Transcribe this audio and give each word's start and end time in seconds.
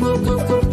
Thank 0.00 0.62
you. 0.62 0.67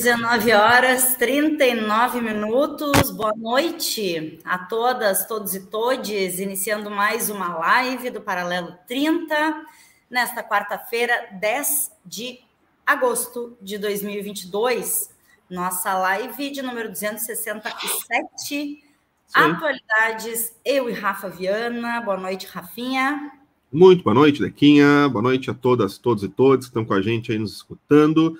19 0.00 0.54
horas 0.54 1.14
39 1.16 2.22
minutos. 2.22 3.10
Boa 3.10 3.34
noite 3.36 4.38
a 4.46 4.56
todas, 4.56 5.26
todos 5.26 5.54
e 5.54 5.66
todes. 5.66 6.38
Iniciando 6.38 6.90
mais 6.90 7.28
uma 7.28 7.58
live 7.58 8.08
do 8.08 8.22
Paralelo 8.22 8.74
30, 8.88 9.62
nesta 10.08 10.42
quarta-feira, 10.42 11.28
10 11.38 11.92
de 12.02 12.38
agosto 12.86 13.58
de 13.60 13.76
2022. 13.76 15.10
Nossa 15.50 15.92
live 15.92 16.50
de 16.50 16.62
número 16.62 16.88
267. 16.88 18.24
Sim. 18.38 18.78
Atualidades, 19.34 20.56
eu 20.64 20.88
e 20.88 20.94
Rafa 20.94 21.28
Viana. 21.28 22.00
Boa 22.00 22.16
noite, 22.16 22.46
Rafinha. 22.46 23.32
Muito 23.70 24.02
boa 24.02 24.14
noite, 24.14 24.40
Dequinha. 24.40 25.10
Boa 25.10 25.22
noite 25.22 25.50
a 25.50 25.54
todas, 25.54 25.98
todos 25.98 26.24
e 26.24 26.28
todos 26.30 26.64
que 26.64 26.70
estão 26.70 26.86
com 26.86 26.94
a 26.94 27.02
gente 27.02 27.30
aí 27.32 27.38
nos 27.38 27.52
escutando. 27.52 28.38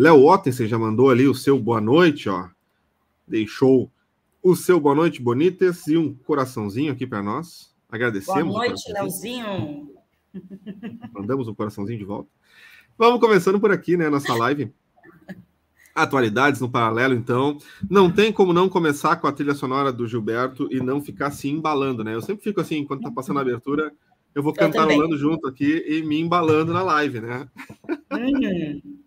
Léo 0.00 0.26
Ottensen 0.26 0.66
já 0.66 0.78
mandou 0.78 1.10
ali 1.10 1.28
o 1.28 1.34
seu 1.34 1.58
boa 1.58 1.78
noite, 1.78 2.26
ó. 2.26 2.48
Deixou 3.28 3.92
o 4.42 4.56
seu 4.56 4.80
boa 4.80 4.94
noite, 4.94 5.20
Bonitas, 5.20 5.86
e 5.88 5.98
um 5.98 6.14
coraçãozinho 6.14 6.90
aqui 6.90 7.06
para 7.06 7.22
nós. 7.22 7.70
Agradecemos. 7.86 8.50
Boa 8.50 8.66
noite, 8.66 8.90
Léozinho. 8.90 9.90
Mandamos 11.12 11.48
um 11.48 11.54
coraçãozinho 11.54 11.98
de 11.98 12.04
volta. 12.06 12.30
Vamos 12.96 13.20
começando 13.20 13.60
por 13.60 13.70
aqui, 13.70 13.94
né? 13.94 14.08
Nossa 14.08 14.32
live. 14.32 14.72
Atualidades 15.94 16.62
no 16.62 16.70
paralelo, 16.70 17.12
então. 17.12 17.58
Não 17.90 18.10
tem 18.10 18.32
como 18.32 18.54
não 18.54 18.70
começar 18.70 19.16
com 19.16 19.26
a 19.26 19.32
trilha 19.32 19.52
sonora 19.52 19.92
do 19.92 20.08
Gilberto 20.08 20.66
e 20.72 20.80
não 20.80 21.02
ficar 21.02 21.30
se 21.30 21.50
embalando, 21.50 22.02
né? 22.02 22.14
Eu 22.14 22.22
sempre 22.22 22.42
fico 22.42 22.62
assim, 22.62 22.78
enquanto 22.78 23.02
tá 23.02 23.10
passando 23.10 23.38
a 23.38 23.42
abertura, 23.42 23.92
eu 24.34 24.42
vou 24.42 24.54
cantarolando 24.54 25.18
junto 25.18 25.46
aqui 25.46 25.84
e 25.86 26.02
me 26.02 26.18
embalando 26.18 26.72
na 26.72 26.82
live, 26.82 27.20
né? 27.20 27.46
Uhum. 28.10 28.99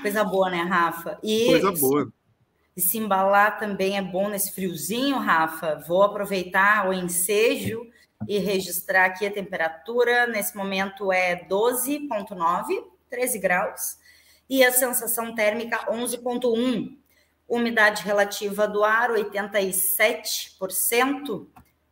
Coisa 0.00 0.24
boa, 0.24 0.48
né, 0.50 0.62
Rafa? 0.62 1.18
E 1.22 1.46
Coisa 1.46 1.70
boa. 1.72 2.10
E 2.76 2.80
se 2.80 2.98
embalar 2.98 3.58
também 3.58 3.96
é 3.96 4.02
bom 4.02 4.28
nesse 4.28 4.52
friozinho, 4.52 5.16
Rafa. 5.18 5.76
Vou 5.86 6.02
aproveitar 6.02 6.88
o 6.88 6.92
ensejo 6.92 7.88
e 8.28 8.38
registrar 8.38 9.06
aqui 9.06 9.24
a 9.26 9.32
temperatura. 9.32 10.26
Nesse 10.26 10.54
momento 10.56 11.12
é 11.12 11.46
12,9, 11.46 12.84
13 13.08 13.38
graus. 13.38 13.98
E 14.48 14.64
a 14.64 14.70
sensação 14.70 15.34
térmica 15.34 15.90
11,1. 15.90 16.96
Umidade 17.48 18.02
relativa 18.02 18.68
do 18.68 18.84
ar 18.84 19.10
87%. 19.10 21.46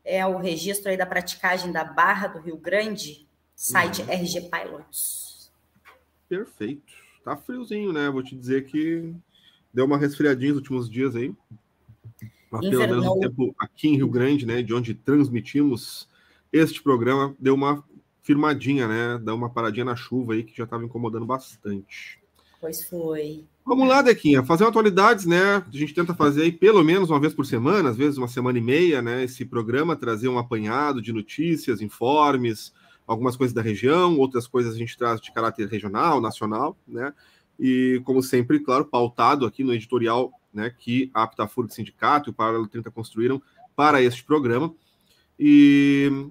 É 0.04 0.26
o 0.26 0.36
registro 0.36 0.90
aí 0.90 0.98
da 0.98 1.06
praticagem 1.06 1.72
da 1.72 1.82
Barra 1.82 2.28
do 2.28 2.38
Rio 2.40 2.58
Grande, 2.58 3.26
site 3.54 4.02
uhum. 4.02 4.10
RG 4.10 4.50
Pilots. 4.50 5.50
Perfeito 6.28 7.03
tá 7.24 7.36
friozinho, 7.36 7.92
né? 7.92 8.10
Vou 8.10 8.22
te 8.22 8.36
dizer 8.36 8.66
que 8.66 9.12
deu 9.72 9.86
uma 9.86 9.98
resfriadinha 9.98 10.50
nos 10.50 10.58
últimos 10.58 10.90
dias 10.90 11.16
aí. 11.16 11.34
Mas 12.50 12.68
pelo 12.68 12.86
menos 12.86 13.06
o 13.06 13.18
tempo 13.18 13.54
aqui 13.58 13.88
em 13.88 13.96
Rio 13.96 14.08
Grande, 14.08 14.46
né? 14.46 14.62
De 14.62 14.72
onde 14.74 14.94
transmitimos 14.94 16.08
este 16.52 16.80
programa, 16.82 17.34
deu 17.40 17.54
uma 17.54 17.82
firmadinha, 18.22 18.86
né? 18.86 19.18
Deu 19.18 19.34
uma 19.34 19.50
paradinha 19.50 19.84
na 19.84 19.96
chuva 19.96 20.34
aí 20.34 20.44
que 20.44 20.56
já 20.56 20.64
estava 20.64 20.84
incomodando 20.84 21.26
bastante. 21.26 22.20
Pois 22.60 22.84
foi. 22.84 23.44
Vamos 23.66 23.88
lá, 23.88 24.02
Dequinha, 24.02 24.42
fazer 24.42 24.64
atualidades, 24.64 25.26
né? 25.26 25.56
A 25.56 25.64
gente 25.70 25.94
tenta 25.94 26.14
fazer 26.14 26.42
aí 26.42 26.52
pelo 26.52 26.84
menos 26.84 27.10
uma 27.10 27.18
vez 27.18 27.34
por 27.34 27.44
semana, 27.44 27.90
às 27.90 27.96
vezes 27.96 28.18
uma 28.18 28.28
semana 28.28 28.58
e 28.58 28.62
meia, 28.62 29.02
né? 29.02 29.24
Esse 29.24 29.44
programa, 29.44 29.96
trazer 29.96 30.28
um 30.28 30.38
apanhado 30.38 31.02
de 31.02 31.12
notícias, 31.12 31.80
informes, 31.80 32.72
algumas 33.06 33.36
coisas 33.36 33.54
da 33.54 33.62
região, 33.62 34.18
outras 34.18 34.46
coisas 34.46 34.74
a 34.74 34.78
gente 34.78 34.96
traz 34.96 35.20
de 35.20 35.32
caráter 35.32 35.68
regional, 35.68 36.20
nacional, 36.20 36.76
né? 36.86 37.12
E, 37.58 38.00
como 38.04 38.22
sempre, 38.22 38.58
claro, 38.58 38.84
pautado 38.84 39.46
aqui 39.46 39.62
no 39.62 39.72
editorial 39.72 40.32
né, 40.52 40.70
que 40.76 41.10
a 41.14 41.22
Aptafurg 41.22 41.72
Sindicato 41.72 42.28
e 42.28 42.32
o 42.32 42.34
Paralelo 42.34 42.66
30 42.66 42.90
construíram 42.90 43.40
para 43.76 44.02
este 44.02 44.24
programa. 44.24 44.74
E, 45.38 46.28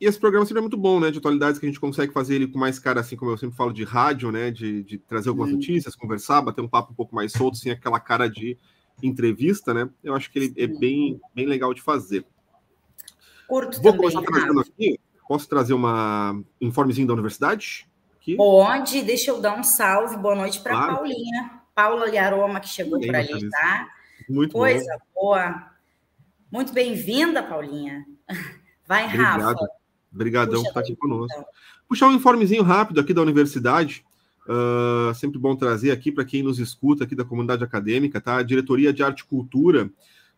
e 0.00 0.06
esse 0.06 0.18
programa 0.18 0.46
sempre 0.46 0.58
é 0.58 0.62
muito 0.62 0.76
bom, 0.76 1.00
né? 1.00 1.10
De 1.10 1.18
atualidades 1.18 1.58
que 1.58 1.66
a 1.66 1.68
gente 1.68 1.80
consegue 1.80 2.12
fazer 2.12 2.36
ele 2.36 2.46
com 2.46 2.58
mais 2.58 2.78
cara, 2.78 3.00
assim 3.00 3.16
como 3.16 3.30
eu 3.30 3.38
sempre 3.38 3.56
falo, 3.56 3.72
de 3.72 3.84
rádio, 3.84 4.30
né? 4.30 4.50
De, 4.50 4.82
de 4.82 4.98
trazer 4.98 5.28
algumas 5.28 5.50
hum. 5.50 5.54
notícias, 5.54 5.96
conversar, 5.96 6.42
bater 6.42 6.62
um 6.62 6.68
papo 6.68 6.92
um 6.92 6.96
pouco 6.96 7.14
mais 7.14 7.32
solto, 7.32 7.56
sem 7.56 7.72
aquela 7.72 8.00
cara 8.00 8.28
de 8.28 8.56
entrevista, 9.02 9.74
né? 9.74 9.88
Eu 10.02 10.14
acho 10.14 10.30
que 10.30 10.38
ele 10.38 10.54
é 10.56 10.66
bem, 10.66 11.20
bem 11.34 11.46
legal 11.46 11.74
de 11.74 11.82
fazer. 11.82 12.24
Curto 13.46 13.80
Vou 13.80 13.92
também, 13.92 14.10
começar 14.10 14.22
trazendo 14.22 14.60
aqui 14.60 14.98
Posso 15.28 15.48
trazer 15.48 15.74
uma 15.74 16.40
informezinho 16.60 17.06
da 17.06 17.12
universidade? 17.12 17.88
Aqui? 18.20 18.36
Pode, 18.36 19.02
deixa 19.02 19.30
eu 19.30 19.40
dar 19.40 19.58
um 19.58 19.64
salve, 19.64 20.16
boa 20.16 20.34
noite 20.34 20.60
para 20.60 20.72
claro. 20.72 20.96
Paulinha, 20.96 21.50
Paula 21.74 22.06
Liaroma, 22.06 22.60
que 22.60 22.68
chegou 22.68 23.00
por 23.00 23.14
ali, 23.14 23.50
tá? 23.50 23.88
Muito 24.28 24.52
Coisa 24.52 24.96
bom. 25.14 25.22
boa. 25.22 25.70
Muito 26.50 26.72
bem-vinda, 26.72 27.42
Paulinha. 27.42 28.04
Vai, 28.86 29.06
Obrigado. 29.06 29.40
Rafa. 29.42 29.66
Obrigadão 30.12 30.62
por 30.62 30.68
estar 30.68 30.80
aqui 30.80 30.96
conosco. 30.96 31.32
Então. 31.32 31.46
Puxar 31.88 32.08
um 32.08 32.12
informezinho 32.12 32.62
rápido 32.62 33.00
aqui 33.00 33.12
da 33.12 33.22
universidade. 33.22 34.04
Uh, 34.48 35.12
sempre 35.14 35.38
bom 35.38 35.56
trazer 35.56 35.90
aqui 35.90 36.12
para 36.12 36.24
quem 36.24 36.42
nos 36.42 36.60
escuta 36.60 37.04
aqui 37.04 37.16
da 37.16 37.24
comunidade 37.24 37.64
acadêmica, 37.64 38.20
tá? 38.20 38.36
A 38.36 38.42
Diretoria 38.42 38.92
de 38.92 39.02
Arte 39.02 39.20
e 39.20 39.24
Cultura 39.24 39.90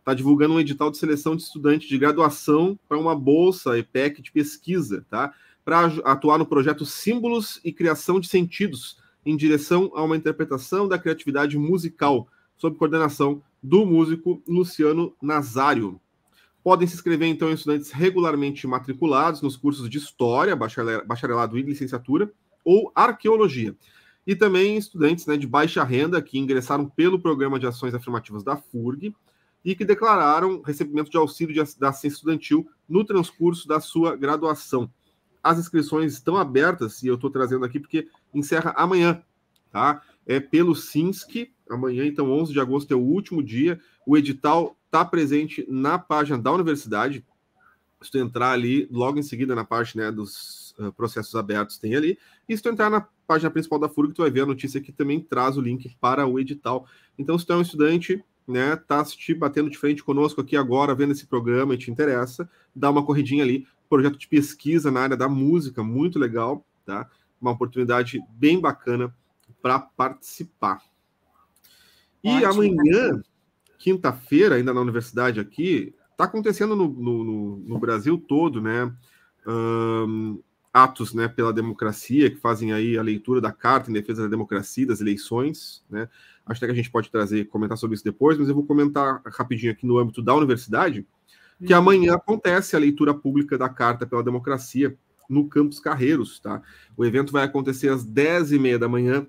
está 0.08 0.14
divulgando 0.14 0.54
um 0.54 0.60
edital 0.60 0.90
de 0.90 0.96
seleção 0.96 1.36
de 1.36 1.42
estudante 1.42 1.86
de 1.86 1.98
graduação 1.98 2.78
para 2.88 2.98
uma 2.98 3.14
bolsa 3.14 3.78
EPEC 3.78 4.22
de 4.22 4.32
pesquisa, 4.32 5.04
tá? 5.10 5.34
Para 5.62 5.84
atuar 6.02 6.38
no 6.38 6.46
projeto 6.46 6.86
Símbolos 6.86 7.60
e 7.62 7.70
Criação 7.70 8.18
de 8.18 8.26
Sentidos, 8.26 8.96
em 9.26 9.36
direção 9.36 9.92
a 9.94 10.02
uma 10.02 10.16
interpretação 10.16 10.88
da 10.88 10.98
criatividade 10.98 11.58
musical, 11.58 12.26
sob 12.56 12.78
coordenação 12.78 13.42
do 13.62 13.84
músico 13.84 14.42
Luciano 14.48 15.14
Nazário. 15.20 16.00
Podem 16.64 16.88
se 16.88 16.94
inscrever, 16.94 17.28
então, 17.28 17.52
estudantes 17.52 17.90
regularmente 17.90 18.66
matriculados 18.66 19.42
nos 19.42 19.58
cursos 19.58 19.90
de 19.90 19.98
História, 19.98 20.56
bacharelado 20.56 21.58
e 21.58 21.62
licenciatura, 21.62 22.32
ou 22.64 22.90
Arqueologia. 22.94 23.76
E 24.26 24.34
também 24.34 24.78
estudantes 24.78 25.26
né, 25.26 25.36
de 25.36 25.46
baixa 25.46 25.84
renda 25.84 26.22
que 26.22 26.38
ingressaram 26.38 26.88
pelo 26.88 27.20
Programa 27.20 27.58
de 27.58 27.66
Ações 27.66 27.94
Afirmativas 27.94 28.42
da 28.42 28.56
FURG, 28.56 29.14
e 29.64 29.74
que 29.74 29.84
declararam 29.84 30.62
recebimento 30.62 31.10
de 31.10 31.16
auxílio 31.16 31.54
de, 31.54 31.78
da 31.78 31.88
assistência 31.88 32.16
estudantil 32.16 32.68
no 32.88 33.04
transcurso 33.04 33.66
da 33.66 33.80
sua 33.80 34.16
graduação. 34.16 34.90
As 35.42 35.58
inscrições 35.58 36.12
estão 36.12 36.36
abertas, 36.36 37.02
e 37.02 37.06
eu 37.06 37.14
estou 37.14 37.30
trazendo 37.30 37.64
aqui 37.64 37.78
porque 37.78 38.08
encerra 38.34 38.72
amanhã, 38.76 39.22
tá? 39.70 40.02
É 40.26 40.40
pelo 40.40 40.74
SINSC, 40.74 41.50
amanhã, 41.68 42.04
então 42.06 42.30
11 42.30 42.52
de 42.52 42.60
agosto 42.60 42.92
é 42.92 42.96
o 42.96 43.00
último 43.00 43.42
dia. 43.42 43.80
O 44.06 44.16
edital 44.16 44.76
está 44.86 45.04
presente 45.04 45.64
na 45.68 45.98
página 45.98 46.38
da 46.38 46.52
universidade. 46.52 47.24
Se 48.00 48.10
tu 48.10 48.18
entrar 48.18 48.52
ali, 48.52 48.86
logo 48.90 49.18
em 49.18 49.22
seguida 49.22 49.54
na 49.54 49.64
parte 49.64 49.96
né, 49.96 50.10
dos 50.10 50.74
uh, 50.78 50.92
processos 50.92 51.34
abertos, 51.34 51.78
tem 51.78 51.94
ali. 51.96 52.18
E 52.48 52.56
se 52.56 52.62
tu 52.62 52.68
entrar 52.68 52.90
na 52.90 53.06
página 53.26 53.50
principal 53.50 53.78
da 53.78 53.88
FURG, 53.88 54.14
tu 54.14 54.22
vai 54.22 54.30
ver 54.30 54.42
a 54.42 54.46
notícia 54.46 54.80
que 54.80 54.92
também 54.92 55.20
traz 55.20 55.56
o 55.56 55.60
link 55.60 55.96
para 56.00 56.26
o 56.26 56.38
edital. 56.38 56.86
Então, 57.18 57.38
se 57.38 57.44
tu 57.44 57.52
é 57.52 57.56
um 57.56 57.62
estudante 57.62 58.22
né, 58.48 58.74
tá 58.76 59.00
assistindo, 59.00 59.38
batendo 59.38 59.68
de 59.68 59.76
frente 59.76 60.02
conosco 60.02 60.40
aqui 60.40 60.56
agora, 60.56 60.94
vendo 60.94 61.12
esse 61.12 61.26
programa 61.26 61.74
e 61.74 61.78
te 61.78 61.90
interessa, 61.90 62.48
dá 62.74 62.90
uma 62.90 63.04
corridinha 63.04 63.44
ali. 63.44 63.66
Projeto 63.88 64.18
de 64.18 64.26
pesquisa 64.26 64.90
na 64.90 65.00
área 65.00 65.16
da 65.16 65.28
música, 65.28 65.82
muito 65.82 66.18
legal, 66.18 66.66
tá? 66.84 67.08
Uma 67.40 67.52
oportunidade 67.52 68.20
bem 68.30 68.60
bacana 68.60 69.14
para 69.62 69.78
participar. 69.78 70.82
E 72.24 72.30
Ótimo. 72.30 72.50
amanhã, 72.50 73.22
quinta-feira, 73.78 74.56
ainda 74.56 74.74
na 74.74 74.80
universidade 74.80 75.38
aqui, 75.38 75.94
está 76.10 76.24
acontecendo 76.24 76.74
no, 76.74 76.88
no, 76.88 77.56
no, 77.58 77.78
Brasil 77.78 78.18
todo, 78.18 78.60
né? 78.60 78.92
Um, 79.46 80.40
atos 80.72 81.14
né, 81.14 81.28
pela 81.28 81.52
democracia, 81.52 82.30
que 82.30 82.36
fazem 82.36 82.72
aí 82.72 82.98
a 82.98 83.02
leitura 83.02 83.40
da 83.40 83.52
Carta 83.52 83.90
em 83.90 83.94
Defesa 83.94 84.22
da 84.22 84.28
Democracia, 84.28 84.86
das 84.86 85.00
eleições, 85.00 85.84
né? 85.88 86.08
Acho 86.48 86.60
que 86.60 86.66
a 86.66 86.74
gente 86.74 86.90
pode 86.90 87.10
trazer, 87.10 87.44
comentar 87.46 87.76
sobre 87.76 87.94
isso 87.94 88.04
depois, 88.04 88.38
mas 88.38 88.48
eu 88.48 88.54
vou 88.54 88.64
comentar 88.64 89.20
rapidinho 89.26 89.72
aqui 89.72 89.86
no 89.86 89.98
âmbito 89.98 90.22
da 90.22 90.34
universidade, 90.34 91.06
que 91.64 91.72
uhum. 91.72 91.78
amanhã 91.78 92.14
acontece 92.14 92.74
a 92.74 92.78
leitura 92.78 93.12
pública 93.12 93.58
da 93.58 93.68
Carta 93.68 94.06
pela 94.06 94.22
Democracia, 94.22 94.96
no 95.28 95.46
Campus 95.46 95.78
Carreiros, 95.78 96.40
tá? 96.40 96.62
O 96.96 97.04
evento 97.04 97.32
vai 97.32 97.44
acontecer 97.44 97.90
às 97.90 98.06
10h30 98.06 98.78
da 98.78 98.88
manhã, 98.88 99.26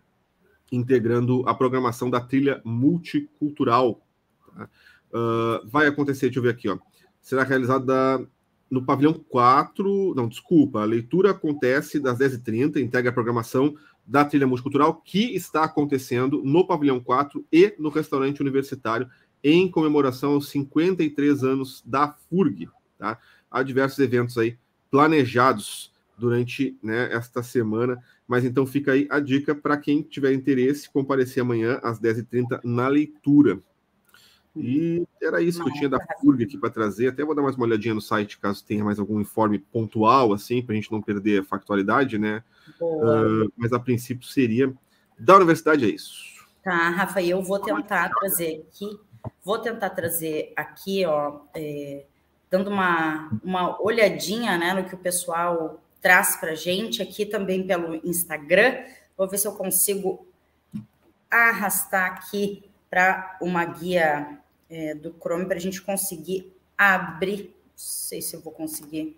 integrando 0.72 1.44
a 1.48 1.54
programação 1.54 2.10
da 2.10 2.22
trilha 2.22 2.62
multicultural. 2.64 4.02
Tá? 4.56 4.70
Uh, 5.12 5.68
vai 5.68 5.88
acontecer, 5.88 6.28
deixa 6.28 6.40
eu 6.40 6.44
ver 6.44 6.52
aqui, 6.52 6.70
ó. 6.70 6.78
Será 7.22 7.44
realizada 7.44 8.26
no 8.70 8.86
pavilhão 8.86 9.14
4. 9.14 10.14
Não, 10.16 10.28
desculpa, 10.28 10.82
a 10.82 10.86
leitura 10.86 11.32
acontece 11.32 12.00
das 12.00 12.18
10h30, 12.18 12.78
integra 12.78 13.10
a 13.10 13.14
programação 13.14 13.76
da 14.10 14.26
trilha 14.26 14.48
multicultural, 14.48 14.96
que 14.96 15.36
está 15.36 15.64
acontecendo 15.64 16.42
no 16.44 16.66
pavilhão 16.66 17.00
4 17.00 17.46
e 17.52 17.76
no 17.78 17.90
restaurante 17.90 18.42
universitário, 18.42 19.08
em 19.44 19.70
comemoração 19.70 20.34
aos 20.34 20.50
53 20.50 21.44
anos 21.44 21.84
da 21.86 22.16
FURG. 22.28 22.68
Tá? 22.98 23.20
Há 23.52 23.62
diversos 23.62 24.00
eventos 24.00 24.36
aí 24.40 24.58
planejados 24.90 25.94
durante 26.18 26.76
né, 26.82 27.14
esta 27.14 27.44
semana. 27.44 28.00
Mas 28.28 28.44
então 28.44 28.66
fica 28.66 28.94
aí 28.94 29.08
a 29.12 29.20
dica 29.20 29.54
para 29.54 29.78
quem 29.78 30.02
tiver 30.02 30.34
interesse 30.34 30.92
comparecer 30.92 31.42
amanhã 31.42 31.80
às 31.84 32.00
10h30 32.00 32.62
na 32.64 32.88
leitura. 32.88 33.62
E 34.60 35.08
era 35.22 35.42
isso 35.42 35.64
que 35.64 35.70
eu 35.70 35.74
tinha 35.74 35.90
da 35.90 36.00
FURG 36.20 36.44
aqui 36.44 36.58
para 36.58 36.70
trazer. 36.70 37.10
Até 37.10 37.24
vou 37.24 37.36
dar 37.36 37.42
mais 37.42 37.56
uma 37.56 37.66
olhadinha 37.66 37.94
no 37.94 38.02
site, 38.02 38.38
caso 38.38 38.64
tenha 38.64 38.84
mais 38.84 39.00
algum 39.00 39.20
informe 39.20 39.60
pontual, 39.60 40.34
assim, 40.34 40.62
para 40.62 40.74
a 40.74 40.76
gente 40.76 40.92
não 40.92 41.02
perder 41.02 41.42
a 41.42 41.46
factualidade, 41.46 42.18
né? 42.18 42.44
Uh, 42.82 43.52
mas 43.58 43.74
a 43.74 43.80
princípio 43.80 44.28
seria 44.28 44.74
da 45.18 45.36
universidade, 45.36 45.86
é 45.86 45.90
isso. 45.90 46.14
Tá, 46.64 46.90
Rafa, 46.90 47.22
eu 47.22 47.42
vou 47.42 47.60
tentar 47.60 48.10
trazer 48.10 48.66
aqui, 48.68 49.00
vou 49.44 49.60
tentar 49.60 49.90
trazer 49.92 50.54
aqui, 50.56 51.06
ó, 51.06 51.42
é, 51.54 52.06
dando 52.50 52.70
uma, 52.70 53.30
uma 53.44 53.82
olhadinha 53.82 54.58
né, 54.58 54.74
no 54.74 54.84
que 54.84 54.96
o 54.96 54.98
pessoal 54.98 55.82
traz 56.02 56.38
para 56.38 56.56
gente 56.56 57.02
aqui 57.02 57.26
também 57.26 57.66
pelo 57.66 57.96
Instagram. 58.08 58.84
Vou 59.18 59.28
ver 59.28 59.38
se 59.38 59.48
eu 59.48 59.54
consigo 59.54 60.28
arrastar 61.30 62.06
aqui 62.06 62.64
para 62.90 63.38
uma 63.42 63.64
guia 63.66 64.40
é, 64.70 64.94
do 64.94 65.16
Chrome 65.20 65.46
para 65.46 65.58
a 65.58 65.62
gente 65.62 65.82
conseguir 65.82 66.54
abrir. 66.78 67.44
Não 67.44 67.74
sei 67.76 68.22
se 68.22 68.36
eu 68.36 68.42
vou 68.42 68.54
conseguir. 68.54 69.18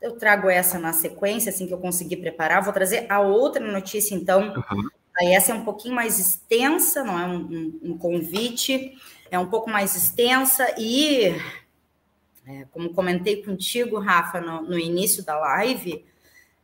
Eu 0.00 0.16
trago 0.16 0.48
essa 0.48 0.78
na 0.78 0.92
sequência, 0.92 1.50
assim 1.50 1.66
que 1.66 1.74
eu 1.74 1.78
conseguir 1.78 2.16
preparar. 2.16 2.62
Vou 2.62 2.72
trazer 2.72 3.06
a 3.10 3.20
outra 3.20 3.64
notícia, 3.64 4.14
então. 4.14 4.54
Uhum. 4.54 4.88
Aí 5.18 5.32
essa 5.32 5.52
é 5.52 5.54
um 5.54 5.64
pouquinho 5.64 5.94
mais 5.94 6.18
extensa, 6.18 7.04
não 7.04 7.18
é 7.18 7.26
um, 7.26 7.36
um, 7.36 7.80
um 7.82 7.98
convite, 7.98 8.96
é 9.30 9.38
um 9.38 9.50
pouco 9.50 9.68
mais 9.68 9.94
extensa 9.94 10.74
e 10.78 11.34
é, 12.46 12.64
como 12.72 12.94
comentei 12.94 13.42
contigo, 13.42 13.98
Rafa, 13.98 14.40
no, 14.40 14.62
no 14.62 14.78
início 14.78 15.24
da 15.24 15.38
live, 15.38 16.04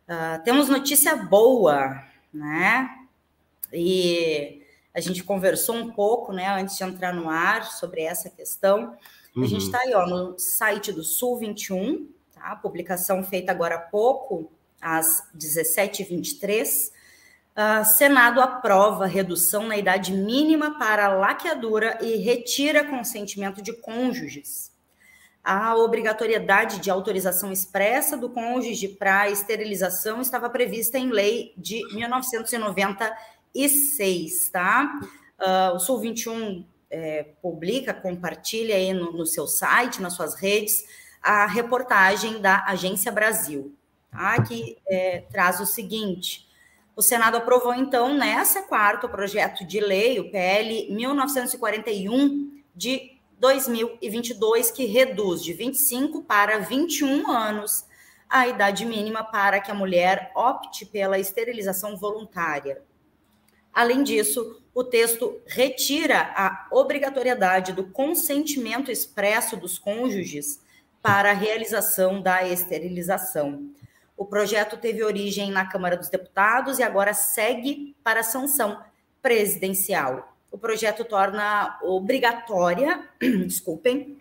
uh, 0.09 0.43
temos 0.43 0.69
notícia 0.69 1.15
boa, 1.15 2.03
né? 2.33 2.91
E 3.73 4.63
a 4.97 5.01
gente 5.01 5.23
conversou 5.23 5.77
um 5.77 5.91
pouco, 5.91 6.33
né, 6.33 6.49
antes 6.49 6.79
de 6.79 6.83
entrar 6.83 7.13
no 7.13 7.29
ar, 7.29 7.67
sobre 7.67 8.01
essa 8.01 8.31
questão. 8.31 8.97
Uhum. 9.37 9.45
A 9.45 9.47
gente 9.47 9.67
está 9.67 9.79
aí, 9.81 9.93
ó, 9.95 10.07
no 10.07 10.39
site 10.39 10.91
do 10.91 11.05
Sul 11.05 11.37
21, 11.37 12.09
tá? 12.33 12.57
Publicação 12.57 13.23
feita 13.23 13.53
agora 13.53 13.75
há 13.75 13.79
pouco, 13.79 14.51
às 14.81 15.23
17h23. 15.37 16.89
Uh, 16.89 16.93
ah, 17.57 17.85
Senado 17.85 18.41
aprova 18.41 19.05
redução 19.05 19.67
na 19.67 19.77
idade 19.77 20.15
mínima 20.15 20.79
para 20.79 21.09
laqueadura 21.09 21.99
e 22.01 22.17
retira 22.17 22.83
consentimento 22.83 23.61
de 23.61 23.75
cônjuges 23.75 24.75
a 25.47 25.77
obrigatoriedade 25.77 26.81
de 26.81 26.91
autorização 26.91 27.53
expressa 27.53 28.17
do 28.17 28.29
cônjuge 28.29 28.89
para 28.89 29.31
esterilização 29.31 30.21
estava 30.21 30.51
prevista 30.51 30.99
em 30.99 31.09
lei 31.09 31.55
de 31.57 31.81
1996, 33.57 34.51
tá? 34.51 35.01
Uh, 35.39 35.77
o 35.77 35.79
Sul 35.79 35.99
21 35.99 36.65
é, 36.91 37.25
publica, 37.43 37.93
compartilha 37.93 38.77
aí 38.77 38.93
no, 38.93 39.13
no, 39.13 39.27
seu 39.27 39.47
site, 39.47 40.01
nas 40.01 40.13
suas 40.13 40.35
redes, 40.35 40.85
a 41.23 41.47
reportagem 41.47 42.41
da 42.41 42.65
Agência 42.67 43.11
Brasil, 43.11 43.75
tá? 44.11 44.43
Que 44.43 44.79
é, 44.87 45.25
traz 45.31 45.61
o 45.61 45.67
seguinte. 45.67 46.47
O 46.95 47.03
Senado 47.03 47.37
aprovou, 47.37 47.75
então, 47.75 48.15
nessa 48.15 48.63
quarta 48.63 49.07
o 49.07 49.11
projeto 49.11 49.67
de 49.67 49.81
lei, 49.81 50.19
o 50.21 50.31
PL 50.31 50.91
1941, 50.95 52.63
de 52.75 53.17
2022, 53.39 54.71
que 54.71 54.87
reduz 54.87 55.43
de 55.43 55.53
25 55.53 56.23
para 56.23 56.59
21 56.61 57.31
anos 57.31 57.85
a 58.29 58.49
idade 58.49 58.85
mínima 58.85 59.23
para 59.23 59.61
que 59.61 59.71
a 59.71 59.75
mulher 59.75 60.33
opte 60.35 60.85
pela 60.87 61.19
esterilização 61.19 61.97
voluntária. 61.97 62.83
Além 63.77 64.03
disso, 64.03 64.63
o 64.75 64.83
texto 64.83 65.41
retira 65.47 66.33
a 66.35 66.67
obrigatoriedade 66.73 67.73
do 67.73 67.85
consentimento 67.85 68.91
expresso 68.91 69.57
dos 69.57 69.79
cônjuges 69.79 70.61
para 71.03 71.31
a 71.31 71.35
realização 71.35 72.21
da 72.21 72.49
esterilização. 72.49 73.71
O 74.17 74.25
projeto 74.25 74.77
teve 74.77 75.05
origem 75.05 75.51
na 75.51 75.67
Câmara 75.67 75.97
dos 75.97 76.09
Deputados 76.09 76.79
e 76.79 76.83
agora 76.83 77.13
segue 77.13 77.95
para 78.03 78.21
a 78.21 78.25
sanção 78.25 78.83
presidencial 79.21 80.37
o 80.57 80.59
projeto 80.59 81.05
torna 81.05 81.79
obrigatória, 81.83 83.07
desculpem, 83.47 84.19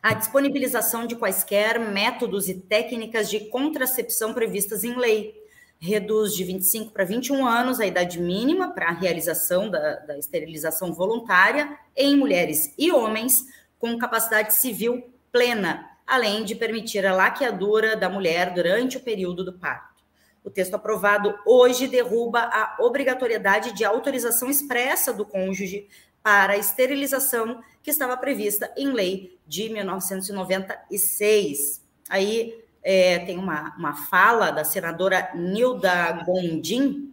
a 0.00 0.14
disponibilização 0.14 1.04
de 1.04 1.16
quaisquer 1.16 1.80
métodos 1.80 2.48
e 2.48 2.54
técnicas 2.54 3.28
de 3.28 3.40
contracepção 3.46 4.32
previstas 4.32 4.84
em 4.84 4.96
lei. 4.96 5.34
Reduz 5.80 6.34
de 6.34 6.42
25 6.42 6.92
para 6.92 7.04
21 7.04 7.46
anos 7.46 7.78
a 7.78 7.86
idade 7.86 8.20
mínima 8.20 8.72
para 8.72 8.88
a 8.88 8.92
realização 8.92 9.70
da, 9.70 10.00
da 10.00 10.18
esterilização 10.18 10.92
voluntária 10.92 11.78
em 11.96 12.16
mulheres 12.16 12.74
e 12.76 12.90
homens 12.90 13.46
com 13.78 13.96
capacidade 13.96 14.54
civil 14.54 15.14
plena, 15.30 15.88
além 16.04 16.44
de 16.44 16.56
permitir 16.56 17.06
a 17.06 17.14
laqueadura 17.14 17.96
da 17.96 18.08
mulher 18.08 18.52
durante 18.52 18.96
o 18.96 19.00
período 19.00 19.44
do 19.44 19.52
parto. 19.52 20.02
O 20.42 20.50
texto 20.50 20.74
aprovado 20.74 21.32
hoje 21.46 21.86
derruba 21.86 22.40
a 22.40 22.76
obrigatoriedade 22.80 23.70
de 23.72 23.84
autorização 23.84 24.50
expressa 24.50 25.12
do 25.12 25.26
cônjuge 25.26 25.86
para 26.22 26.52
a 26.54 26.58
esterilização 26.58 27.60
que 27.82 27.90
estava 27.90 28.16
prevista 28.16 28.72
em 28.76 28.92
lei 28.92 29.36
de 29.46 29.68
1996. 29.68 31.84
Aí 32.08 32.64
é, 32.82 33.18
tem 33.20 33.38
uma, 33.38 33.74
uma 33.76 33.94
fala 33.94 34.50
da 34.50 34.64
senadora 34.64 35.30
Nilda 35.34 36.24
Gondim, 36.24 37.12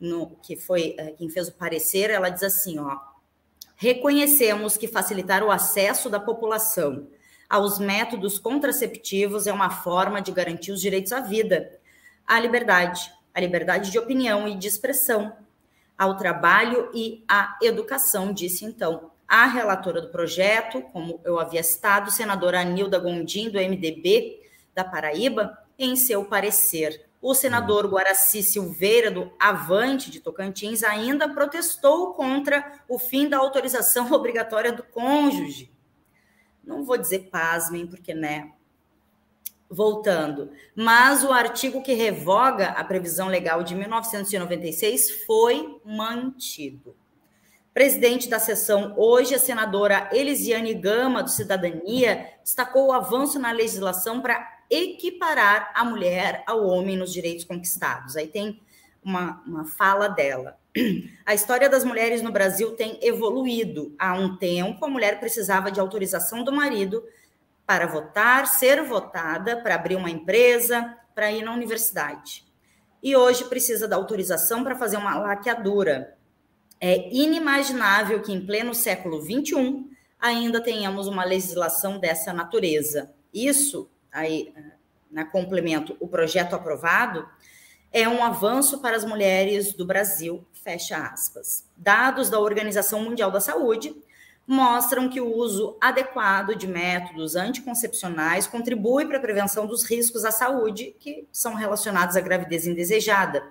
no, 0.00 0.36
que 0.42 0.56
foi 0.56 0.94
é, 0.98 1.12
quem 1.12 1.28
fez 1.28 1.48
o 1.48 1.52
parecer, 1.52 2.10
ela 2.10 2.28
diz 2.28 2.42
assim, 2.42 2.78
ó, 2.78 2.98
reconhecemos 3.76 4.76
que 4.76 4.86
facilitar 4.86 5.42
o 5.42 5.50
acesso 5.50 6.08
da 6.08 6.20
população 6.20 7.08
aos 7.48 7.78
métodos 7.78 8.38
contraceptivos 8.38 9.46
é 9.46 9.52
uma 9.52 9.70
forma 9.70 10.20
de 10.20 10.30
garantir 10.30 10.70
os 10.70 10.80
direitos 10.80 11.12
à 11.12 11.20
vida, 11.20 11.72
à 12.26 12.38
liberdade, 12.38 13.10
à 13.32 13.40
liberdade 13.40 13.90
de 13.90 13.98
opinião 13.98 14.46
e 14.46 14.54
de 14.54 14.68
expressão, 14.68 15.32
ao 15.96 16.16
trabalho 16.16 16.90
e 16.94 17.24
à 17.26 17.58
educação, 17.62 18.32
disse 18.32 18.64
então 18.64 19.10
a 19.26 19.46
relatora 19.46 20.00
do 20.00 20.08
projeto, 20.08 20.82
como 20.92 21.20
eu 21.24 21.38
havia 21.38 21.62
citado, 21.62 22.10
senadora 22.10 22.60
Anilda 22.60 22.98
Gondim, 22.98 23.50
do 23.50 23.58
MDB 23.58 24.37
da 24.78 24.84
Paraíba, 24.84 25.58
em 25.76 25.96
seu 25.96 26.24
parecer. 26.24 27.04
O 27.20 27.34
senador 27.34 27.84
uhum. 27.84 27.90
Guaraci 27.90 28.44
Silveira, 28.44 29.10
do 29.10 29.32
Avante 29.40 30.08
de 30.08 30.20
Tocantins, 30.20 30.84
ainda 30.84 31.28
protestou 31.28 32.14
contra 32.14 32.80
o 32.88 32.96
fim 32.96 33.28
da 33.28 33.38
autorização 33.38 34.10
obrigatória 34.14 34.70
do 34.72 34.84
cônjuge. 34.84 35.72
Não 36.62 36.84
vou 36.84 36.96
dizer 36.96 37.28
pasmem, 37.28 37.88
porque 37.88 38.14
né, 38.14 38.52
voltando. 39.68 40.52
Mas 40.76 41.24
o 41.24 41.32
artigo 41.32 41.82
que 41.82 41.94
revoga 41.94 42.68
a 42.68 42.84
previsão 42.84 43.26
legal 43.26 43.64
de 43.64 43.74
1996 43.74 45.24
foi 45.24 45.80
mantido. 45.84 46.94
Presidente 47.74 48.28
da 48.28 48.38
sessão 48.38 48.94
hoje, 48.96 49.34
a 49.34 49.38
senadora 49.40 50.08
Elisiane 50.12 50.74
Gama, 50.74 51.22
do 51.22 51.30
Cidadania, 51.30 52.28
destacou 52.44 52.86
o 52.86 52.92
avanço 52.92 53.40
na 53.40 53.50
legislação 53.50 54.20
para 54.20 54.57
equiparar 54.70 55.72
a 55.74 55.84
mulher 55.84 56.42
ao 56.46 56.66
homem 56.66 56.96
nos 56.96 57.12
direitos 57.12 57.44
conquistados. 57.44 58.16
Aí 58.16 58.28
tem 58.28 58.60
uma, 59.02 59.42
uma 59.46 59.64
fala 59.64 60.08
dela. 60.08 60.58
A 61.24 61.34
história 61.34 61.68
das 61.68 61.84
mulheres 61.84 62.22
no 62.22 62.30
Brasil 62.30 62.72
tem 62.76 62.98
evoluído. 63.02 63.94
Há 63.98 64.14
um 64.14 64.36
tempo, 64.36 64.84
a 64.84 64.88
mulher 64.88 65.18
precisava 65.18 65.70
de 65.70 65.80
autorização 65.80 66.44
do 66.44 66.52
marido 66.52 67.02
para 67.66 67.86
votar, 67.86 68.46
ser 68.46 68.82
votada, 68.82 69.60
para 69.62 69.74
abrir 69.74 69.96
uma 69.96 70.10
empresa, 70.10 70.96
para 71.14 71.32
ir 71.32 71.42
na 71.42 71.52
universidade. 71.52 72.46
E 73.02 73.14
hoje 73.14 73.44
precisa 73.44 73.86
da 73.86 73.96
autorização 73.96 74.64
para 74.64 74.76
fazer 74.76 74.96
uma 74.96 75.18
laqueadura. 75.18 76.16
É 76.80 77.12
inimaginável 77.14 78.22
que 78.22 78.32
em 78.32 78.44
pleno 78.44 78.74
século 78.74 79.20
XXI 79.20 79.84
ainda 80.18 80.60
tenhamos 80.60 81.06
uma 81.06 81.24
legislação 81.24 81.98
dessa 81.98 82.32
natureza. 82.32 83.12
Isso, 83.32 83.90
aí, 84.12 84.52
na 85.10 85.24
complemento, 85.24 85.96
o 86.00 86.08
projeto 86.08 86.54
aprovado, 86.54 87.28
é 87.92 88.08
um 88.08 88.22
avanço 88.22 88.80
para 88.80 88.96
as 88.96 89.04
mulheres 89.04 89.72
do 89.72 89.86
Brasil, 89.86 90.46
fecha 90.52 90.96
aspas. 90.96 91.66
Dados 91.76 92.28
da 92.28 92.38
Organização 92.38 93.02
Mundial 93.02 93.30
da 93.30 93.40
Saúde 93.40 93.94
mostram 94.46 95.08
que 95.08 95.20
o 95.20 95.34
uso 95.34 95.76
adequado 95.80 96.54
de 96.54 96.66
métodos 96.66 97.36
anticoncepcionais 97.36 98.46
contribui 98.46 99.06
para 99.06 99.18
a 99.18 99.20
prevenção 99.20 99.66
dos 99.66 99.84
riscos 99.84 100.24
à 100.24 100.30
saúde 100.30 100.96
que 100.98 101.28
são 101.30 101.54
relacionados 101.54 102.16
à 102.16 102.20
gravidez 102.20 102.66
indesejada, 102.66 103.42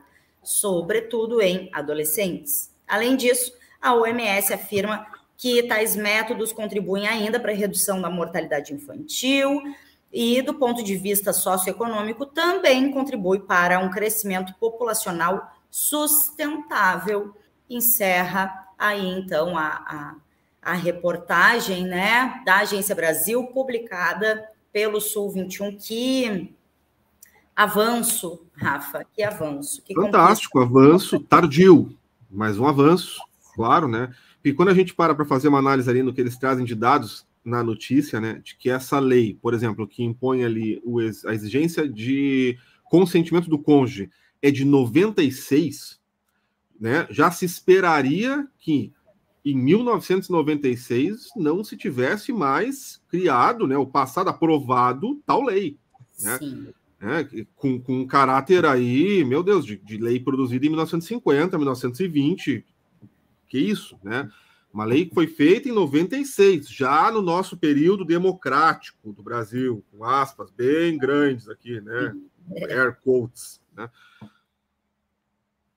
sobretudo 0.42 1.40
em 1.40 1.70
adolescentes. 1.72 2.72
Além 2.88 3.16
disso, 3.16 3.54
a 3.80 3.94
OMS 3.94 4.54
afirma 4.54 5.06
que 5.38 5.62
tais 5.64 5.96
métodos 5.96 6.52
contribuem 6.52 7.08
ainda 7.08 7.40
para 7.40 7.52
a 7.52 7.56
redução 7.56 8.02
da 8.02 8.10
mortalidade 8.10 8.74
infantil 8.74 9.62
e, 10.12 10.42
do 10.42 10.54
ponto 10.54 10.84
de 10.84 10.96
vista 10.96 11.34
socioeconômico, 11.34 12.26
também 12.26 12.92
contribui 12.92 13.40
para 13.40 13.80
um 13.80 13.90
crescimento 13.90 14.54
populacional 14.60 15.52
sustentável. 15.70 17.36
Encerra 17.70 18.68
aí, 18.78 19.06
então, 19.06 19.58
a, 19.58 19.68
a, 19.68 20.16
a 20.62 20.74
reportagem 20.74 21.86
né, 21.86 22.42
da 22.46 22.60
Agência 22.60 22.96
Brasil, 22.96 23.44
publicada 23.48 24.48
pelo 24.72 25.02
Sul 25.02 25.32
21, 25.32 25.78
que 25.78 26.56
avanço, 27.56 28.46
Rafa, 28.56 29.04
que 29.12 29.24
avanço. 29.24 29.82
Que 29.82 29.94
Fantástico, 29.94 30.60
avanço 30.60 31.20
tardio, 31.20 31.98
mas 32.30 32.58
um 32.58 32.68
avanço, 32.68 33.20
claro, 33.56 33.88
né? 33.88 34.14
E 34.46 34.54
quando 34.54 34.70
a 34.70 34.74
gente 34.74 34.94
para 34.94 35.14
para 35.14 35.26
fazer 35.26 35.50
uma 35.50 35.60
análise 35.60 35.90
ali 35.90 36.02
no 36.02 36.14
que 36.14 36.22
eles 36.22 36.38
trazem 36.38 36.64
de 36.64 36.76
dados 36.76 37.27
na 37.48 37.64
notícia, 37.64 38.20
né, 38.20 38.42
de 38.44 38.58
que 38.58 38.70
essa 38.70 39.00
lei, 39.00 39.34
por 39.42 39.54
exemplo, 39.54 39.88
que 39.88 40.04
impõe 40.04 40.44
ali 40.44 40.82
o, 40.84 41.00
a 41.00 41.34
exigência 41.34 41.88
de 41.88 42.58
consentimento 42.84 43.50
do 43.50 43.58
cônjuge 43.58 44.10
é 44.42 44.52
de 44.52 44.66
96, 44.66 45.98
né, 46.78 47.08
já 47.10 47.32
se 47.32 47.46
esperaria 47.46 48.46
que 48.60 48.92
em 49.46 49.56
1996 49.56 51.30
não 51.38 51.64
se 51.64 51.78
tivesse 51.78 52.34
mais 52.34 53.02
criado, 53.08 53.66
né, 53.66 53.78
o 53.78 53.88
passado 53.88 54.30
aprovado 54.30 55.22
tal 55.26 55.42
lei, 55.42 55.78
né? 56.22 56.38
né 57.00 57.46
com, 57.56 57.80
com 57.80 58.02
um 58.02 58.06
caráter 58.06 58.66
aí, 58.66 59.24
meu 59.24 59.42
Deus, 59.42 59.66
de, 59.66 59.78
de 59.78 59.98
lei 59.98 60.20
produzida 60.20 60.66
em 60.66 60.70
1950, 60.70 61.58
1920, 61.58 62.66
que 63.48 63.58
isso, 63.58 63.98
né? 64.04 64.30
Uma 64.74 64.86
lei 64.86 65.06
que 65.06 65.14
foi 65.14 65.28
feita 65.28 65.70
em 65.70 65.72
96, 65.72 66.70
já 66.70 67.12
no 67.12 67.22
nosso 67.22 67.58
período 67.58 68.06
democrático 68.06 69.12
do 69.12 69.24
Brasil, 69.24 69.84
com 69.92 70.04
aspas 70.04 70.52
bem 70.52 70.98
grandes 70.98 71.50
aqui, 71.50 71.82
né? 71.82 72.16
Air 72.70 72.98
quotes, 73.04 73.62
né? 73.76 73.90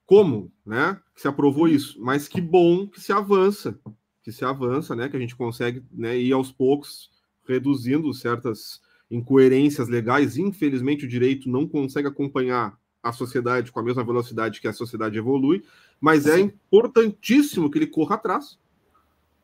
Como, 0.05 0.53
né? 0.67 1.01
Que 1.15 1.21
se 1.21 1.29
aprovou 1.29 1.69
isso? 1.69 2.01
Mas 2.01 2.29
que 2.29 2.41
bom 2.41 2.87
que 2.87 3.01
se 3.01 3.13
avança, 3.13 3.79
que 4.23 4.33
se 4.33 4.45
avança, 4.45 4.95
né? 4.95 5.09
Que 5.09 5.17
a 5.17 5.21
gente 5.21 5.37
consegue 5.37 5.83
né, 5.93 6.19
ir 6.19 6.33
aos 6.33 6.51
poucos 6.51 7.11
reduzindo 7.47 8.13
certas 8.13 8.81
incoerências 9.11 9.89
legais. 9.89 10.37
Infelizmente, 10.37 11.05
o 11.05 11.09
direito 11.09 11.49
não 11.49 11.67
consegue 11.67 12.09
acompanhar 12.09 12.79
a 13.03 13.13
sociedade 13.13 13.73
com 13.73 13.81
a 13.81 13.83
mesma 13.83 14.05
velocidade 14.05 14.61
que 14.61 14.69
a 14.69 14.73
sociedade 14.73 15.17
evolui, 15.19 15.65
mas 16.01 16.27
é 16.27 16.39
importantíssimo 16.39 17.71
que 17.71 17.79
ele 17.79 17.87
corra 17.87 18.17
atrás. 18.17 18.59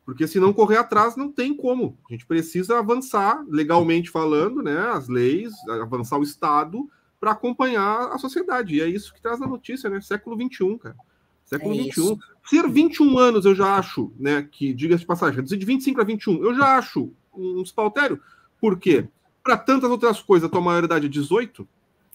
Porque 0.07 0.25
se 0.25 0.39
não 0.39 0.53
correr 0.53 0.77
atrás, 0.77 1.17
não 1.17 1.29
tem 1.29 1.53
como. 1.53 1.97
A 2.09 2.13
gente 2.13 2.25
precisa 2.25 2.79
avançar, 2.79 3.43
legalmente 3.45 4.09
falando, 4.09 4.63
né, 4.63 4.79
as 4.93 5.09
leis, 5.09 5.51
avançar 5.81 6.17
o 6.17 6.23
Estado 6.23 6.89
para 7.19 7.31
acompanhar 7.31 8.07
a 8.13 8.17
sociedade. 8.17 8.75
E 8.75 8.81
é 8.81 8.87
isso 8.87 9.13
que 9.13 9.21
traz 9.21 9.41
a 9.41 9.45
notícia, 9.45 9.89
né? 9.89 9.99
Século 9.99 10.37
XXI, 10.41 10.77
cara. 10.77 10.95
Século 11.43 11.75
é 11.75 11.91
XXI. 11.91 12.17
Ser 12.45 12.69
21 12.69 13.19
anos, 13.19 13.43
eu 13.43 13.53
já 13.53 13.75
acho, 13.75 14.13
né, 14.17 14.47
que, 14.49 14.73
diga-se 14.73 15.01
de 15.01 15.07
passagem, 15.07 15.43
de 15.43 15.65
25 15.65 15.99
a 15.99 16.05
21, 16.05 16.41
eu 16.41 16.55
já 16.55 16.77
acho 16.77 17.11
um 17.35 17.61
espaltério. 17.61 18.21
Por 18.61 18.79
quê? 18.79 19.09
Para 19.43 19.57
tantas 19.57 19.91
outras 19.91 20.21
coisas, 20.21 20.47
a 20.47 20.49
tua 20.49 20.61
maioridade 20.61 21.07
é 21.07 21.09
18, 21.09 21.67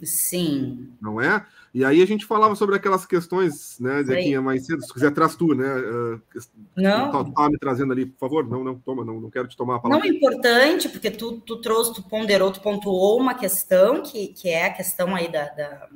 Sim. 0.03 0.91
Não 1.01 1.21
é? 1.21 1.45
E 1.73 1.85
aí 1.85 2.03
a 2.03 2.07
gente 2.07 2.27
falava 2.27 2.55
sobre 2.55 2.77
aquelas 2.77 3.07
questões, 3.07 3.79
né, 3.81 4.03
Zequinha, 4.03 4.43
mais 4.43 4.67
cedo. 4.67 4.83
Se 4.83 4.93
quiser, 4.93 5.11
traz 5.13 5.35
tu, 5.37 5.55
né? 5.55 5.75
Uh, 5.75 6.21
não. 6.77 7.33
Tá, 7.33 7.49
me 7.49 7.59
trazendo 7.59 7.93
ali, 7.93 8.07
por 8.07 8.19
favor. 8.19 8.47
Não, 8.47 8.63
não, 8.63 8.79
toma, 8.79 9.05
não, 9.05 9.21
não 9.21 9.31
quero 9.31 9.49
te 9.49 9.57
tomar 9.57 9.77
a 9.77 9.81
palavra. 9.81 10.07
Não, 10.07 10.15
importante, 10.15 10.89
porque 10.89 11.11
tu, 11.11 11.41
tu 11.41 11.61
trouxe, 11.61 11.95
tu 11.95 12.03
ponderou, 12.03 12.53
tu 12.53 12.61
pontuou 12.61 13.19
uma 13.19 13.35
questão, 13.35 14.03
que, 14.03 14.29
que 14.29 14.49
é 14.51 14.67
a 14.67 14.73
questão 14.73 15.15
aí 15.15 15.31
da, 15.31 15.49
da 15.49 15.89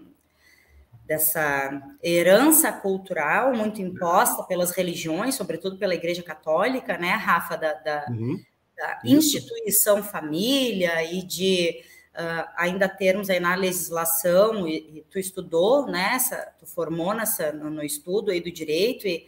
dessa 1.07 1.97
herança 2.03 2.73
cultural 2.73 3.55
muito 3.55 3.81
imposta 3.81 4.43
pelas 4.43 4.73
religiões, 4.73 5.37
sobretudo 5.37 5.79
pela 5.79 5.95
Igreja 5.95 6.23
Católica, 6.23 6.99
né, 6.99 7.11
Rafa, 7.11 7.57
da, 7.57 7.75
da, 7.75 8.07
uhum. 8.11 8.37
da 8.77 9.01
instituição 9.05 10.03
família 10.03 11.05
e 11.05 11.23
de 11.23 11.81
uh, 12.17 12.49
ainda 12.57 12.89
termos 12.89 13.29
aí 13.29 13.39
na 13.39 13.55
legislação, 13.55 14.67
e, 14.67 14.99
e, 14.99 15.05
tu 15.11 15.19
estudou, 15.19 15.87
né, 15.87 16.17
tu 16.59 16.67
formou 16.67 17.15
nessa, 17.15 17.53
no, 17.53 17.71
no, 17.71 17.83
estudo 17.83 18.31
aí 18.31 18.41
do 18.41 18.51
direito, 18.51 19.07
e, 19.07 19.27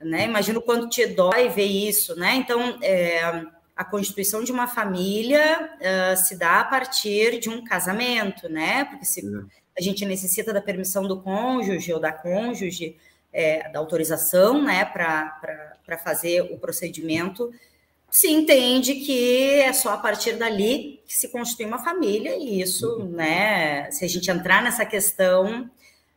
né, 0.00 0.24
imagino 0.24 0.62
quanto 0.62 0.88
te 0.88 1.06
dói 1.06 1.48
ver 1.48 1.66
isso, 1.66 2.16
né, 2.16 2.34
então, 2.36 2.78
é, 2.82 3.44
a 3.76 3.84
constituição 3.84 4.42
de 4.42 4.52
uma 4.52 4.66
família 4.66 5.70
uh, 5.76 6.16
se 6.16 6.36
dá 6.36 6.60
a 6.60 6.64
partir 6.64 7.38
de 7.38 7.48
um 7.48 7.62
casamento, 7.64 8.48
né, 8.48 8.84
porque 8.86 9.04
se 9.04 9.22
a 9.76 9.80
gente 9.80 10.04
necessita 10.04 10.52
da 10.52 10.60
permissão 10.60 11.06
do 11.06 11.20
cônjuge 11.20 11.92
ou 11.92 12.00
da 12.00 12.12
cônjuge, 12.12 12.96
é, 13.32 13.70
da 13.70 13.78
autorização, 13.78 14.62
né, 14.62 14.84
para 14.84 15.98
fazer 16.04 16.42
o 16.42 16.58
procedimento, 16.58 17.50
se 18.12 18.28
entende 18.28 18.96
que 18.96 19.60
é 19.60 19.72
só 19.72 19.94
a 19.94 19.96
partir 19.96 20.34
dali 20.34 21.00
que 21.06 21.14
se 21.14 21.28
constitui 21.28 21.64
uma 21.64 21.82
família, 21.82 22.36
e 22.36 22.60
isso, 22.60 22.86
uhum. 22.98 23.08
né, 23.08 23.90
se 23.90 24.04
a 24.04 24.08
gente 24.08 24.30
entrar 24.30 24.62
nessa 24.62 24.84
questão, 24.84 25.68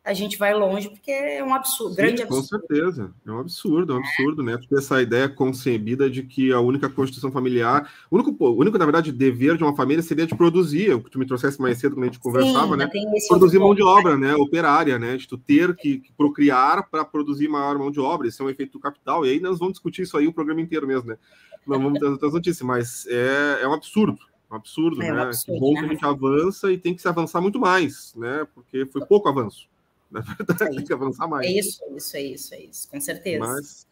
a 0.06 0.14
gente 0.14 0.38
vai 0.38 0.54
longe, 0.54 0.88
porque 0.88 1.10
é 1.10 1.42
um 1.42 1.52
absurdo, 1.52 1.90
Sim, 1.90 1.96
grande 1.96 2.22
absurdo. 2.22 2.42
Com 2.42 2.46
certeza, 2.46 3.10
é 3.26 3.30
um 3.32 3.40
absurdo, 3.40 3.92
é 3.92 3.96
um 3.96 3.98
absurdo, 3.98 4.40
né? 4.40 4.56
Porque 4.56 4.76
essa 4.76 5.02
ideia 5.02 5.28
concebida 5.28 6.08
de 6.08 6.22
que 6.22 6.52
a 6.52 6.60
única 6.60 6.88
constituição 6.88 7.32
familiar, 7.32 7.92
o 8.08 8.14
único, 8.14 8.32
o 8.38 8.56
único, 8.56 8.78
na 8.78 8.84
verdade, 8.84 9.10
dever 9.10 9.56
de 9.56 9.64
uma 9.64 9.74
família 9.74 10.00
seria 10.04 10.24
de 10.24 10.36
produzir, 10.36 10.94
o 10.94 11.02
que 11.02 11.10
tu 11.10 11.18
me 11.18 11.26
trouxesse 11.26 11.60
mais 11.60 11.78
cedo 11.78 11.96
quando 11.96 12.04
a 12.04 12.06
gente 12.06 12.20
conversava, 12.20 12.74
Sim, 12.74 12.76
né? 12.76 12.88
Produzir 13.26 13.58
mão 13.58 13.74
de 13.74 13.82
obra, 13.82 14.16
né? 14.16 14.32
Operária, 14.36 14.96
né? 14.96 15.16
De 15.16 15.26
tu 15.26 15.36
ter 15.36 15.74
que, 15.74 15.98
que 15.98 16.12
procriar 16.12 16.88
para 16.88 17.04
produzir 17.04 17.48
maior 17.48 17.76
mão 17.76 17.90
de 17.90 17.98
obra, 17.98 18.28
isso 18.28 18.40
é 18.40 18.46
um 18.46 18.50
efeito 18.50 18.74
do 18.74 18.78
capital, 18.78 19.26
e 19.26 19.30
aí 19.30 19.40
nós 19.40 19.58
vamos 19.58 19.72
discutir 19.72 20.02
isso 20.02 20.16
aí 20.16 20.28
o 20.28 20.32
programa 20.32 20.60
inteiro 20.60 20.86
mesmo, 20.86 21.08
né? 21.08 21.18
Não 21.66 21.82
vamos 21.82 21.98
ter 21.98 22.06
outras 22.06 22.32
notícias, 22.32 22.62
mas 22.62 23.08
é, 23.08 23.58
é 23.62 23.66
um 23.66 23.72
absurdo, 23.72 24.20
um 24.48 24.54
absurdo, 24.54 25.02
é 25.02 25.10
um 25.10 25.16
né? 25.16 25.22
Absurdo, 25.22 25.58
bom 25.58 25.72
né? 25.72 25.80
que 25.80 25.86
a 25.86 25.88
gente 25.88 26.04
avança 26.04 26.70
e 26.70 26.78
tem 26.78 26.94
que 26.94 27.02
se 27.02 27.08
avançar 27.08 27.40
muito 27.40 27.58
mais, 27.58 28.14
né? 28.14 28.46
Porque 28.54 28.86
foi 28.86 29.04
pouco 29.04 29.28
avanço. 29.28 29.68
Na 30.10 30.20
verdade, 30.20 30.62
é 30.62 30.68
tem 30.68 30.84
que 30.84 30.92
avançar 30.92 31.26
mais. 31.26 31.46
É 31.46 31.50
isso, 31.50 31.82
isso, 31.96 32.16
é 32.16 32.22
isso, 32.22 32.54
é 32.54 32.60
isso, 32.60 32.88
com 32.88 33.00
certeza. 33.00 33.40
Mas... 33.40 33.86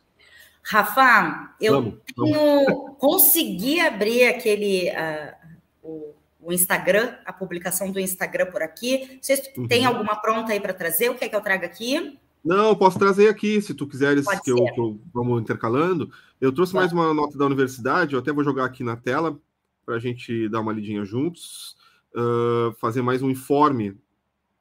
Rafa, 0.63 1.55
eu 1.61 1.75
vamos, 1.75 1.99
tenho, 2.17 2.65
vamos. 2.65 2.99
consegui 2.99 3.81
abrir 3.81 4.27
aquele 4.27 4.89
uh, 4.91 5.35
o, 5.83 6.15
o, 6.41 6.53
Instagram, 6.53 7.15
a 7.27 7.33
publicação 7.33 7.91
do 7.91 8.01
Instagram 8.01 8.47
por 8.47 8.63
aqui. 8.63 9.19
Vocês 9.21 9.43
uhum. 9.59 9.69
tem 9.69 9.85
alguma 9.85 10.17
pronta 10.17 10.53
aí 10.53 10.61
para 10.61 10.73
trazer? 10.73 11.11
O 11.11 11.17
que 11.17 11.25
é 11.25 11.29
que 11.29 11.37
eu 11.37 11.43
trago 11.43 11.67
aqui? 11.67 12.19
Não, 12.43 12.75
posso 12.75 12.99
trazer 12.99 13.29
aqui, 13.29 13.61
se 13.61 13.75
tu 13.75 13.87
quiseres 13.87 14.27
que 14.41 14.51
eu, 14.51 14.57
que 14.57 14.81
eu, 14.81 15.01
vamos 15.13 15.41
intercalando. 15.41 16.11
Eu 16.39 16.53
trouxe 16.53 16.75
mais 16.75 16.93
uma 16.93 17.13
nota 17.15 17.39
da 17.39 17.47
universidade, 17.47 18.13
eu 18.13 18.21
até 18.21 18.33
vou 18.33 18.45
jogar 18.45 18.67
aqui 18.67 18.85
na 18.85 18.97
tela 18.97 19.39
para 19.85 19.97
a 19.97 19.99
gente 19.99 20.49
dar 20.49 20.61
uma 20.61 20.73
lidinha 20.73 21.05
juntos, 21.05 21.77
uh, 22.15 22.73
fazer 22.75 23.01
mais 23.01 23.23
um 23.23 23.31
informe, 23.31 23.97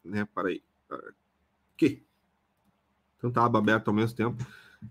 né? 0.04 0.28
Para 0.34 0.50
aí, 0.50 0.62
que 1.78 2.04
tanta 3.20 3.42
aba 3.44 3.60
aberta 3.60 3.90
ao 3.90 3.96
mesmo 3.96 4.16
tempo. 4.16 4.46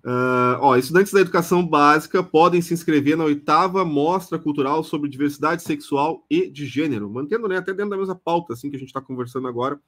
Uh, 0.04 0.56
ó, 0.60 0.76
estudantes 0.76 1.12
da 1.12 1.20
educação 1.20 1.66
básica 1.66 2.22
podem 2.22 2.62
se 2.62 2.72
inscrever 2.72 3.16
na 3.16 3.24
oitava 3.24 3.84
mostra 3.84 4.38
cultural 4.38 4.82
sobre 4.82 5.10
diversidade 5.10 5.62
sexual 5.62 6.24
e 6.30 6.48
de 6.48 6.66
gênero, 6.66 7.10
mantendo 7.10 7.46
né, 7.46 7.58
até 7.58 7.72
dentro 7.74 7.90
da 7.90 7.98
mesma 7.98 8.14
pauta 8.14 8.54
assim 8.54 8.70
que 8.70 8.76
a 8.76 8.78
gente 8.78 8.88
está 8.88 9.02
conversando 9.02 9.48
agora. 9.48 9.78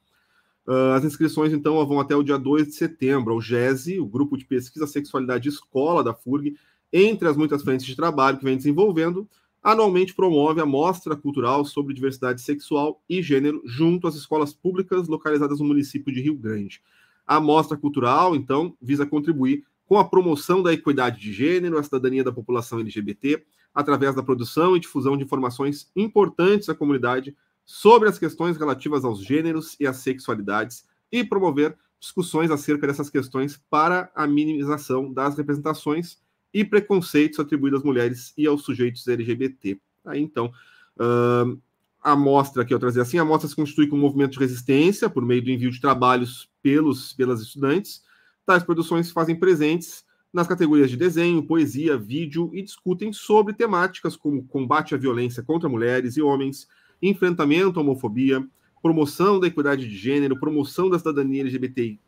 Uh, 0.67 0.93
as 0.95 1.03
inscrições, 1.03 1.53
então, 1.53 1.83
vão 1.85 1.99
até 1.99 2.15
o 2.15 2.23
dia 2.23 2.37
2 2.37 2.67
de 2.67 2.73
setembro. 2.73 3.35
O 3.35 3.41
GESE, 3.41 3.99
o 3.99 4.05
Grupo 4.05 4.35
de 4.35 4.45
Pesquisa 4.45 4.87
Sexualidade 4.87 5.49
Escola 5.49 6.03
da 6.03 6.13
FURG, 6.13 6.55
entre 6.91 7.27
as 7.27 7.37
muitas 7.37 7.61
frentes 7.61 7.85
de 7.85 7.95
trabalho 7.95 8.37
que 8.37 8.43
vem 8.43 8.57
desenvolvendo, 8.57 9.27
anualmente 9.65 10.13
promove 10.13 10.61
a 10.61 10.65
Mostra 10.65 11.15
Cultural 11.15 11.65
sobre 11.65 11.91
Diversidade 11.91 12.39
Sexual 12.39 13.01
e 13.09 13.19
Gênero 13.23 13.63
junto 13.65 14.07
às 14.07 14.13
escolas 14.13 14.53
públicas 14.53 15.07
localizadas 15.07 15.59
no 15.59 15.65
município 15.65 16.13
de 16.13 16.21
Rio 16.21 16.35
Grande. 16.35 16.83
A 17.25 17.39
Mostra 17.39 17.75
Cultural, 17.75 18.35
então, 18.35 18.77
visa 18.79 19.07
contribuir 19.07 19.65
com 19.87 19.97
a 19.97 20.05
promoção 20.05 20.61
da 20.61 20.71
equidade 20.71 21.19
de 21.19 21.33
gênero, 21.33 21.79
a 21.79 21.83
cidadania 21.83 22.23
da 22.23 22.31
população 22.31 22.79
LGBT, 22.79 23.43
através 23.73 24.13
da 24.13 24.21
produção 24.21 24.77
e 24.77 24.79
difusão 24.79 25.17
de 25.17 25.23
informações 25.23 25.89
importantes 25.95 26.69
à 26.69 26.75
comunidade 26.75 27.35
sobre 27.65 28.07
as 28.07 28.19
questões 28.19 28.57
relativas 28.57 29.03
aos 29.03 29.19
gêneros 29.25 29.75
e 29.79 29.87
às 29.87 29.97
sexualidades 29.97 30.85
e 31.11 31.23
promover 31.23 31.75
discussões 31.99 32.51
acerca 32.51 32.85
dessas 32.85 33.09
questões 33.09 33.59
para 33.67 34.11
a 34.13 34.27
minimização 34.27 35.11
das 35.11 35.35
representações 35.35 36.19
e 36.55 36.63
preconceitos 36.63 37.37
atribuídos 37.37 37.81
às 37.81 37.85
mulheres 37.85 38.33
e 38.37 38.47
aos 38.47 38.63
sujeitos 38.63 39.05
LGBT. 39.05 39.77
Aí, 40.05 40.21
então, 40.21 40.53
uh, 40.95 41.61
a 42.01 42.15
mostra 42.15 42.63
que 42.63 42.73
eu 42.73 42.79
trazia 42.79 43.01
assim, 43.01 43.17
a 43.17 43.25
mostra 43.25 43.49
se 43.49 43.55
constitui 43.55 43.87
como 43.87 44.01
um 44.01 44.05
movimento 44.05 44.31
de 44.31 44.39
resistência 44.39 45.09
por 45.09 45.25
meio 45.25 45.43
do 45.43 45.51
envio 45.51 45.69
de 45.69 45.81
trabalhos 45.81 46.49
pelos 46.63 47.11
pelas 47.11 47.41
estudantes. 47.41 48.01
Tais 48.45 48.63
produções 48.63 49.07
se 49.07 49.11
fazem 49.11 49.35
presentes 49.35 50.05
nas 50.31 50.47
categorias 50.47 50.89
de 50.89 50.95
desenho, 50.95 51.45
poesia, 51.45 51.97
vídeo 51.97 52.49
e 52.53 52.61
discutem 52.61 53.11
sobre 53.11 53.53
temáticas 53.53 54.15
como 54.15 54.47
combate 54.47 54.95
à 54.95 54.97
violência 54.97 55.43
contra 55.43 55.67
mulheres 55.67 56.15
e 56.15 56.21
homens, 56.21 56.69
enfrentamento 57.01 57.79
à 57.79 57.83
homofobia, 57.83 58.47
promoção 58.81 59.41
da 59.41 59.47
equidade 59.47 59.89
de 59.89 59.97
gênero, 59.97 60.39
promoção 60.39 60.89
da 60.89 60.97
cidadania 60.97 61.41
LGBTI+, 61.41 61.99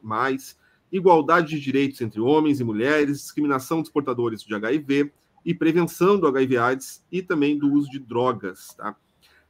igualdade 0.91 1.49
de 1.49 1.59
direitos 1.59 2.01
entre 2.01 2.19
homens 2.19 2.59
e 2.59 2.63
mulheres, 2.63 3.19
discriminação 3.19 3.81
dos 3.81 3.91
portadores 3.91 4.41
de 4.41 4.53
HIV 4.53 5.11
e 5.45 5.53
prevenção 5.53 6.19
do 6.19 6.27
HIV/AIDS 6.27 7.03
e 7.11 7.21
também 7.21 7.57
do 7.57 7.71
uso 7.71 7.89
de 7.89 7.99
drogas, 7.99 8.73
tá? 8.75 8.95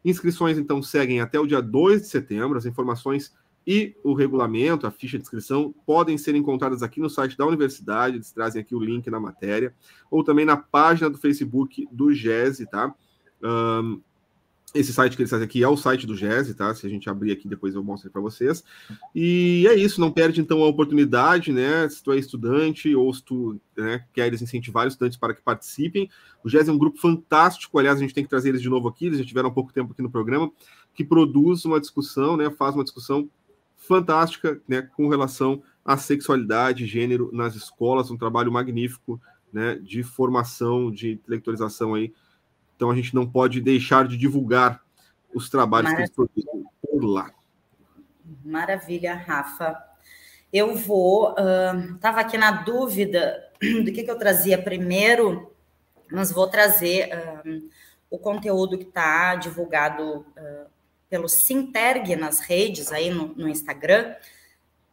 Inscrições, 0.05 0.57
então, 0.57 0.81
seguem 0.81 1.19
até 1.19 1.39
o 1.39 1.47
dia 1.47 1.61
2 1.61 2.03
de 2.03 2.07
setembro. 2.07 2.57
As 2.57 2.65
informações 2.65 3.35
e 3.65 3.93
o 4.01 4.13
regulamento, 4.13 4.87
a 4.87 4.91
ficha 4.91 5.17
de 5.17 5.23
inscrição, 5.23 5.75
podem 5.85 6.17
ser 6.17 6.33
encontradas 6.35 6.81
aqui 6.81 7.01
no 7.01 7.09
site 7.09 7.37
da 7.37 7.45
universidade. 7.45 8.15
Eles 8.15 8.31
trazem 8.31 8.61
aqui 8.61 8.73
o 8.73 8.79
link 8.79 9.09
na 9.09 9.19
matéria, 9.19 9.75
ou 10.09 10.23
também 10.23 10.45
na 10.45 10.55
página 10.55 11.09
do 11.09 11.17
Facebook 11.17 11.85
do 11.91 12.13
GESE, 12.13 12.65
tá? 12.67 12.95
Um, 13.43 14.01
esse 14.75 14.91
site 14.91 15.15
que 15.15 15.21
eles 15.21 15.29
fazem 15.29 15.45
aqui 15.45 15.63
é 15.63 15.67
o 15.67 15.77
site 15.77 16.05
do 16.05 16.15
GESE, 16.15 16.53
tá? 16.53 16.73
Se 16.75 16.85
a 16.85 16.89
gente 16.89 17.09
abrir 17.09 17.31
aqui, 17.31 17.47
depois 17.47 17.73
eu 17.73 17.83
mostro 17.83 18.11
para 18.11 18.21
vocês. 18.21 18.63
E 19.15 19.65
é 19.67 19.75
isso, 19.75 20.01
não 20.01 20.11
perde 20.11 20.41
então 20.41 20.61
a 20.61 20.67
oportunidade, 20.67 21.53
né? 21.53 21.87
Se 21.87 22.03
tu 22.03 22.11
é 22.11 22.17
estudante 22.17 22.93
ou 22.93 23.11
se 23.13 23.23
tu 23.23 23.59
né, 23.77 24.03
queres 24.13 24.41
incentivar 24.41 24.85
os 24.85 24.93
estudantes 24.93 25.17
para 25.17 25.33
que 25.33 25.41
participem. 25.41 26.09
O 26.43 26.49
GESE 26.49 26.69
é 26.69 26.73
um 26.73 26.77
grupo 26.77 26.99
fantástico, 26.99 27.79
aliás, 27.79 27.97
a 27.97 28.01
gente 28.01 28.13
tem 28.13 28.23
que 28.23 28.29
trazer 28.29 28.49
eles 28.49 28.61
de 28.61 28.69
novo 28.69 28.89
aqui, 28.89 29.05
eles 29.05 29.19
já 29.19 29.25
tiveram 29.25 29.49
um 29.49 29.53
pouco 29.53 29.71
tempo 29.71 29.93
aqui 29.93 30.01
no 30.01 30.11
programa, 30.11 30.51
que 30.93 31.03
produz 31.03 31.63
uma 31.63 31.79
discussão, 31.79 32.35
né? 32.35 32.49
Faz 32.51 32.75
uma 32.75 32.83
discussão 32.83 33.29
fantástica, 33.77 34.61
né? 34.67 34.81
Com 34.81 35.07
relação 35.07 35.63
à 35.83 35.95
sexualidade, 35.95 36.85
gênero 36.85 37.29
nas 37.31 37.55
escolas, 37.55 38.11
um 38.11 38.17
trabalho 38.17 38.51
magnífico, 38.51 39.19
né? 39.51 39.75
De 39.75 40.03
formação, 40.03 40.91
de 40.91 41.13
intelectualização 41.13 41.93
aí 41.93 42.11
então 42.77 42.91
a 42.91 42.95
gente 42.95 43.13
não 43.15 43.25
pode 43.27 43.59
deixar 43.59 44.07
de 44.07 44.15
divulgar 44.15 44.81
os 45.33 45.49
trabalhos 45.49 45.91
Maravilha. 45.91 46.13
que 46.13 46.21
eles 46.21 46.31
produzem 46.45 46.65
por 46.79 47.03
lá. 47.03 47.31
Maravilha, 48.45 49.15
Rafa. 49.15 49.75
Eu 50.53 50.75
vou. 50.75 51.35
Estava 51.95 52.17
uh, 52.17 52.21
aqui 52.21 52.37
na 52.37 52.51
dúvida 52.51 53.43
do 53.59 53.91
que, 53.91 54.03
que, 54.03 54.11
eu 54.11 54.17
trazia 54.17 54.61
primeiro, 54.61 55.51
mas 56.11 56.31
vou 56.31 56.47
trazer 56.47 57.09
uh, 57.09 57.69
o 58.11 58.19
conteúdo 58.19 58.77
que 58.77 58.85
está 58.85 59.35
divulgado 59.35 60.19
uh, 60.19 60.69
pelo 61.09 61.27
Sinterg 61.27 62.15
nas 62.15 62.39
redes, 62.39 62.91
aí 62.91 63.09
no, 63.09 63.33
no, 63.35 63.49
Instagram. 63.49 64.15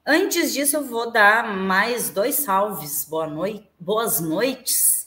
Antes 0.06 0.54
disso, 0.54 0.76
eu 0.76 0.84
vou 0.84 1.12
dar 1.12 1.54
mais 1.54 2.08
dois 2.08 2.36
salves. 2.36 3.04
Boa 3.04 3.26
noite, 3.26 3.68
boas 3.78 4.20
noites 4.20 5.06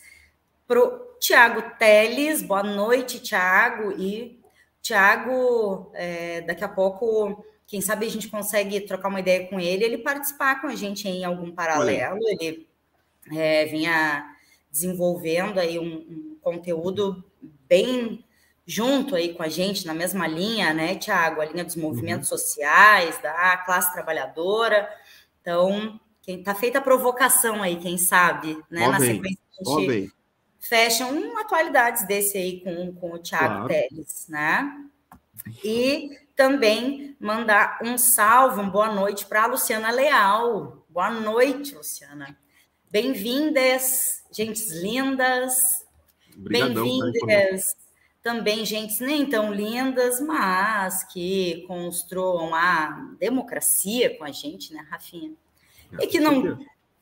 para 0.67 1.06
Tiago 1.19 1.63
Teles, 1.77 2.41
boa 2.41 2.63
noite, 2.63 3.19
Tiago. 3.19 3.91
E 3.91 4.39
Tiago, 4.81 5.91
é, 5.93 6.41
daqui 6.41 6.63
a 6.63 6.69
pouco, 6.69 7.43
quem 7.65 7.81
sabe 7.81 8.05
a 8.05 8.09
gente 8.09 8.29
consegue 8.29 8.79
trocar 8.81 9.09
uma 9.09 9.19
ideia 9.19 9.47
com 9.47 9.59
ele, 9.59 9.83
ele 9.83 9.97
participar 9.97 10.61
com 10.61 10.67
a 10.67 10.75
gente 10.75 11.07
em 11.07 11.25
algum 11.25 11.51
paralelo. 11.51 12.15
Olha. 12.15 12.37
Ele 12.39 12.67
é, 13.35 13.65
vinha 13.65 14.33
desenvolvendo 14.71 15.59
aí 15.59 15.79
um, 15.79 15.83
um, 15.83 16.37
conteúdo 16.41 17.23
bem 17.67 18.23
junto 18.65 19.15
aí 19.15 19.33
com 19.33 19.43
a 19.43 19.49
gente, 19.49 19.85
na 19.85 19.93
mesma 19.93 20.27
linha, 20.27 20.73
né, 20.73 20.95
Tiago? 20.95 21.41
A 21.41 21.45
linha 21.45 21.65
dos 21.65 21.75
movimentos 21.75 22.31
uhum. 22.31 22.37
sociais, 22.37 23.17
da 23.21 23.57
classe 23.57 23.91
trabalhadora. 23.93 24.89
Então, 25.41 25.99
quem 26.21 26.43
tá 26.43 26.53
feita 26.53 26.79
a 26.79 26.81
provocação 26.81 27.63
aí, 27.63 27.77
quem 27.77 27.97
sabe, 27.97 28.61
né? 28.69 28.87
na 28.87 28.99
sequência 28.99 29.39
a 29.59 29.79
gente 29.79 30.11
fecham 30.59 31.11
um 31.11 31.37
atualidades 31.37 32.05
desse 32.05 32.37
aí 32.37 32.61
com, 32.61 32.93
com 32.95 33.11
o 33.11 33.19
Thiago 33.19 33.67
claro. 33.67 33.67
Teles, 33.67 34.27
né? 34.27 34.85
E 35.63 36.09
também 36.35 37.15
mandar 37.19 37.79
um 37.83 37.97
salve, 37.97 38.59
uma 38.59 38.69
boa 38.69 38.93
noite 38.93 39.25
para 39.25 39.43
a 39.43 39.47
Luciana 39.47 39.91
Leal. 39.91 40.85
Boa 40.89 41.09
noite, 41.09 41.75
Luciana. 41.75 42.37
Bem-vindas, 42.91 44.23
gentes 44.31 44.71
lindas. 44.71 45.85
Bem-vindas 46.35 47.63
também, 48.21 48.65
gentes 48.65 48.99
nem 48.99 49.25
tão 49.25 49.53
lindas, 49.53 50.19
mas 50.19 51.03
que 51.05 51.63
construam 51.65 52.53
a 52.53 53.15
democracia 53.17 54.17
com 54.17 54.25
a 54.25 54.31
gente, 54.31 54.73
né, 54.73 54.85
Rafinha? 54.89 55.31
E 55.99 56.07
que 56.07 56.19
não, 56.19 56.59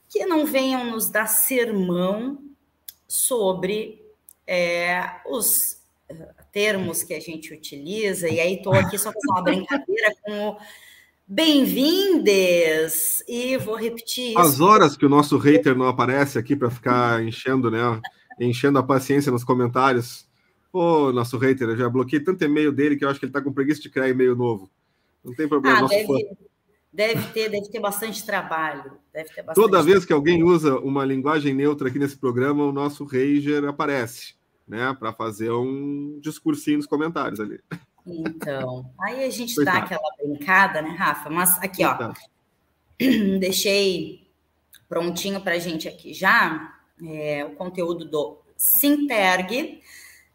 que 0.07 0.25
não 0.25 0.45
venham 0.45 0.85
nos 0.85 1.09
dar 1.09 1.25
sermão 1.25 2.37
sobre 3.07 4.03
é, 4.47 5.21
os 5.27 5.81
eh, 6.09 6.29
termos 6.51 7.03
que 7.03 7.13
a 7.13 7.19
gente 7.19 7.53
utiliza, 7.53 8.29
e 8.29 8.39
aí 8.39 8.55
estou 8.55 8.73
aqui 8.73 8.97
só 8.97 9.11
fazendo 9.11 9.31
uma 9.31 9.43
brincadeira 9.43 10.15
com 10.23 10.49
o 10.49 10.57
bem-vindes, 11.27 13.23
e 13.27 13.57
vou 13.57 13.75
repetir 13.75 14.29
isso. 14.29 14.39
As 14.39 14.59
horas 14.59 14.95
que 14.95 15.05
o 15.05 15.09
nosso 15.09 15.37
hater 15.37 15.75
não 15.75 15.87
aparece 15.87 16.37
aqui 16.37 16.55
para 16.55 16.69
ficar 16.69 17.23
enchendo, 17.23 17.71
né, 17.71 17.79
enchendo 18.39 18.79
a 18.79 18.83
paciência 18.83 19.31
nos 19.31 19.43
comentários. 19.43 20.27
Ô, 20.71 21.11
nosso 21.11 21.37
hater, 21.37 21.69
eu 21.69 21.77
já 21.77 21.89
bloqueei 21.89 22.19
tanto 22.19 22.43
e-mail 22.43 22.71
dele 22.71 22.95
que 22.95 23.05
eu 23.05 23.09
acho 23.09 23.19
que 23.19 23.25
ele 23.25 23.31
está 23.31 23.41
com 23.41 23.53
preguiça 23.53 23.81
de 23.81 23.89
criar 23.89 24.09
e-mail 24.09 24.35
novo. 24.35 24.69
Não 25.23 25.33
tem 25.33 25.47
problema. 25.47 25.79
Ah, 25.79 25.87
deve, 25.87 26.05
Deve 26.95 27.27
ter, 27.33 27.49
deve 27.49 27.67
ter 27.67 27.79
bastante 27.81 28.25
trabalho. 28.25 28.97
Deve 29.11 29.29
ter 29.29 29.43
bastante 29.43 29.55
Toda 29.55 29.83
vez 29.83 30.05
que 30.05 30.13
alguém 30.13 30.43
usa 30.43 30.79
uma 30.79 31.03
linguagem 31.03 31.53
neutra 31.53 31.89
aqui 31.89 31.99
nesse 31.99 32.15
programa, 32.17 32.63
o 32.63 32.71
nosso 32.71 33.03
Ranger 33.03 33.65
aparece, 33.65 34.33
né? 34.65 34.95
Para 34.97 35.11
fazer 35.11 35.51
um 35.51 36.17
discursinho 36.21 36.77
nos 36.77 36.87
comentários 36.87 37.41
ali. 37.41 37.59
Então, 38.07 38.89
aí 39.01 39.25
a 39.25 39.29
gente 39.29 39.61
dá 39.61 39.79
aquela 39.79 40.09
brincada, 40.17 40.81
né, 40.81 40.91
Rafa? 40.91 41.29
Mas 41.29 41.61
aqui, 41.61 41.83
ó, 41.83 42.13
deixei 43.39 44.25
prontinho 44.87 45.41
para 45.41 45.55
a 45.55 45.59
gente 45.59 45.89
aqui 45.89 46.13
já 46.13 46.77
é, 47.05 47.43
o 47.43 47.55
conteúdo 47.55 48.05
do 48.05 48.37
Sinterg. 48.55 49.81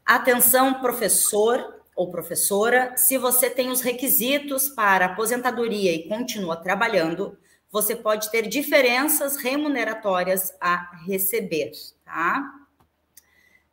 Atenção, 0.04 0.74
professor, 0.74 1.79
ou 2.00 2.10
professora, 2.10 2.96
se 2.96 3.18
você 3.18 3.50
tem 3.50 3.68
os 3.68 3.82
requisitos 3.82 4.70
para 4.70 5.04
aposentadoria 5.04 5.92
e 5.92 6.08
continua 6.08 6.56
trabalhando, 6.56 7.36
você 7.70 7.94
pode 7.94 8.30
ter 8.30 8.48
diferenças 8.48 9.36
remuneratórias 9.36 10.50
a 10.58 10.96
receber, 11.06 11.72
tá? 12.02 12.54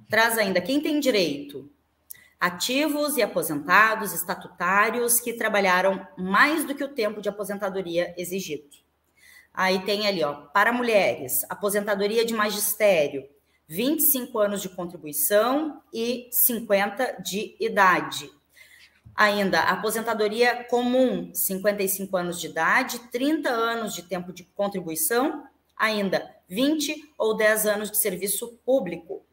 Traz 0.10 0.38
ainda 0.38 0.60
quem 0.60 0.82
tem 0.82 1.00
direito 1.00 1.72
ativos 2.38 3.16
e 3.16 3.22
aposentados 3.22 4.12
estatutários 4.12 5.22
que 5.22 5.32
trabalharam 5.32 6.06
mais 6.18 6.66
do 6.66 6.76
que 6.76 6.84
o 6.84 6.94
tempo 6.94 7.22
de 7.22 7.30
aposentadoria 7.30 8.14
exigido. 8.18 8.76
Aí 9.54 9.86
tem 9.86 10.06
ali, 10.06 10.22
ó, 10.22 10.34
para 10.34 10.74
mulheres, 10.74 11.46
aposentadoria 11.50 12.26
de 12.26 12.34
magistério, 12.34 13.26
25 13.68 14.40
anos 14.40 14.62
de 14.62 14.70
contribuição 14.70 15.82
e 15.94 16.28
50 16.32 17.22
de 17.22 17.56
idade. 17.60 18.32
Ainda, 19.14 19.62
aposentadoria 19.62 20.64
comum, 20.66 21.34
55 21.34 22.16
anos 22.16 22.40
de 22.40 22.48
idade, 22.48 23.00
30 23.12 23.50
anos 23.50 23.94
de 23.96 24.04
tempo 24.04 24.32
de 24.32 24.44
contribuição, 24.44 25.44
ainda 25.76 26.36
20 26.48 27.14
ou 27.18 27.36
10 27.36 27.66
anos 27.66 27.92
de 27.92 27.98
serviço 27.98 28.60
público. 28.66 29.26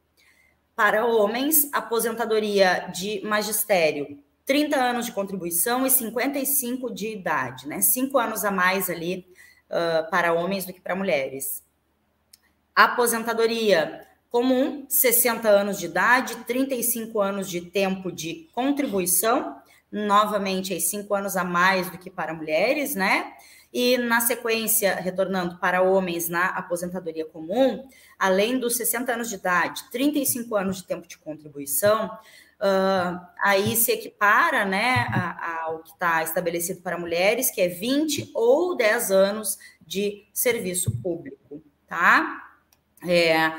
Para 0.74 1.06
homens, 1.06 1.68
aposentadoria 1.72 2.90
de 2.92 3.20
magistério, 3.24 4.18
30 4.44 4.76
anos 4.76 5.06
de 5.06 5.12
contribuição 5.12 5.86
e 5.86 5.90
55 5.90 6.92
de 6.92 7.12
idade, 7.12 7.68
né? 7.68 7.80
Cinco 7.80 8.18
anos 8.18 8.44
a 8.44 8.50
mais 8.50 8.90
ali 8.90 9.26
uh, 9.70 10.10
para 10.10 10.32
homens 10.32 10.66
do 10.66 10.72
que 10.72 10.80
para 10.80 10.96
mulheres. 10.96 11.62
Aposentadoria 12.74 14.03
comum, 14.34 14.84
60 14.88 15.48
anos 15.48 15.78
de 15.78 15.86
idade, 15.86 16.34
35 16.44 17.20
anos 17.20 17.48
de 17.48 17.60
tempo 17.60 18.10
de 18.10 18.48
contribuição, 18.52 19.56
novamente 19.92 20.72
aí, 20.72 20.80
cinco 20.80 21.14
anos 21.14 21.36
a 21.36 21.44
mais 21.44 21.88
do 21.88 21.98
que 21.98 22.10
para 22.10 22.34
mulheres, 22.34 22.96
né? 22.96 23.32
E 23.72 23.96
na 23.96 24.20
sequência, 24.20 24.96
retornando 24.96 25.56
para 25.58 25.82
homens 25.82 26.28
na 26.28 26.46
aposentadoria 26.46 27.24
comum, 27.24 27.86
além 28.18 28.58
dos 28.58 28.76
60 28.76 29.12
anos 29.12 29.28
de 29.28 29.36
idade, 29.36 29.88
35 29.92 30.56
anos 30.56 30.78
de 30.78 30.84
tempo 30.84 31.06
de 31.06 31.16
contribuição, 31.16 32.10
Uh, 32.54 33.20
aí 33.42 33.76
se 33.76 33.92
equipara 33.92 34.64
né, 34.64 35.06
ao 35.64 35.80
que 35.80 35.90
está 35.90 36.22
estabelecido 36.22 36.80
para 36.80 36.96
mulheres, 36.96 37.50
que 37.50 37.60
é 37.60 37.68
20 37.68 38.30
ou 38.32 38.76
10 38.76 39.10
anos 39.10 39.58
de 39.84 40.26
serviço 40.32 40.90
público, 41.02 41.60
tá? 41.86 42.42
É, 43.06 43.52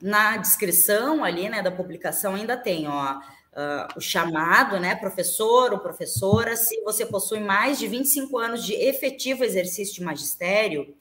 na 0.00 0.36
descrição 0.36 1.22
ali, 1.22 1.48
né, 1.48 1.62
da 1.62 1.70
publicação 1.70 2.34
ainda 2.34 2.56
tem, 2.56 2.88
ó, 2.88 3.18
uh, 3.18 3.98
o 3.98 4.00
chamado, 4.00 4.78
né, 4.78 4.94
professor 4.94 5.72
ou 5.72 5.78
professora, 5.78 6.56
se 6.56 6.80
você 6.82 7.04
possui 7.04 7.40
mais 7.40 7.78
de 7.78 7.86
25 7.86 8.38
anos 8.38 8.64
de 8.64 8.74
efetivo 8.74 9.44
exercício 9.44 9.94
de 9.94 10.04
magistério, 10.04 10.94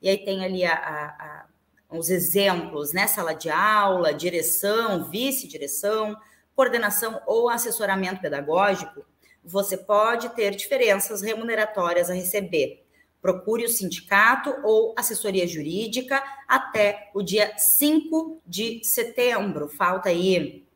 e 0.00 0.08
aí 0.08 0.18
tem 0.18 0.44
ali 0.44 0.64
a, 0.64 0.74
a, 0.74 1.04
a, 1.06 1.96
os 1.96 2.10
exemplos, 2.10 2.92
né, 2.92 3.06
sala 3.06 3.34
de 3.34 3.48
aula, 3.48 4.12
direção, 4.12 5.08
vice-direção, 5.08 6.16
coordenação 6.54 7.20
ou 7.26 7.48
assessoramento 7.48 8.20
pedagógico, 8.20 9.04
você 9.44 9.76
pode 9.76 10.28
ter 10.30 10.54
diferenças 10.54 11.22
remuneratórias 11.22 12.10
a 12.10 12.14
receber. 12.14 12.81
Procure 13.22 13.64
o 13.64 13.68
sindicato 13.68 14.54
ou 14.62 14.94
assessoria 14.98 15.46
jurídica 15.46 16.22
até 16.46 17.10
o 17.14 17.22
dia 17.22 17.56
5 17.56 18.42
de 18.46 18.80
setembro. 18.82 19.68
Falta 19.68 20.10
aí 20.10 20.66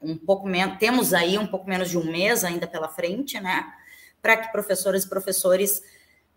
um 0.00 0.16
pouco 0.16 0.46
menos, 0.46 0.78
temos 0.78 1.14
aí 1.14 1.38
um 1.38 1.46
pouco 1.46 1.66
menos 1.66 1.90
de 1.90 1.98
um 1.98 2.04
mês 2.04 2.44
ainda 2.44 2.66
pela 2.66 2.88
frente, 2.88 3.40
né? 3.40 3.66
Para 4.20 4.36
que 4.36 4.52
professoras 4.52 5.04
e 5.04 5.08
professores 5.08 5.82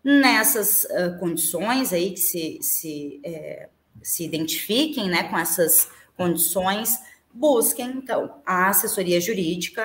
nessas 0.02 0.84
uh, 0.84 1.18
condições 1.18 1.92
aí 1.92 2.12
que 2.12 2.20
se, 2.20 2.58
se, 2.62 3.20
é, 3.24 3.68
se 4.02 4.24
identifiquem 4.24 5.08
né, 5.08 5.24
com 5.24 5.38
essas 5.38 5.90
condições 6.16 6.98
busquem, 7.32 7.90
então, 7.90 8.40
a 8.44 8.68
assessoria 8.68 9.20
jurídica, 9.20 9.82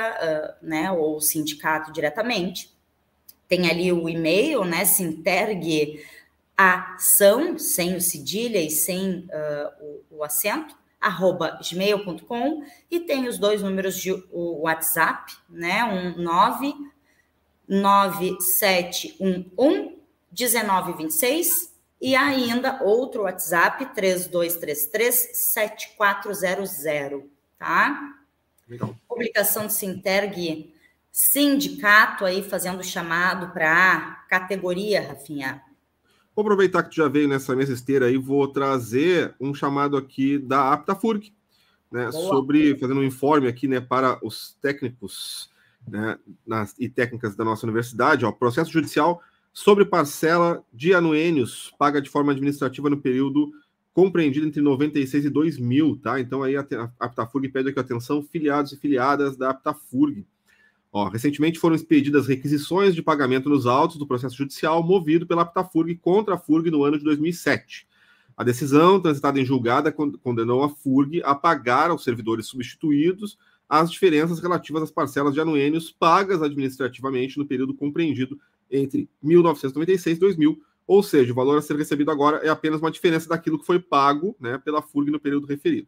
uh, 0.61 0.65
né, 0.65 0.91
ou 0.91 1.17
o 1.17 1.21
sindicato 1.21 1.91
diretamente. 1.91 2.73
Tem 3.53 3.69
ali 3.69 3.93
o 3.93 4.09
e-mail, 4.09 4.65
né, 4.65 4.83
Sintergue 4.83 6.03
ação, 6.57 7.59
sem 7.59 7.95
o 7.95 8.01
cedilha 8.01 8.59
e 8.59 8.71
sem 8.71 9.29
uh, 9.29 10.01
o, 10.09 10.17
o, 10.17 10.23
acento, 10.23 10.75
arroba 10.99 11.59
gmail.com, 11.61 12.63
e 12.89 13.01
tem 13.01 13.27
os 13.27 13.37
dois 13.37 13.61
números 13.61 13.95
de 13.95 14.11
o 14.31 14.61
WhatsApp, 14.61 15.35
né, 15.47 15.83
um 15.83 16.19
9 16.19 16.73
9711 17.67 19.99
1926 20.31 21.75
e 22.01 22.15
ainda 22.15 22.81
outro 22.81 23.21
WhatsApp 23.21 23.93
3233 23.93 25.29
7400 25.31 26.71
tá? 27.59 28.15
Legal. 28.67 28.95
Publicação 29.07 29.67
do 29.67 29.71
Sinterg, 29.71 30.73
sindicato 31.13 32.25
aí 32.25 32.41
fazendo 32.41 32.83
chamado 32.83 33.53
para 33.53 34.25
categoria, 34.27 35.09
Rafinha. 35.09 35.61
Vou 36.35 36.41
aproveitar 36.41 36.81
que 36.81 36.89
tu 36.89 36.95
já 36.95 37.07
veio 37.07 37.27
nessa 37.27 37.55
mesa 37.55 37.71
esteira 37.71 38.07
aí, 38.07 38.17
vou 38.17 38.47
trazer 38.47 39.35
um 39.39 39.53
chamado 39.53 39.95
aqui 39.95 40.39
da 40.39 40.73
Aptafurg, 40.73 41.31
né, 41.91 42.11
sobre, 42.11 42.75
fazendo 42.79 43.01
um 43.01 43.03
informe 43.03 43.47
aqui, 43.47 43.67
né, 43.67 43.79
para 43.79 44.17
os 44.25 44.57
técnicos 44.59 45.51
né, 45.87 46.17
nas, 46.43 46.73
e 46.79 46.89
técnicas 46.89 47.35
da 47.35 47.45
nossa 47.45 47.67
universidade, 47.67 48.25
ó, 48.25 48.31
processo 48.31 48.71
judicial 48.71 49.21
sobre 49.53 49.85
parcela 49.85 50.65
de 50.73 50.95
anuênios 50.95 51.71
paga 51.77 52.01
de 52.01 52.09
forma 52.09 52.31
administrativa 52.31 52.89
no 52.89 52.99
período 52.99 53.51
compreendido 53.93 54.47
entre 54.47 54.61
96 54.61 55.25
e 55.25 55.29
2000, 55.29 55.99
tá? 56.01 56.19
Então 56.19 56.41
aí 56.41 56.57
a 56.57 56.65
Aptafurg 56.99 57.47
pede 57.49 57.69
aqui 57.69 57.79
atenção, 57.79 58.23
filiados 58.23 58.71
e 58.71 58.77
filiadas 58.77 59.37
da 59.37 59.51
Aptafurg. 59.51 60.25
Ó, 60.95 61.09
recentemente 61.09 61.57
foram 61.57 61.75
expedidas 61.75 62.27
requisições 62.27 62.93
de 62.93 63.01
pagamento 63.01 63.49
nos 63.49 63.65
autos 63.65 63.97
do 63.97 64.05
processo 64.05 64.37
judicial 64.37 64.83
movido 64.83 65.25
pela 65.25 65.41
Aptafurg 65.41 65.95
contra 65.95 66.35
a 66.35 66.37
FURG 66.37 66.69
no 66.69 66.83
ano 66.83 66.99
de 66.99 67.03
2007. 67.03 67.87
A 68.37 68.43
decisão, 68.43 68.99
transitada 68.99 69.39
em 69.39 69.45
julgada, 69.45 69.91
condenou 69.91 70.63
a 70.63 70.69
FURG 70.69 71.23
a 71.23 71.33
pagar 71.33 71.89
aos 71.89 72.03
servidores 72.03 72.45
substituídos 72.45 73.39
as 73.67 73.89
diferenças 73.89 74.39
relativas 74.39 74.83
às 74.83 74.91
parcelas 74.91 75.33
de 75.33 75.41
anuênios 75.41 75.91
pagas 75.91 76.43
administrativamente 76.43 77.39
no 77.39 77.45
período 77.47 77.73
compreendido 77.73 78.39
entre 78.69 79.09
1996 79.21 80.17
e 80.17 80.19
2000, 80.19 80.61
ou 80.85 81.01
seja, 81.01 81.31
o 81.31 81.35
valor 81.35 81.57
a 81.57 81.61
ser 81.63 81.75
recebido 81.75 82.11
agora 82.11 82.37
é 82.37 82.49
apenas 82.49 82.79
uma 82.79 82.91
diferença 82.91 83.27
daquilo 83.27 83.57
que 83.57 83.65
foi 83.65 83.79
pago 83.79 84.35
né, 84.39 84.59
pela 84.59 84.81
FURG 84.81 85.09
no 85.09 85.19
período 85.19 85.47
referido. 85.47 85.87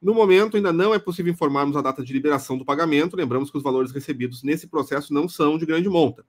No 0.00 0.14
momento, 0.14 0.56
ainda 0.56 0.72
não 0.72 0.94
é 0.94 0.98
possível 0.98 1.32
informarmos 1.32 1.76
a 1.76 1.82
data 1.82 2.02
de 2.02 2.12
liberação 2.12 2.56
do 2.56 2.64
pagamento. 2.64 3.16
Lembramos 3.16 3.50
que 3.50 3.56
os 3.56 3.62
valores 3.62 3.92
recebidos 3.92 4.42
nesse 4.42 4.66
processo 4.66 5.12
não 5.12 5.28
são 5.28 5.58
de 5.58 5.66
grande 5.66 5.88
monta. 5.88 6.24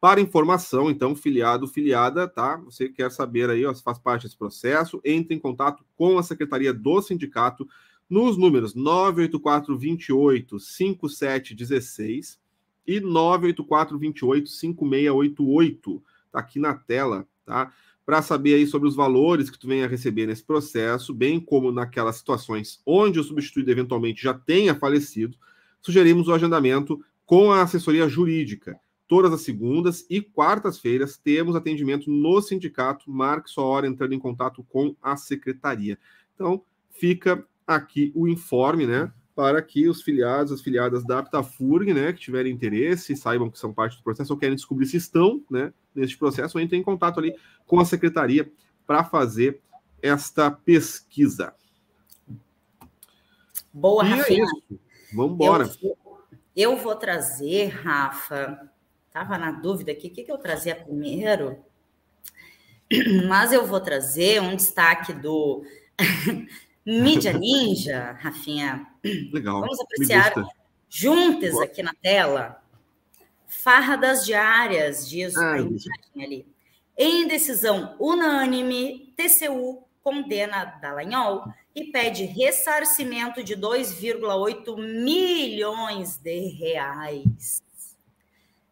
Para 0.00 0.20
informação, 0.20 0.88
então, 0.88 1.16
filiado, 1.16 1.66
filiada, 1.66 2.28
tá? 2.28 2.56
Você 2.58 2.88
quer 2.88 3.10
saber 3.10 3.50
aí, 3.50 3.66
ó, 3.66 3.74
se 3.74 3.82
faz 3.82 3.98
parte 3.98 4.22
desse 4.22 4.36
processo, 4.36 5.00
entre 5.04 5.34
em 5.34 5.38
contato 5.40 5.84
com 5.96 6.16
a 6.18 6.22
Secretaria 6.22 6.72
do 6.72 7.02
Sindicato 7.02 7.68
nos 8.08 8.38
números 8.38 8.74
984 8.74 9.76
28 9.76 10.60
5716 10.60 12.38
e 12.86 13.00
984 13.00 13.98
28 13.98 14.48
5688 14.48 16.02
tá 16.30 16.38
aqui 16.38 16.58
na 16.58 16.74
tela, 16.74 17.26
tá? 17.44 17.72
Para 18.08 18.22
saber 18.22 18.54
aí 18.54 18.66
sobre 18.66 18.88
os 18.88 18.96
valores 18.96 19.50
que 19.50 19.58
tu 19.58 19.68
venha 19.68 19.86
receber 19.86 20.24
nesse 20.24 20.42
processo, 20.42 21.12
bem 21.12 21.38
como 21.38 21.70
naquelas 21.70 22.16
situações 22.16 22.80
onde 22.86 23.20
o 23.20 23.22
substituído 23.22 23.70
eventualmente 23.70 24.22
já 24.22 24.32
tenha 24.32 24.74
falecido, 24.74 25.36
sugerimos 25.82 26.26
o 26.26 26.32
agendamento 26.32 27.04
com 27.26 27.52
a 27.52 27.60
assessoria 27.60 28.08
jurídica. 28.08 28.80
Todas 29.06 29.30
as 29.30 29.42
segundas 29.42 30.06
e 30.08 30.22
quartas-feiras 30.22 31.18
temos 31.18 31.54
atendimento 31.54 32.10
no 32.10 32.40
sindicato. 32.40 33.10
Marque 33.10 33.50
sua 33.50 33.64
hora 33.64 33.86
entrando 33.86 34.14
em 34.14 34.18
contato 34.18 34.64
com 34.70 34.96
a 35.02 35.14
secretaria. 35.14 35.98
Então, 36.34 36.62
fica 36.88 37.46
aqui 37.66 38.10
o 38.14 38.26
informe, 38.26 38.86
né? 38.86 39.12
Para 39.38 39.62
que 39.62 39.88
os 39.88 40.02
filiados, 40.02 40.50
as 40.50 40.60
filiadas 40.60 41.06
da 41.06 41.20
Aptafurg, 41.20 41.94
né, 41.94 42.12
que 42.12 42.18
tiverem 42.18 42.52
interesse, 42.52 43.14
saibam 43.14 43.48
que 43.48 43.56
são 43.56 43.72
parte 43.72 43.96
do 43.96 44.02
processo 44.02 44.32
ou 44.32 44.38
querem 44.38 44.56
descobrir 44.56 44.84
se 44.86 44.96
estão, 44.96 45.40
né, 45.48 45.72
neste 45.94 46.18
processo, 46.18 46.58
ou 46.58 46.64
entrem 46.64 46.80
em 46.80 46.82
contato 46.82 47.20
ali 47.20 47.36
com 47.64 47.78
a 47.78 47.84
secretaria 47.84 48.50
para 48.84 49.04
fazer 49.04 49.60
esta 50.02 50.50
pesquisa. 50.50 51.54
Boa, 53.72 54.04
e 54.04 54.10
é 54.10 54.14
Rafinha. 54.16 54.42
É 54.42 54.44
isso. 54.44 54.80
Vamos 55.14 55.34
embora. 55.34 55.70
Eu, 55.80 55.96
eu, 56.56 56.76
vou 56.76 56.96
trazer, 56.96 57.68
Rafa, 57.68 58.68
estava 59.06 59.38
na 59.38 59.52
dúvida 59.52 59.92
aqui, 59.92 60.08
o 60.08 60.10
que, 60.10 60.24
que 60.24 60.32
eu 60.32 60.38
trazia 60.38 60.74
primeiro? 60.74 61.58
Mas 63.28 63.52
eu 63.52 63.64
vou 63.64 63.80
trazer 63.80 64.42
um 64.42 64.56
destaque 64.56 65.12
do 65.12 65.62
Mídia 66.88 67.34
Ninja, 67.34 68.12
Rafinha. 68.18 68.86
Legal. 69.30 69.60
Vamos 69.60 69.78
apreciar 69.78 70.32
juntas 70.88 71.54
aqui 71.60 71.82
na 71.82 71.92
tela. 71.92 72.62
Farradas 73.46 74.24
diárias, 74.24 75.06
diz 75.06 75.36
ah, 75.36 75.52
a 75.52 75.58
imagem 75.58 76.24
ali. 76.24 76.46
Em 76.96 77.28
decisão 77.28 77.94
unânime, 78.00 79.12
TCU 79.14 79.84
condena 80.02 80.64
Dallagnol 80.80 81.44
e 81.74 81.92
pede 81.92 82.24
ressarcimento 82.24 83.44
de 83.44 83.54
2,8 83.54 84.74
milhões 84.78 86.16
de 86.16 86.48
reais. 86.48 87.62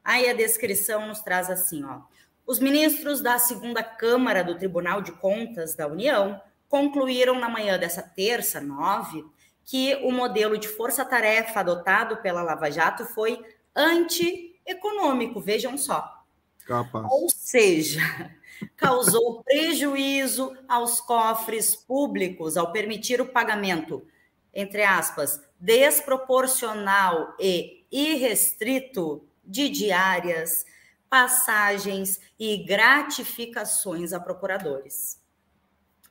Aí 0.03 0.27
a 0.27 0.33
descrição 0.33 1.07
nos 1.07 1.21
traz 1.21 1.51
assim, 1.51 1.85
ó. 1.85 2.01
Os 2.47 2.61
ministros 2.61 3.21
da 3.21 3.39
segunda 3.39 3.83
Câmara 3.83 4.43
do 4.43 4.57
Tribunal 4.57 5.03
de 5.03 5.13
Contas 5.13 5.75
da 5.75 5.87
União 5.87 6.41
concluíram 6.69 7.39
na 7.39 7.49
manhã 7.49 7.79
dessa 7.79 8.03
terça, 8.03 8.61
9, 8.61 9.25
que 9.65 9.97
o 10.03 10.13
modelo 10.13 10.57
de 10.57 10.69
força-tarefa 10.69 11.61
adotado 11.61 12.19
pela 12.19 12.43
Lava 12.43 12.71
Jato 12.71 13.05
foi 13.05 13.45
anti-econômico, 13.75 15.41
vejam 15.41 15.77
só. 15.77 16.25
Capaz. 16.65 17.07
Ou 17.11 17.29
seja, 17.29 18.01
causou 18.77 19.43
prejuízo 19.43 20.57
aos 20.69 21.01
cofres 21.01 21.77
públicos 21.77 22.57
ao 22.57 22.73
permitir 22.73 23.21
o 23.21 23.27
pagamento, 23.27 24.07
entre 24.55 24.83
aspas, 24.83 25.41
desproporcional 25.59 27.35
e 27.39 27.85
irrestrito 27.91 29.27
de 29.45 29.69
diárias, 29.69 30.65
passagens 31.09 32.21
e 32.39 32.57
gratificações 32.65 34.13
a 34.13 34.21
procuradores 34.21 35.25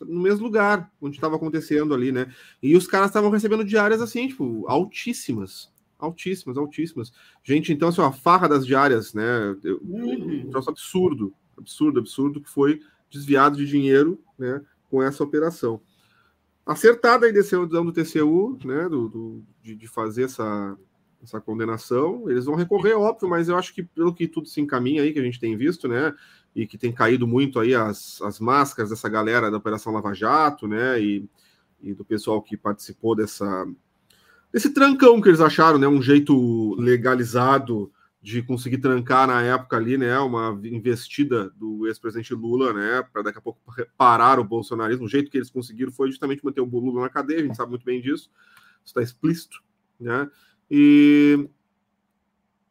no 0.00 0.20
mesmo 0.20 0.44
lugar 0.44 0.90
onde 1.00 1.16
estava 1.16 1.36
acontecendo 1.36 1.94
ali, 1.94 2.12
né? 2.12 2.32
E 2.62 2.76
os 2.76 2.86
caras 2.86 3.08
estavam 3.08 3.30
recebendo 3.30 3.64
diárias 3.64 4.00
assim, 4.00 4.28
tipo, 4.28 4.64
altíssimas, 4.66 5.71
altíssimas, 6.02 6.56
altíssimas. 6.56 7.12
Gente, 7.42 7.72
então, 7.72 7.88
assim, 7.88 8.02
a 8.02 8.12
farra 8.12 8.48
das 8.48 8.66
diárias, 8.66 9.14
né? 9.14 9.56
Um 9.82 10.50
troço 10.50 10.70
absurdo, 10.70 11.32
absurdo, 11.56 12.00
absurdo, 12.00 12.40
que 12.40 12.50
foi 12.50 12.80
desviado 13.10 13.56
de 13.56 13.66
dinheiro, 13.66 14.22
né? 14.38 14.60
Com 14.90 15.02
essa 15.02 15.22
operação 15.22 15.80
acertada 16.64 17.28
a 17.28 17.32
decisão 17.32 17.66
do 17.66 17.92
TCU, 17.92 18.58
né, 18.64 18.88
do, 18.88 19.08
do 19.08 19.42
de, 19.60 19.74
de, 19.74 19.88
fazer 19.88 20.24
essa, 20.24 20.76
essa 21.22 21.40
condenação. 21.40 22.30
Eles 22.30 22.44
vão 22.44 22.54
recorrer, 22.54 22.94
óbvio, 22.94 23.28
mas 23.28 23.48
eu 23.48 23.56
acho 23.56 23.74
que 23.74 23.82
pelo 23.82 24.14
que 24.14 24.28
tudo 24.28 24.48
se 24.48 24.60
encaminha 24.60 25.02
aí, 25.02 25.12
que 25.12 25.18
a 25.18 25.24
gente 25.24 25.40
tem 25.40 25.56
visto, 25.56 25.88
né, 25.88 26.14
e 26.54 26.66
que 26.66 26.78
tem 26.78 26.92
caído 26.92 27.26
muito 27.26 27.58
aí 27.58 27.74
as, 27.74 28.20
as 28.22 28.38
máscaras 28.38 28.90
dessa 28.90 29.08
galera 29.08 29.50
da 29.50 29.56
Operação 29.56 29.92
Lava 29.92 30.14
Jato, 30.14 30.68
né, 30.68 31.00
e, 31.00 31.28
e 31.80 31.94
do 31.94 32.04
pessoal 32.04 32.40
que 32.40 32.56
participou 32.56 33.16
dessa 33.16 33.66
desse 34.52 34.70
trancão 34.70 35.20
que 35.20 35.28
eles 35.28 35.40
acharam, 35.40 35.78
né, 35.78 35.88
um 35.88 36.02
jeito 36.02 36.74
legalizado 36.74 37.90
de 38.20 38.40
conseguir 38.40 38.78
trancar 38.78 39.26
na 39.26 39.42
época 39.42 39.76
ali, 39.76 39.98
né, 39.98 40.16
uma 40.20 40.60
investida 40.62 41.50
do 41.56 41.88
ex-presidente 41.88 42.32
Lula, 42.34 42.72
né, 42.72 43.02
para 43.12 43.22
daqui 43.22 43.38
a 43.38 43.42
pouco 43.42 43.58
parar 43.96 44.38
o 44.38 44.44
bolsonarismo. 44.44 45.06
O 45.06 45.08
jeito 45.08 45.28
que 45.28 45.38
eles 45.38 45.50
conseguiram 45.50 45.90
foi 45.90 46.08
justamente 46.08 46.44
manter 46.44 46.60
o 46.60 46.64
Lula 46.66 47.00
na 47.00 47.08
cadeia, 47.08 47.40
a 47.40 47.42
gente 47.42 47.56
sabe 47.56 47.70
muito 47.70 47.84
bem 47.84 48.00
disso, 48.00 48.30
está 48.84 49.02
explícito, 49.02 49.60
né, 49.98 50.30
e, 50.70 51.48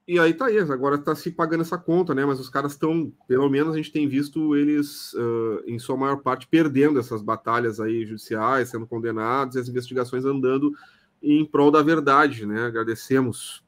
e 0.07 0.17
aí 0.19 0.33
tá 0.33 0.45
aí, 0.45 0.57
agora 0.57 0.95
está 0.95 1.13
se 1.15 1.31
pagando 1.31 1.61
essa 1.61 1.77
conta, 1.77 2.15
né, 2.15 2.25
mas 2.25 2.39
os 2.39 2.47
caras 2.47 2.71
estão, 2.71 3.11
pelo 3.27 3.49
menos 3.49 3.73
a 3.73 3.77
gente 3.77 3.91
tem 3.91 4.07
visto 4.07 4.55
eles, 4.55 5.11
uh, 5.13 5.63
em 5.65 5.77
sua 5.79 5.97
maior 5.97 6.21
parte, 6.21 6.47
perdendo 6.47 6.97
essas 6.97 7.21
batalhas 7.21 7.81
aí 7.81 8.05
judiciais, 8.05 8.69
sendo 8.69 8.87
condenados, 8.87 9.57
e 9.57 9.59
as 9.59 9.67
investigações 9.67 10.23
andando 10.23 10.73
em 11.21 11.45
prol 11.45 11.71
da 11.71 11.81
verdade, 11.81 12.45
né, 12.45 12.63
agradecemos 12.63 13.63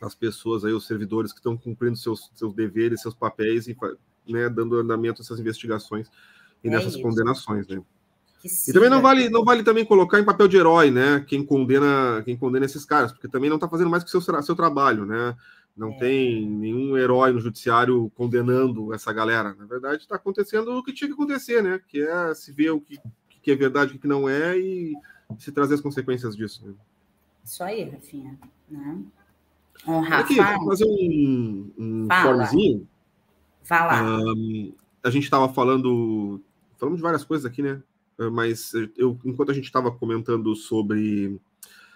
as 0.00 0.14
pessoas 0.14 0.64
aí, 0.64 0.72
os 0.72 0.86
servidores 0.86 1.32
que 1.32 1.38
estão 1.38 1.56
cumprindo 1.56 1.96
seus, 1.96 2.30
seus 2.34 2.54
deveres, 2.54 3.02
seus 3.02 3.14
papéis 3.14 3.66
e 3.66 3.76
né, 4.28 4.48
dando 4.48 4.78
andamento 4.78 5.20
a 5.20 5.24
essas 5.24 5.40
investigações 5.40 6.08
e 6.62 6.68
é 6.68 6.70
nessas 6.70 6.94
isso. 6.94 7.02
condenações, 7.02 7.66
né? 7.66 7.82
e 8.68 8.72
também 8.72 8.88
não 8.88 9.02
vale, 9.02 9.28
não 9.28 9.44
vale 9.44 9.64
também 9.64 9.84
colocar 9.84 10.20
em 10.20 10.24
papel 10.24 10.46
de 10.46 10.56
herói, 10.56 10.90
né? 10.90 11.24
Quem 11.26 11.44
condena, 11.44 12.22
quem 12.24 12.36
condena 12.36 12.66
esses 12.66 12.84
caras, 12.84 13.10
porque 13.10 13.26
também 13.26 13.50
não 13.50 13.56
está 13.56 13.68
fazendo 13.68 13.90
mais 13.90 14.04
que 14.04 14.10
seu 14.10 14.20
seu 14.20 14.54
trabalho, 14.54 15.04
né? 15.04 15.36
Não 15.76 15.90
é. 15.90 15.98
tem 15.98 16.48
nenhum 16.48 16.96
herói 16.96 17.32
no 17.32 17.40
judiciário 17.40 18.10
condenando 18.14 18.94
essa 18.94 19.12
galera. 19.12 19.54
Na 19.58 19.66
verdade, 19.66 20.02
está 20.02 20.16
acontecendo 20.16 20.72
o 20.72 20.82
que 20.82 20.92
tinha 20.92 21.08
que 21.08 21.14
acontecer, 21.14 21.62
né? 21.62 21.80
Que 21.88 22.02
é 22.02 22.32
se 22.34 22.52
ver 22.52 22.70
o 22.70 22.80
que, 22.80 22.98
que 23.42 23.50
é 23.50 23.56
verdade, 23.56 23.96
o 23.96 23.98
que 23.98 24.06
não 24.06 24.28
é 24.28 24.56
e 24.56 24.92
se 25.36 25.52
trazer 25.52 25.74
as 25.74 25.80
consequências 25.80 26.36
disso. 26.36 26.66
Né? 26.66 26.74
Isso 27.44 27.62
aí, 27.62 27.88
Rafinha. 27.88 28.38
Né? 28.70 29.02
Um 29.86 30.00
Aqui, 30.00 30.36
fazer 30.36 30.86
um, 30.86 31.70
um 31.78 32.06
informezinho. 32.06 32.88
Fala. 33.62 34.18
Um, 34.20 34.72
a 35.02 35.10
gente 35.10 35.24
estava 35.24 35.48
falando, 35.52 36.40
falamos 36.76 36.98
de 36.98 37.02
várias 37.02 37.24
coisas 37.24 37.44
aqui, 37.44 37.62
né? 37.62 37.82
Ah, 38.18 38.30
mas 38.30 38.72
eu, 38.96 39.18
enquanto 39.24 39.50
a 39.50 39.54
gente 39.54 39.64
estava 39.64 39.90
comentando 39.90 40.54
sobre 40.56 41.38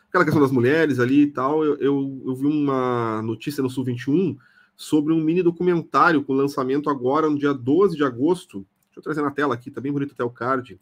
aquela 0.09 0.25
questão 0.25 0.43
das 0.43 0.53
mulheres 0.53 1.01
ali 1.01 1.23
e 1.23 1.31
tal, 1.31 1.65
eu, 1.65 1.77
eu, 1.79 2.23
eu, 2.27 2.35
vi 2.35 2.47
uma 2.47 3.23
notícia 3.23 3.63
no 3.63 3.71
Sul 3.71 3.85
21 3.85 4.37
sobre 4.77 5.13
um 5.13 5.21
mini 5.21 5.43
documentário 5.43 6.23
com 6.23 6.33
lançamento 6.33 6.89
agora 6.89 7.29
no 7.29 7.39
dia 7.39 7.53
12 7.53 7.97
de 7.97 8.05
agosto. 8.05 8.67
Deixa 8.87 8.99
eu 8.99 9.03
trazer 9.03 9.23
na 9.23 9.31
tela 9.31 9.55
aqui, 9.55 9.71
tá 9.71 9.81
bem 9.81 9.93
bonito 9.93 10.13
até 10.13 10.23
o 10.23 10.31
card. 10.31 10.79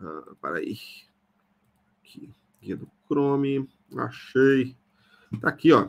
Ah, 0.00 0.32
para 0.40 0.56
aí. 0.56 0.76
Aqui, 2.06 2.30
guia 2.62 2.76
do 2.76 2.88
Chrome, 3.08 3.68
achei. 3.96 4.76
Tá 5.40 5.48
aqui, 5.48 5.72
ó 5.72 5.88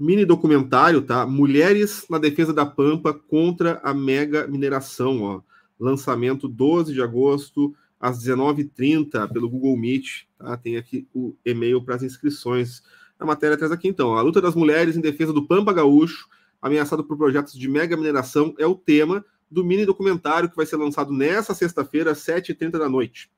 mini 0.00 0.24
documentário, 0.24 1.02
tá? 1.02 1.26
Mulheres 1.26 2.06
na 2.08 2.16
defesa 2.16 2.54
da 2.54 2.64
Pampa 2.64 3.12
contra 3.12 3.78
a 3.84 3.92
mega 3.92 4.46
mineração, 4.46 5.22
ó. 5.22 5.42
Lançamento 5.78 6.48
12 6.48 6.94
de 6.94 7.02
agosto 7.02 7.74
às 8.00 8.18
19h30 8.24 9.30
pelo 9.30 9.50
Google 9.50 9.76
Meet, 9.76 10.22
tá? 10.38 10.56
Tem 10.56 10.78
aqui 10.78 11.06
o 11.14 11.36
e-mail 11.44 11.84
para 11.84 11.96
as 11.96 12.02
inscrições. 12.02 12.82
A 13.18 13.26
matéria 13.26 13.58
traz 13.58 13.70
aqui 13.70 13.88
então, 13.88 14.14
a 14.14 14.22
luta 14.22 14.40
das 14.40 14.54
mulheres 14.54 14.96
em 14.96 15.02
defesa 15.02 15.34
do 15.34 15.46
Pampa 15.46 15.70
Gaúcho, 15.70 16.28
ameaçado 16.62 17.04
por 17.04 17.18
projetos 17.18 17.52
de 17.52 17.68
mega 17.68 17.94
mineração, 17.94 18.54
é 18.58 18.66
o 18.66 18.74
tema 18.74 19.22
do 19.50 19.62
mini 19.62 19.84
documentário 19.84 20.48
que 20.48 20.56
vai 20.56 20.64
ser 20.64 20.76
lançado 20.76 21.12
nessa 21.12 21.52
sexta-feira 21.52 22.12
às 22.12 22.18
7h30 22.20 22.70
da 22.70 22.88
noite. 22.88 23.30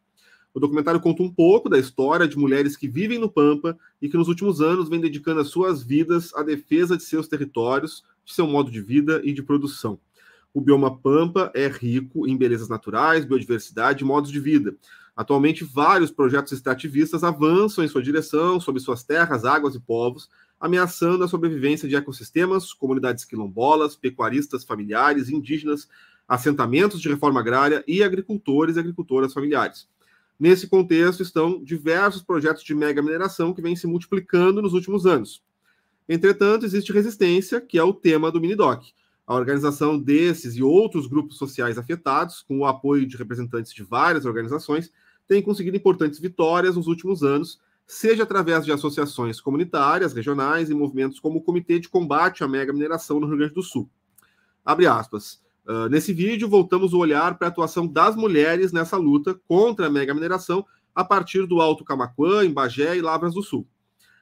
O 0.54 0.60
documentário 0.60 1.00
conta 1.00 1.22
um 1.22 1.32
pouco 1.32 1.68
da 1.68 1.78
história 1.78 2.28
de 2.28 2.36
mulheres 2.36 2.76
que 2.76 2.86
vivem 2.86 3.18
no 3.18 3.30
Pampa 3.30 3.78
e 4.00 4.08
que 4.08 4.16
nos 4.16 4.28
últimos 4.28 4.60
anos 4.60 4.88
vêm 4.88 5.00
dedicando 5.00 5.40
as 5.40 5.48
suas 5.48 5.82
vidas 5.82 6.34
à 6.34 6.42
defesa 6.42 6.96
de 6.96 7.04
seus 7.04 7.26
territórios, 7.26 8.04
de 8.24 8.34
seu 8.34 8.46
modo 8.46 8.70
de 8.70 8.80
vida 8.80 9.22
e 9.24 9.32
de 9.32 9.42
produção. 9.42 9.98
O 10.52 10.60
bioma 10.60 10.94
Pampa 10.98 11.50
é 11.54 11.66
rico 11.66 12.28
em 12.28 12.36
belezas 12.36 12.68
naturais, 12.68 13.24
biodiversidade 13.24 14.04
e 14.04 14.06
modos 14.06 14.30
de 14.30 14.38
vida. 14.38 14.76
Atualmente, 15.16 15.64
vários 15.64 16.10
projetos 16.10 16.52
extrativistas 16.52 17.24
avançam 17.24 17.82
em 17.82 17.88
sua 17.88 18.02
direção 18.02 18.60
sobre 18.60 18.80
suas 18.80 19.02
terras, 19.02 19.46
águas 19.46 19.74
e 19.74 19.80
povos, 19.80 20.28
ameaçando 20.60 21.24
a 21.24 21.28
sobrevivência 21.28 21.88
de 21.88 21.96
ecossistemas, 21.96 22.74
comunidades 22.74 23.24
quilombolas, 23.24 23.96
pecuaristas 23.96 24.64
familiares, 24.64 25.30
indígenas, 25.30 25.88
assentamentos 26.28 27.00
de 27.00 27.08
reforma 27.08 27.40
agrária 27.40 27.82
e 27.86 28.02
agricultores 28.02 28.76
e 28.76 28.80
agricultoras 28.80 29.32
familiares. 29.32 29.88
Nesse 30.38 30.66
contexto 30.66 31.22
estão 31.22 31.62
diversos 31.62 32.22
projetos 32.22 32.64
de 32.64 32.74
mega 32.74 33.02
mineração 33.02 33.54
que 33.54 33.62
vêm 33.62 33.76
se 33.76 33.86
multiplicando 33.86 34.60
nos 34.60 34.72
últimos 34.72 35.06
anos. 35.06 35.42
Entretanto, 36.08 36.66
existe 36.66 36.92
resistência, 36.92 37.60
que 37.60 37.78
é 37.78 37.84
o 37.84 37.94
tema 37.94 38.30
do 38.30 38.40
Minidoc. 38.40 38.82
A 39.26 39.34
organização 39.34 39.98
desses 39.98 40.56
e 40.56 40.62
outros 40.62 41.06
grupos 41.06 41.38
sociais 41.38 41.78
afetados, 41.78 42.42
com 42.42 42.58
o 42.58 42.66
apoio 42.66 43.06
de 43.06 43.16
representantes 43.16 43.72
de 43.72 43.84
várias 43.84 44.24
organizações, 44.24 44.92
tem 45.28 45.40
conseguido 45.40 45.76
importantes 45.76 46.18
vitórias 46.18 46.76
nos 46.76 46.88
últimos 46.88 47.22
anos, 47.22 47.60
seja 47.86 48.24
através 48.24 48.64
de 48.64 48.72
associações 48.72 49.40
comunitárias, 49.40 50.12
regionais 50.12 50.70
e 50.70 50.74
movimentos 50.74 51.20
como 51.20 51.38
o 51.38 51.42
Comitê 51.42 51.78
de 51.78 51.88
Combate 51.88 52.42
à 52.42 52.48
Mega 52.48 52.72
Mineração 52.72 53.20
no 53.20 53.26
Rio 53.26 53.38
Grande 53.38 53.54
do 53.54 53.62
Sul. 53.62 53.88
Abre 54.64 54.86
aspas. 54.86 55.40
Uh, 55.66 55.88
nesse 55.88 56.12
vídeo, 56.12 56.48
voltamos 56.48 56.92
o 56.92 56.98
olhar 56.98 57.38
para 57.38 57.48
a 57.48 57.50
atuação 57.50 57.86
das 57.86 58.16
mulheres 58.16 58.72
nessa 58.72 58.96
luta 58.96 59.38
contra 59.46 59.86
a 59.86 59.90
mega 59.90 60.12
mineração, 60.12 60.66
a 60.94 61.04
partir 61.04 61.46
do 61.46 61.60
Alto 61.60 61.84
Camaquã, 61.84 62.44
em 62.44 62.52
Bagé 62.52 62.96
e 62.96 63.00
Lavras 63.00 63.34
do 63.34 63.42
Sul. 63.42 63.66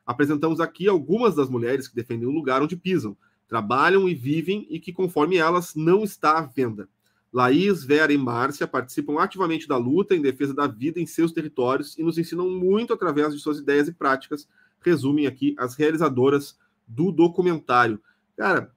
Apresentamos 0.06 0.60
aqui 0.60 0.88
algumas 0.88 1.34
das 1.34 1.48
mulheres 1.48 1.88
que 1.88 1.94
defendem 1.94 2.28
o 2.28 2.32
lugar 2.32 2.62
onde 2.62 2.76
pisam, 2.76 3.16
trabalham 3.48 4.08
e 4.08 4.14
vivem 4.14 4.66
e 4.70 4.78
que, 4.78 4.92
conforme 4.92 5.36
elas, 5.36 5.74
não 5.74 6.04
está 6.04 6.38
à 6.38 6.42
venda. 6.42 6.88
Laís, 7.32 7.84
Vera 7.84 8.12
e 8.12 8.18
Márcia 8.18 8.66
participam 8.66 9.20
ativamente 9.20 9.68
da 9.68 9.76
luta 9.76 10.16
em 10.16 10.22
defesa 10.22 10.52
da 10.52 10.66
vida 10.66 11.00
em 11.00 11.06
seus 11.06 11.32
territórios 11.32 11.96
e 11.96 12.02
nos 12.02 12.18
ensinam 12.18 12.50
muito 12.50 12.92
através 12.92 13.32
de 13.32 13.40
suas 13.40 13.58
ideias 13.58 13.88
e 13.88 13.92
práticas. 13.92 14.48
Resumem 14.80 15.26
aqui 15.26 15.54
as 15.58 15.74
realizadoras 15.76 16.58
do 16.86 17.12
documentário. 17.12 18.00
Cara, 18.36 18.72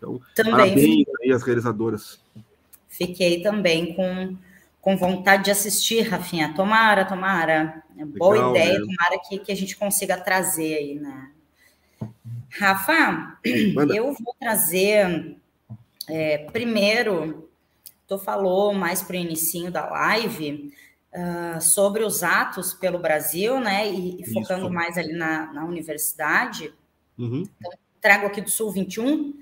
Então, 0.05 0.21
também 0.35 0.53
parabéns 0.53 1.07
aí 1.23 1.33
às 1.33 1.43
realizadoras. 1.43 2.21
Fiquei 2.89 3.43
também 3.43 3.95
com, 3.95 4.37
com 4.81 4.97
vontade 4.97 5.45
de 5.45 5.51
assistir, 5.51 6.03
Rafinha. 6.03 6.55
Tomara, 6.55 7.05
tomara. 7.05 7.83
Legal, 7.97 8.13
Boa 8.19 8.51
ideia, 8.51 8.79
né? 8.79 8.81
tomara 8.81 9.21
que, 9.29 9.39
que 9.39 9.53
a 9.53 9.57
gente 9.57 9.77
consiga 9.77 10.17
trazer 10.17 10.77
aí, 10.77 10.95
né? 10.95 11.31
Rafa, 12.51 13.37
Manda. 13.75 13.95
eu 13.95 14.13
vou 14.13 14.35
trazer 14.39 15.37
é, 16.09 16.39
primeiro, 16.53 17.49
tu 18.07 18.19
falou 18.19 18.73
mais 18.75 19.03
para 19.03 19.15
o 19.15 19.19
início 19.19 19.71
da 19.71 19.89
live 19.89 20.73
uh, 21.13 21.61
sobre 21.61 22.05
os 22.05 22.23
atos 22.23 22.75
pelo 22.75 22.99
Brasil, 22.99 23.59
né? 23.61 23.91
E, 23.91 24.21
e 24.21 24.33
focando 24.33 24.71
mais 24.71 24.99
ali 24.99 25.13
na, 25.13 25.53
na 25.53 25.65
universidade. 25.65 26.73
Uhum. 27.19 27.45
Então, 27.59 27.73
trago 28.01 28.27
aqui 28.27 28.41
do 28.41 28.51
Sul 28.51 28.71
21. 28.71 29.35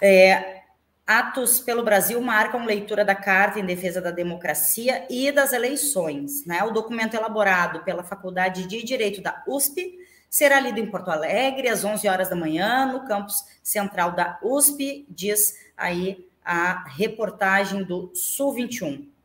É, 0.00 0.62
atos 1.06 1.60
pelo 1.60 1.84
Brasil 1.84 2.20
marcam 2.20 2.64
leitura 2.64 3.04
da 3.04 3.14
Carta 3.14 3.60
em 3.60 3.64
Defesa 3.64 4.00
da 4.00 4.10
Democracia 4.10 5.06
e 5.08 5.30
das 5.30 5.52
Eleições, 5.52 6.44
né? 6.44 6.62
O 6.64 6.72
documento 6.72 7.14
elaborado 7.14 7.84
pela 7.84 8.02
Faculdade 8.02 8.66
de 8.66 8.82
Direito 8.82 9.22
da 9.22 9.42
USP 9.46 9.98
será 10.28 10.58
lido 10.58 10.80
em 10.80 10.90
Porto 10.90 11.10
Alegre 11.10 11.68
às 11.68 11.84
11 11.84 12.08
horas 12.08 12.28
da 12.28 12.36
manhã, 12.36 12.86
no 12.86 13.06
campus 13.06 13.44
central 13.62 14.12
da 14.12 14.38
USP, 14.42 15.06
diz 15.08 15.54
aí 15.76 16.26
a 16.44 16.88
reportagem 16.88 17.84
do 17.84 18.10
Sul 18.14 18.52
21. 18.52 19.15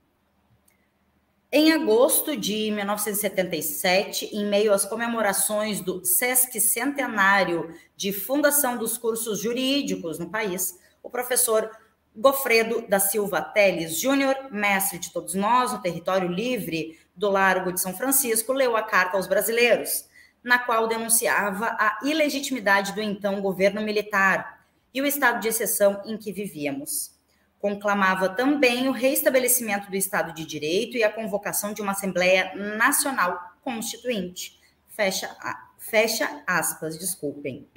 Em 1.53 1.73
agosto 1.73 2.37
de 2.37 2.71
1977, 2.71 4.29
em 4.33 4.45
meio 4.45 4.71
às 4.71 4.85
comemorações 4.85 5.81
do 5.81 6.05
Sesc 6.05 6.61
Centenário 6.61 7.75
de 7.93 8.13
fundação 8.13 8.77
dos 8.77 8.97
cursos 8.97 9.41
jurídicos 9.41 10.17
no 10.17 10.29
país, 10.29 10.79
o 11.03 11.09
professor 11.09 11.69
Gofredo 12.15 12.87
da 12.87 13.01
Silva 13.01 13.41
Teles 13.41 13.99
Júnior, 13.99 14.33
mestre 14.49 14.97
de 14.97 15.11
todos 15.11 15.33
nós 15.33 15.73
no 15.73 15.81
território 15.81 16.29
livre 16.29 16.97
do 17.13 17.29
Largo 17.29 17.73
de 17.73 17.81
São 17.81 17.93
Francisco, 17.93 18.53
leu 18.53 18.77
a 18.77 18.83
carta 18.83 19.17
aos 19.17 19.27
brasileiros 19.27 20.09
na 20.41 20.57
qual 20.57 20.87
denunciava 20.87 21.65
a 21.77 21.99
ilegitimidade 22.03 22.93
do 22.93 23.01
então 23.01 23.41
governo 23.41 23.81
militar 23.81 24.65
e 24.93 25.01
o 25.01 25.05
estado 25.05 25.41
de 25.41 25.49
exceção 25.49 26.01
em 26.05 26.17
que 26.17 26.31
vivíamos. 26.31 27.19
Conclamava 27.61 28.27
também 28.27 28.89
o 28.89 28.91
reestabelecimento 28.91 29.89
do 29.89 29.95
Estado 29.95 30.33
de 30.33 30.45
Direito 30.45 30.97
e 30.97 31.03
a 31.03 31.11
convocação 31.11 31.73
de 31.73 31.81
uma 31.81 31.91
Assembleia 31.91 32.51
Nacional 32.55 33.39
Constituinte. 33.61 34.59
Fecha, 34.89 35.29
fecha 35.77 36.43
aspas, 36.47 36.97
desculpem. 36.97 37.67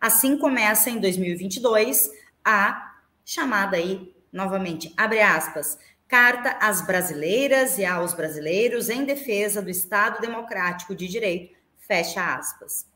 Assim 0.00 0.36
começa 0.36 0.90
em 0.90 0.98
2022 0.98 2.10
a 2.44 2.96
chamada 3.24 3.76
aí, 3.76 4.12
novamente, 4.32 4.92
abre 4.96 5.20
aspas, 5.20 5.78
Carta 6.08 6.58
às 6.60 6.84
Brasileiras 6.84 7.78
e 7.78 7.86
aos 7.86 8.12
Brasileiros 8.12 8.90
em 8.90 9.04
Defesa 9.04 9.62
do 9.62 9.70
Estado 9.70 10.20
Democrático 10.20 10.94
de 10.94 11.08
Direito, 11.08 11.56
Fecha 11.78 12.34
aspas. 12.34 12.86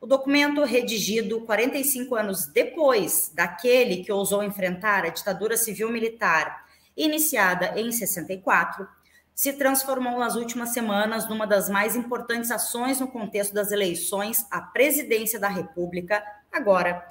O 0.00 0.06
documento, 0.06 0.62
redigido 0.62 1.40
45 1.40 2.14
anos 2.14 2.46
depois 2.46 3.32
daquele 3.34 4.04
que 4.04 4.12
ousou 4.12 4.44
enfrentar 4.44 5.04
a 5.04 5.08
ditadura 5.08 5.56
civil-militar, 5.56 6.64
iniciada 6.96 7.78
em 7.78 7.90
64, 7.90 8.86
se 9.34 9.52
transformou 9.52 10.18
nas 10.18 10.36
últimas 10.36 10.70
semanas 10.70 11.28
numa 11.28 11.46
das 11.46 11.68
mais 11.68 11.96
importantes 11.96 12.50
ações 12.50 13.00
no 13.00 13.08
contexto 13.08 13.52
das 13.52 13.72
eleições 13.72 14.46
à 14.50 14.60
presidência 14.60 15.38
da 15.38 15.48
República, 15.48 16.22
agora, 16.52 17.04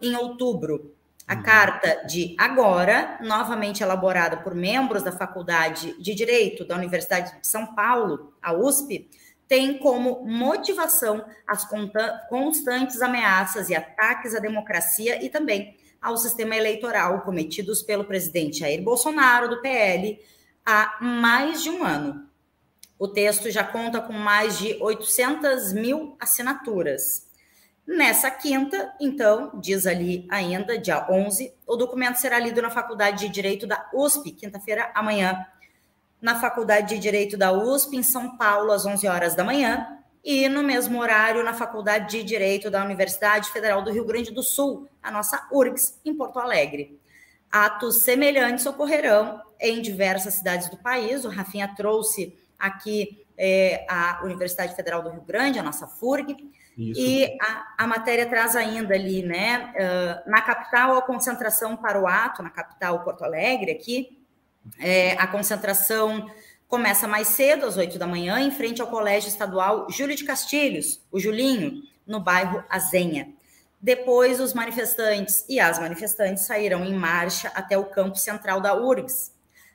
em 0.00 0.16
outubro. 0.16 0.94
A 1.28 1.36
uhum. 1.36 1.42
carta 1.42 2.06
de 2.06 2.34
agora, 2.38 3.18
novamente 3.22 3.82
elaborada 3.82 4.38
por 4.38 4.54
membros 4.54 5.02
da 5.02 5.12
Faculdade 5.12 5.94
de 6.00 6.14
Direito 6.14 6.64
da 6.64 6.74
Universidade 6.74 7.38
de 7.40 7.46
São 7.46 7.74
Paulo, 7.74 8.34
a 8.42 8.52
USP, 8.52 9.08
tem 9.50 9.78
como 9.78 10.24
motivação 10.24 11.24
as 11.44 11.68
constantes 12.28 13.02
ameaças 13.02 13.68
e 13.68 13.74
ataques 13.74 14.32
à 14.32 14.38
democracia 14.38 15.20
e 15.24 15.28
também 15.28 15.76
ao 16.00 16.16
sistema 16.16 16.54
eleitoral 16.54 17.22
cometidos 17.22 17.82
pelo 17.82 18.04
presidente 18.04 18.60
Jair 18.60 18.80
Bolsonaro, 18.80 19.48
do 19.48 19.60
PL, 19.60 20.20
há 20.64 20.98
mais 21.00 21.64
de 21.64 21.68
um 21.68 21.82
ano. 21.82 22.28
O 22.96 23.08
texto 23.08 23.50
já 23.50 23.64
conta 23.64 24.00
com 24.00 24.12
mais 24.12 24.56
de 24.56 24.76
800 24.80 25.72
mil 25.72 26.16
assinaturas. 26.20 27.26
Nessa 27.84 28.30
quinta, 28.30 28.94
então, 29.00 29.50
diz 29.60 29.84
ali 29.84 30.28
ainda, 30.30 30.78
dia 30.78 31.10
11, 31.10 31.52
o 31.66 31.74
documento 31.74 32.18
será 32.18 32.38
lido 32.38 32.62
na 32.62 32.70
Faculdade 32.70 33.26
de 33.26 33.32
Direito 33.32 33.66
da 33.66 33.90
USP, 33.92 34.30
quinta-feira, 34.30 34.92
amanhã, 34.94 35.44
na 36.20 36.38
Faculdade 36.38 36.94
de 36.94 37.00
Direito 37.00 37.36
da 37.36 37.52
USP, 37.52 37.96
em 37.96 38.02
São 38.02 38.36
Paulo, 38.36 38.72
às 38.72 38.84
11 38.84 39.06
horas 39.08 39.34
da 39.34 39.42
manhã, 39.42 39.86
e 40.22 40.48
no 40.48 40.62
mesmo 40.62 41.00
horário 41.00 41.42
na 41.42 41.54
Faculdade 41.54 42.18
de 42.18 42.22
Direito 42.22 42.70
da 42.70 42.84
Universidade 42.84 43.50
Federal 43.50 43.82
do 43.82 43.90
Rio 43.90 44.04
Grande 44.04 44.30
do 44.30 44.42
Sul, 44.42 44.86
a 45.02 45.10
nossa 45.10 45.48
URGS, 45.50 45.98
em 46.04 46.14
Porto 46.14 46.38
Alegre. 46.38 47.00
Atos 47.50 48.02
semelhantes 48.02 48.66
ocorrerão 48.66 49.40
em 49.58 49.80
diversas 49.80 50.34
cidades 50.34 50.68
do 50.68 50.76
país. 50.76 51.24
O 51.24 51.28
Rafinha 51.28 51.72
trouxe 51.74 52.36
aqui 52.58 53.24
é, 53.36 53.86
a 53.88 54.20
Universidade 54.22 54.76
Federal 54.76 55.02
do 55.02 55.10
Rio 55.10 55.22
Grande, 55.22 55.58
a 55.58 55.62
nossa 55.62 55.86
FURG, 55.86 56.36
Isso. 56.76 57.00
e 57.00 57.38
a, 57.40 57.74
a, 57.78 57.86
matéria 57.86 58.26
traz 58.26 58.54
ainda 58.54 58.94
ali, 58.94 59.22
né, 59.22 59.72
uh, 59.74 60.30
na 60.30 60.42
capital, 60.42 60.98
a 60.98 61.02
concentração 61.02 61.74
para 61.74 61.98
o 61.98 62.06
ato, 62.06 62.42
na 62.42 62.50
capital 62.50 63.02
Porto 63.02 63.24
Alegre, 63.24 63.72
aqui, 63.72 64.19
é, 64.78 65.12
a 65.12 65.26
concentração 65.26 66.30
começa 66.68 67.08
mais 67.08 67.28
cedo, 67.28 67.66
às 67.66 67.76
8 67.76 67.98
da 67.98 68.06
manhã, 68.06 68.40
em 68.40 68.50
frente 68.50 68.80
ao 68.80 68.88
Colégio 68.88 69.28
Estadual 69.28 69.90
Júlio 69.90 70.14
de 70.14 70.24
Castilhos, 70.24 71.02
o 71.10 71.18
Julinho, 71.18 71.82
no 72.06 72.20
bairro 72.20 72.64
Azenha. 72.68 73.28
Depois, 73.80 74.40
os 74.40 74.52
manifestantes 74.52 75.44
e 75.48 75.58
as 75.58 75.78
manifestantes 75.78 76.44
sairão 76.44 76.84
em 76.84 76.94
marcha 76.94 77.48
até 77.54 77.78
o 77.78 77.86
campo 77.86 78.16
central 78.16 78.60
da 78.60 78.74
URGS. 78.74 79.32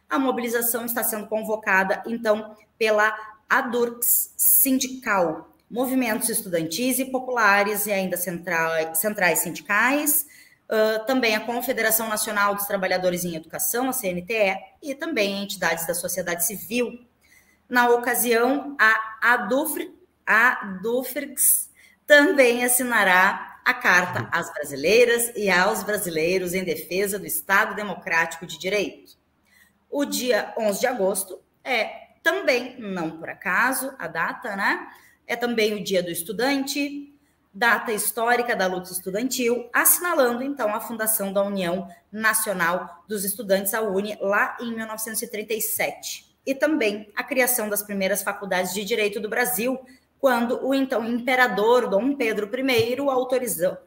A 0.07 0.19
mobilização 0.19 0.85
está 0.85 1.03
sendo 1.03 1.27
convocada, 1.27 2.03
então, 2.05 2.55
pela 2.77 3.13
ADURCS 3.49 4.33
Sindical, 4.37 5.49
movimentos 5.69 6.29
estudantis 6.29 6.99
e 6.99 7.05
populares 7.05 7.87
e 7.87 7.91
ainda 7.91 8.15
centrais, 8.15 8.97
centrais 8.99 9.39
sindicais, 9.39 10.27
Uh, 10.67 11.05
também 11.05 11.35
a 11.35 11.39
Confederação 11.39 12.09
Nacional 12.09 12.55
dos 12.55 12.65
Trabalhadores 12.65 13.23
em 13.23 13.35
Educação, 13.35 13.89
a 13.89 13.93
CNTE, 13.93 14.57
e 14.81 14.95
também 14.95 15.43
entidades 15.43 15.85
da 15.85 15.93
sociedade 15.93 16.45
civil. 16.45 17.05
Na 17.69 17.89
ocasião, 17.89 18.75
a 18.79 19.33
ADUFR, 19.33 19.91
a 20.25 20.65
ADUFRX 20.65 21.69
também 22.07 22.63
assinará 22.63 23.59
a 23.65 23.73
Carta 23.73 24.29
às 24.31 24.53
Brasileiras 24.53 25.31
e 25.35 25.49
aos 25.49 25.83
Brasileiros 25.83 26.53
em 26.53 26.63
Defesa 26.63 27.17
do 27.17 27.25
Estado 27.25 27.75
Democrático 27.75 28.45
de 28.45 28.59
Direito. 28.59 29.17
O 29.89 30.05
dia 30.05 30.53
11 30.57 30.79
de 30.79 30.87
agosto 30.87 31.41
é 31.63 31.89
também, 32.21 32.79
não 32.79 33.17
por 33.17 33.29
acaso, 33.29 33.93
a 33.97 34.07
data, 34.07 34.55
né? 34.55 34.87
É 35.25 35.35
também 35.35 35.73
o 35.73 35.83
Dia 35.83 36.03
do 36.03 36.11
Estudante, 36.11 37.14
data 37.55 37.93
histórica 37.93 38.53
da 38.53 38.67
luta 38.67 38.91
estudantil, 38.91 39.69
assinalando 39.71 40.43
então 40.43 40.75
a 40.75 40.81
fundação 40.81 41.31
da 41.31 41.41
União 41.41 41.87
Nacional 42.11 43.05
dos 43.07 43.23
Estudantes, 43.23 43.73
a 43.73 43.81
UNE, 43.81 44.17
lá 44.19 44.57
em 44.59 44.75
1937. 44.75 46.35
E 46.45 46.53
também 46.53 47.09
a 47.15 47.23
criação 47.23 47.69
das 47.69 47.81
primeiras 47.81 48.21
faculdades 48.21 48.73
de 48.73 48.83
direito 48.83 49.21
do 49.21 49.29
Brasil, 49.29 49.79
quando 50.19 50.67
o 50.67 50.73
então 50.73 51.05
imperador 51.05 51.87
Dom 51.87 52.15
Pedro 52.15 52.49
I 52.53 52.97
autorizou, 53.09 53.77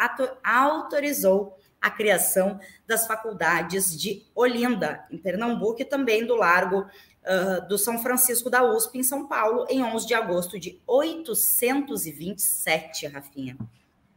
autorizou 0.42 1.58
a 1.80 1.90
criação 1.90 2.60
das 2.86 3.06
faculdades 3.06 3.98
de 3.98 4.26
Olinda, 4.34 5.06
em 5.10 5.16
Pernambuco, 5.18 5.80
e 5.80 5.84
também 5.84 6.26
do 6.26 6.34
Largo 6.34 6.80
uh, 6.80 6.88
do 7.68 7.78
São 7.78 7.98
Francisco 7.98 8.50
da 8.50 8.64
USP, 8.64 8.98
em 8.98 9.02
São 9.02 9.26
Paulo, 9.26 9.66
em 9.68 9.82
11 9.82 10.06
de 10.06 10.14
agosto 10.14 10.58
de 10.58 10.80
827, 10.86 13.06
Rafinha. 13.06 13.56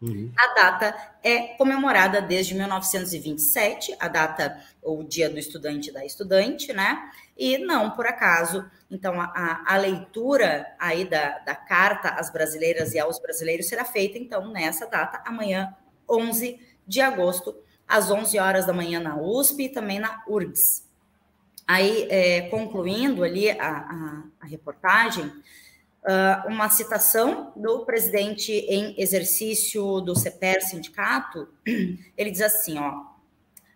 Uhum. 0.01 0.31
A 0.35 0.53
data 0.55 0.95
é 1.23 1.49
comemorada 1.55 2.21
desde 2.21 2.55
1927, 2.55 3.95
a 3.99 4.07
data, 4.07 4.59
o 4.81 5.03
dia 5.03 5.29
do 5.29 5.37
estudante 5.37 5.91
e 5.91 5.93
da 5.93 6.03
estudante, 6.03 6.73
né? 6.73 7.11
E 7.37 7.59
não 7.59 7.91
por 7.91 8.07
acaso, 8.07 8.65
então, 8.89 9.21
a, 9.21 9.63
a 9.65 9.77
leitura 9.77 10.65
aí 10.79 11.05
da, 11.05 11.37
da 11.39 11.55
carta 11.55 12.09
às 12.09 12.31
brasileiras 12.31 12.93
e 12.93 12.99
aos 12.99 13.19
brasileiros 13.19 13.67
será 13.67 13.85
feita, 13.85 14.17
então, 14.17 14.51
nessa 14.51 14.87
data, 14.87 15.21
amanhã, 15.23 15.71
11 16.09 16.53
de 16.53 16.70
agosto, 17.01 17.55
às 17.87 18.09
11 18.09 18.39
horas 18.39 18.65
da 18.65 18.73
manhã 18.73 18.99
na 18.99 19.17
USP 19.17 19.63
e 19.63 19.69
também 19.69 19.99
na 19.99 20.23
URGS. 20.27 20.89
Aí, 21.67 22.07
é, 22.09 22.41
concluindo 22.49 23.23
ali 23.23 23.49
a, 23.49 23.55
a, 23.59 24.23
a 24.41 24.45
reportagem, 24.45 25.25
uh, 26.03 26.47
uma 26.47 26.69
citação 26.69 27.53
do 27.55 27.85
presidente 27.85 28.51
em 28.51 28.99
exercício 28.99 30.01
do 30.01 30.15
CEPER 30.15 30.61
Sindicato, 30.61 31.47
ele 32.17 32.31
diz 32.31 32.41
assim, 32.41 32.77
ó, 32.77 33.05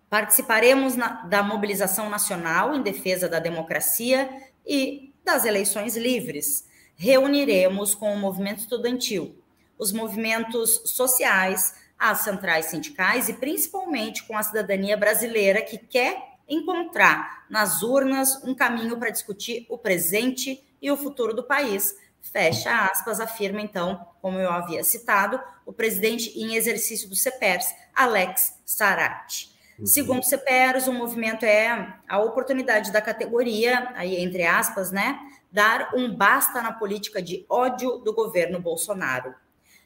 participaremos 0.10 0.96
na, 0.96 1.24
da 1.26 1.44
mobilização 1.44 2.10
nacional 2.10 2.76
em 2.76 2.82
defesa 2.82 3.28
da 3.28 3.40
democracia 3.40 4.30
e 4.66 5.14
das 5.24 5.46
eleições 5.46 5.96
livres. 5.96 6.68
Reuniremos 6.96 7.94
com 7.94 8.14
o 8.14 8.20
movimento 8.20 8.60
estudantil, 8.60 9.42
os 9.78 9.92
movimentos 9.92 10.82
sociais, 10.86 11.76
as 11.98 12.20
centrais 12.20 12.66
sindicais 12.66 13.30
e 13.30 13.34
principalmente 13.34 14.24
com 14.24 14.38
a 14.38 14.44
cidadania 14.44 14.98
brasileira 14.98 15.62
que 15.62 15.78
quer 15.78 16.36
encontrar 16.48 17.46
nas 17.50 17.82
urnas 17.82 18.44
um 18.44 18.54
caminho 18.54 18.98
para 18.98 19.10
discutir 19.10 19.66
o 19.70 19.78
presente 19.78 20.64
e 20.82 20.92
o 20.92 20.98
futuro 20.98 21.34
do 21.34 21.44
país, 21.44 21.96
Fecha 22.32 22.88
aspas, 22.88 23.20
afirma 23.20 23.62
então, 23.62 24.04
como 24.20 24.40
eu 24.40 24.50
havia 24.50 24.84
citado, 24.84 25.40
o 25.66 25.72
presidente 25.72 26.38
em 26.38 26.56
exercício 26.56 27.08
do 27.08 27.16
CEPERS, 27.16 27.74
Alex 27.94 28.60
Sarati. 28.66 29.54
Uhum. 29.78 29.86
Segundo 29.86 30.22
o 30.22 30.26
CEPERS, 30.26 30.88
o 30.88 30.94
movimento 30.94 31.46
é 31.46 31.96
a 32.08 32.20
oportunidade 32.20 32.92
da 32.92 33.02
categoria, 33.02 33.92
aí 33.96 34.22
entre 34.22 34.44
aspas, 34.44 34.92
né, 34.92 35.20
dar 35.52 35.92
um 35.94 36.14
basta 36.16 36.62
na 36.62 36.72
política 36.72 37.22
de 37.22 37.46
ódio 37.48 37.98
do 37.98 38.12
governo 38.12 38.60
Bolsonaro. 38.60 39.34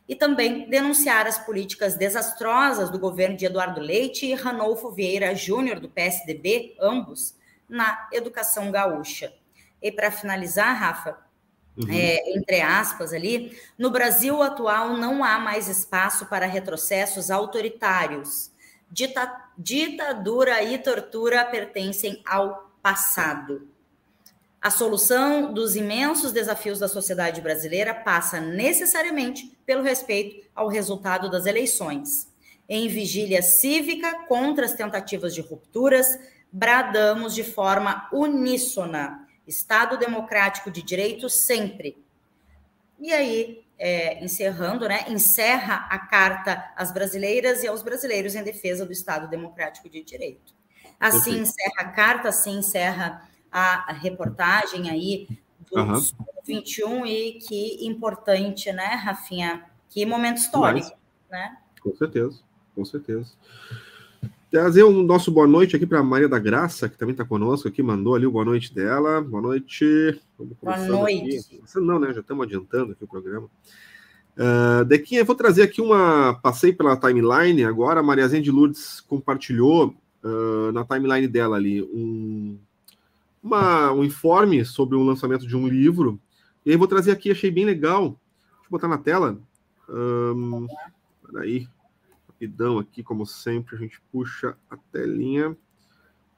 E 0.10 0.16
também 0.16 0.68
denunciar 0.68 1.28
as 1.28 1.38
políticas 1.38 1.96
desastrosas 1.96 2.90
do 2.90 2.98
governo 2.98 3.38
de 3.38 3.46
Eduardo 3.46 3.80
Leite 3.80 4.26
e 4.26 4.34
Ranolfo 4.34 4.90
Vieira 4.92 5.36
Júnior, 5.36 5.80
do 5.80 5.88
PSDB, 5.88 6.76
ambos, 6.82 7.36
na 7.70 8.10
educação 8.12 8.72
gaúcha. 8.72 9.32
E 9.80 9.92
para 9.92 10.10
finalizar, 10.10 10.76
Rafa, 10.76 11.16
uhum. 11.78 11.88
é, 11.92 12.36
entre 12.36 12.60
aspas 12.60 13.14
ali, 13.14 13.56
no 13.78 13.92
Brasil 13.92 14.42
atual 14.42 14.98
não 14.98 15.24
há 15.24 15.38
mais 15.38 15.68
espaço 15.68 16.26
para 16.26 16.48
retrocessos 16.48 17.30
autoritários. 17.30 18.52
Dita, 18.92 19.32
ditadura 19.56 20.64
e 20.64 20.76
tortura 20.80 21.46
pertencem 21.46 22.24
ao 22.26 22.74
passado. 22.82 23.70
A 24.60 24.72
solução 24.72 25.54
dos 25.54 25.76
imensos 25.76 26.34
desafios 26.34 26.80
da 26.80 26.88
sociedade 26.88 27.40
brasileira 27.40 27.94
passa 27.94 28.42
necessariamente 28.42 29.58
pelo 29.70 29.84
respeito 29.84 30.48
ao 30.56 30.68
resultado 30.68 31.30
das 31.30 31.46
eleições. 31.46 32.28
Em 32.68 32.88
vigília 32.88 33.44
cívica 33.44 34.26
contra 34.28 34.66
as 34.66 34.74
tentativas 34.74 35.32
de 35.36 35.42
rupturas, 35.42 36.08
bradamos 36.52 37.36
de 37.36 37.44
forma 37.44 38.10
uníssona 38.12 39.28
Estado 39.46 39.96
democrático 39.96 40.72
de 40.72 40.82
direito 40.82 41.30
sempre. 41.30 42.04
E 43.00 43.14
aí, 43.14 43.64
é, 43.78 44.24
encerrando, 44.24 44.88
né, 44.88 45.06
encerra 45.08 45.88
a 45.88 46.00
carta 46.00 46.74
às 46.76 46.92
brasileiras 46.92 47.62
e 47.62 47.68
aos 47.68 47.84
brasileiros 47.84 48.34
em 48.34 48.42
defesa 48.42 48.88
do 48.88 48.92
Estado 48.92 49.30
democrático 49.30 49.88
de 49.88 50.04
direito. 50.04 50.52
Assim 51.00 51.42
encerra 51.42 51.82
a 51.82 51.90
carta, 51.90 52.30
assim 52.30 52.58
encerra 52.58 53.30
a, 53.52 53.94
reportagem 53.94 54.90
aí 54.90 55.28
do 55.70 55.80
uhum. 55.80 56.02
21 56.50 57.06
e 57.06 57.34
que 57.34 57.86
importante, 57.86 58.72
né, 58.72 58.96
Rafinha? 58.96 59.64
Que 59.90 60.06
momento 60.06 60.38
histórico, 60.38 60.90
Mas, 61.30 61.40
né? 61.40 61.58
Com 61.82 61.96
certeza, 61.96 62.40
com 62.76 62.84
certeza. 62.84 63.32
Trazer 64.50 64.84
um 64.84 65.04
nosso 65.04 65.32
boa 65.32 65.46
noite 65.46 65.76
aqui 65.76 65.86
para 65.86 66.02
Maria 66.02 66.28
da 66.28 66.40
Graça, 66.40 66.90
que 66.90 66.98
também 66.98 67.14
está 67.14 67.24
conosco 67.24 67.68
aqui, 67.68 67.84
mandou 67.84 68.16
ali 68.16 68.26
o 68.26 68.32
boa 68.32 68.44
noite 68.44 68.74
dela. 68.74 69.22
Boa 69.22 69.44
noite. 69.44 70.20
Boa 70.62 70.78
noite. 70.88 71.38
Aqui. 71.38 71.80
Não, 71.80 72.00
né? 72.00 72.12
Já 72.14 72.22
estamos 72.22 72.48
adiantando 72.48 72.94
aqui 72.94 73.04
o 73.04 73.08
programa. 73.08 73.48
Uh, 74.36 74.84
Dequinha, 74.86 75.22
eu 75.22 75.26
vou 75.26 75.36
trazer 75.36 75.62
aqui 75.62 75.82
uma. 75.82 76.34
Passei 76.42 76.74
pela 76.74 76.98
timeline 76.98 77.64
agora. 77.64 78.00
A 78.00 78.04
Mariazinha 78.04 78.42
de 78.42 78.50
Lourdes 78.50 79.02
compartilhou 79.02 79.94
uh, 80.24 80.72
na 80.72 80.84
timeline 80.84 81.28
dela 81.28 81.56
ali 81.56 81.84
um, 81.84 82.58
uma, 83.44 83.92
um 83.92 84.04
informe 84.04 84.66
sobre 84.66 84.96
o 84.96 85.04
lançamento 85.04 85.48
de 85.48 85.56
um 85.56 85.68
livro. 85.68 86.20
E 86.66 86.72
aí 86.72 86.78
vou 86.78 86.88
trazer 86.88 87.12
aqui, 87.12 87.32
achei 87.32 87.52
bem 87.52 87.66
legal. 87.66 88.10
Deixa 88.10 88.66
eu 88.66 88.72
botar 88.72 88.88
na 88.88 88.98
tela. 88.98 89.40
Um, 89.88 90.68
peraí 91.26 91.68
rapidão 92.40 92.80
aqui, 92.80 93.04
como 93.04 93.26
sempre, 93.26 93.76
a 93.76 93.80
gente 93.80 94.02
puxa 94.12 94.56
a 94.70 94.78
telinha. 94.78 95.58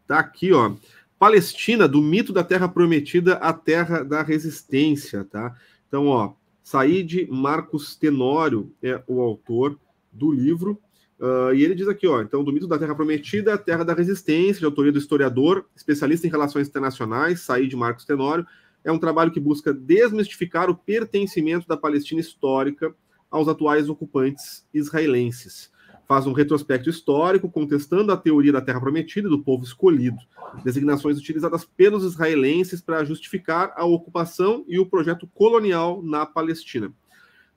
Tá 0.08 0.18
aqui, 0.18 0.52
ó. 0.52 0.74
Palestina, 1.20 1.88
do 1.88 2.02
mito 2.02 2.34
da 2.34 2.44
Terra 2.44 2.68
Prometida 2.68 3.36
à 3.36 3.54
Terra 3.54 4.04
da 4.04 4.24
Resistência, 4.24 5.24
tá? 5.24 5.56
Então, 5.88 6.08
ó, 6.08 6.34
Said 6.64 7.28
Marcos 7.30 7.96
Tenório 7.96 8.74
é 8.82 9.02
o 9.06 9.22
autor 9.22 9.78
do 10.12 10.32
livro. 10.32 10.82
Uh, 11.20 11.54
e 11.54 11.64
ele 11.64 11.76
diz 11.76 11.88
aqui, 11.88 12.08
ó, 12.08 12.20
então, 12.20 12.44
do 12.44 12.52
mito 12.52 12.68
da 12.68 12.80
Terra 12.80 12.96
Prometida 12.96 13.54
à 13.54 13.58
Terra 13.60 13.86
da 13.86 13.94
Resistência, 13.94 14.60
de 14.60 14.66
autoria 14.66 14.92
do 14.92 14.98
historiador, 14.98 15.68
especialista 15.76 16.26
em 16.26 16.32
relações 16.32 16.68
internacionais, 16.68 17.42
Said 17.42 17.76
Marcos 17.76 18.06
Tenório, 18.06 18.44
é 18.84 18.92
um 18.92 19.00
trabalho 19.00 19.32
que 19.32 19.40
busca 19.40 19.74
desmistificar 19.74 20.70
o 20.70 20.76
pertencimento 20.76 21.68
da 21.68 21.78
Palestina 21.78 22.22
histórica 22.22 22.94
aos 23.30 23.48
atuais 23.48 23.90
ocupantes 23.90 24.68
israelenses 24.74 25.72
faz 26.12 26.28
um 26.28 26.34
retrospecto 26.34 26.90
histórico 26.90 27.50
contestando 27.50 28.12
a 28.12 28.18
teoria 28.18 28.52
da 28.52 28.60
Terra 28.60 28.82
Prometida 28.82 29.30
e 29.30 29.32
do 29.32 29.42
povo 29.42 29.64
escolhido, 29.64 30.18
designações 30.62 31.18
utilizadas 31.18 31.64
pelos 31.64 32.04
israelenses 32.04 32.82
para 32.82 33.06
justificar 33.06 33.72
a 33.78 33.86
ocupação 33.86 34.66
e 34.68 34.78
o 34.78 34.86
projeto 34.86 35.26
colonial 35.34 36.04
na 36.04 36.26
Palestina. 36.26 36.92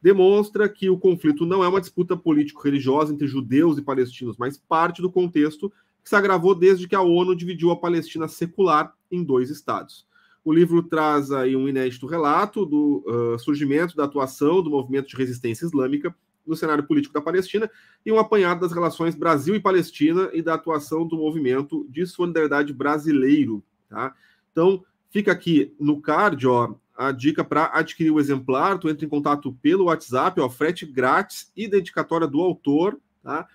Demonstra 0.01 0.69
que 0.69 0.89
o 0.89 0.97
conflito 0.97 1.45
não 1.45 1.65
é 1.65 1.69
uma 1.69 1.81
disputa 1.81 2.17
político-religiosa 2.17 3.13
entre 3.13 3.27
judeus 3.27 3.77
e 3.77 3.83
palestinos, 3.83 4.37
mas 4.39 4.57
parte 4.57 5.03
do 5.03 5.11
contexto 5.11 5.69
que 6.05 6.09
se 6.09 6.15
agravou 6.15 6.55
desde 6.55 6.87
que 6.87 6.95
a 6.95 7.03
ONU 7.03 7.35
dividiu 7.35 7.73
a 7.73 7.77
Palestina 7.77 8.29
secular 8.29 8.95
em 9.11 9.25
dois 9.25 9.51
estados. 9.51 10.07
O 10.45 10.53
livro 10.53 10.83
traz 10.83 11.33
aí 11.33 11.57
um 11.57 11.67
inédito 11.67 12.07
relato 12.07 12.67
do 12.67 13.03
uh, 13.07 13.39
surgimento 13.39 13.97
da 13.97 14.05
atuação 14.05 14.63
do 14.63 14.69
movimento 14.69 15.09
de 15.09 15.17
resistência 15.17 15.65
islâmica 15.65 16.15
no 16.47 16.55
cenário 16.55 16.85
político 16.85 17.15
da 17.15 17.23
Palestina 17.23 17.71
e 18.05 18.13
um 18.13 18.19
apanhado 18.19 18.61
das 18.61 18.73
relações 18.73 19.15
Brasil 19.15 19.55
e 19.55 19.61
Palestina 19.61 20.29
e 20.35 20.43
da 20.43 20.55
atuação 20.55 21.07
do 21.07 21.17
movimento 21.17 21.87
de 21.89 22.07
solidariedade 22.07 22.75
brasileiro. 22.75 23.65
Tá? 23.89 24.15
Então, 24.53 24.85
fica 25.09 25.33
aqui 25.33 25.75
no 25.81 26.03
card 26.03 26.47
ó, 26.47 26.75
a 26.95 27.11
dica 27.11 27.43
para 27.43 27.71
adquirir 27.73 28.11
o 28.11 28.21
exemplar. 28.21 28.79
Tu 28.79 28.91
entra 28.91 29.07
em 29.07 29.09
contato 29.09 29.51
pelo 29.63 29.85
WhatsApp, 29.85 30.39
ó, 30.43 30.51
frete 30.51 30.85
grátis 30.85 31.51
e 31.57 31.67
dedicatória 31.67 32.27
do 32.27 32.43
autor. 32.43 33.01
Tá? 33.23 33.49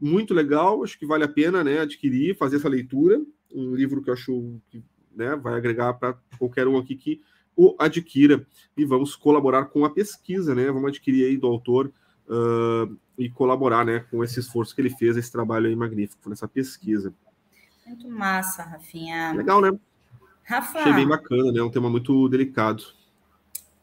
Muito 0.00 0.32
legal, 0.32 0.84
acho 0.84 0.96
que 0.96 1.06
vale 1.06 1.24
a 1.24 1.28
pena 1.28 1.64
né, 1.64 1.80
adquirir, 1.80 2.36
fazer 2.36 2.56
essa 2.56 2.68
leitura. 2.68 3.20
Um 3.52 3.74
livro 3.74 4.00
que 4.00 4.10
eu 4.10 4.14
acho 4.14 4.60
que 4.70 4.80
né, 5.14 5.36
vai 5.36 5.54
agregar 5.54 5.94
para 5.94 6.16
qualquer 6.38 6.66
um 6.66 6.78
aqui 6.78 6.96
que 6.96 7.20
o 7.56 7.74
adquira 7.78 8.44
e 8.76 8.84
vamos 8.84 9.14
colaborar 9.14 9.66
com 9.66 9.84
a 9.84 9.90
pesquisa, 9.90 10.54
né? 10.54 10.66
Vamos 10.66 10.88
adquirir 10.88 11.26
aí 11.26 11.36
do 11.36 11.46
autor 11.46 11.92
uh, 12.28 12.96
e 13.16 13.30
colaborar 13.30 13.84
né, 13.84 14.00
com 14.10 14.24
esse 14.24 14.40
esforço 14.40 14.74
que 14.74 14.80
ele 14.80 14.90
fez, 14.90 15.16
esse 15.16 15.30
trabalho 15.30 15.68
aí 15.68 15.76
magnífico 15.76 16.28
nessa 16.28 16.48
pesquisa. 16.48 17.14
Muito 17.86 18.08
massa, 18.08 18.62
Rafinha. 18.62 19.32
Legal, 19.34 19.60
né? 19.60 19.72
Rafa. 20.42 20.80
Achei 20.80 20.92
bem 20.92 21.08
bacana, 21.08 21.52
né? 21.52 21.62
Um 21.62 21.70
tema 21.70 21.88
muito 21.88 22.28
delicado. 22.28 22.84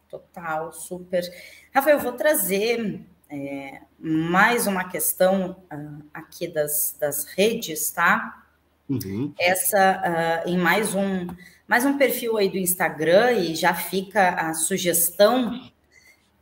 Total, 0.09 0.71
super. 0.73 1.23
Rafa, 1.73 1.89
eu 1.89 1.99
vou 1.99 2.11
trazer 2.13 3.05
é, 3.29 3.81
mais 3.97 4.67
uma 4.67 4.83
questão 4.83 5.51
uh, 5.71 6.03
aqui 6.13 6.47
das, 6.47 6.97
das 6.99 7.25
redes, 7.25 7.89
tá? 7.91 8.40
Uhum. 8.91 9.33
Essa 9.39 10.43
uh, 10.45 10.49
em 10.49 10.57
mais 10.57 10.93
um 10.93 11.25
mais 11.65 11.85
um 11.85 11.97
perfil 11.97 12.35
aí 12.35 12.49
do 12.49 12.57
Instagram 12.57 13.31
e 13.31 13.55
já 13.55 13.73
fica 13.73 14.31
a 14.31 14.53
sugestão 14.53 15.61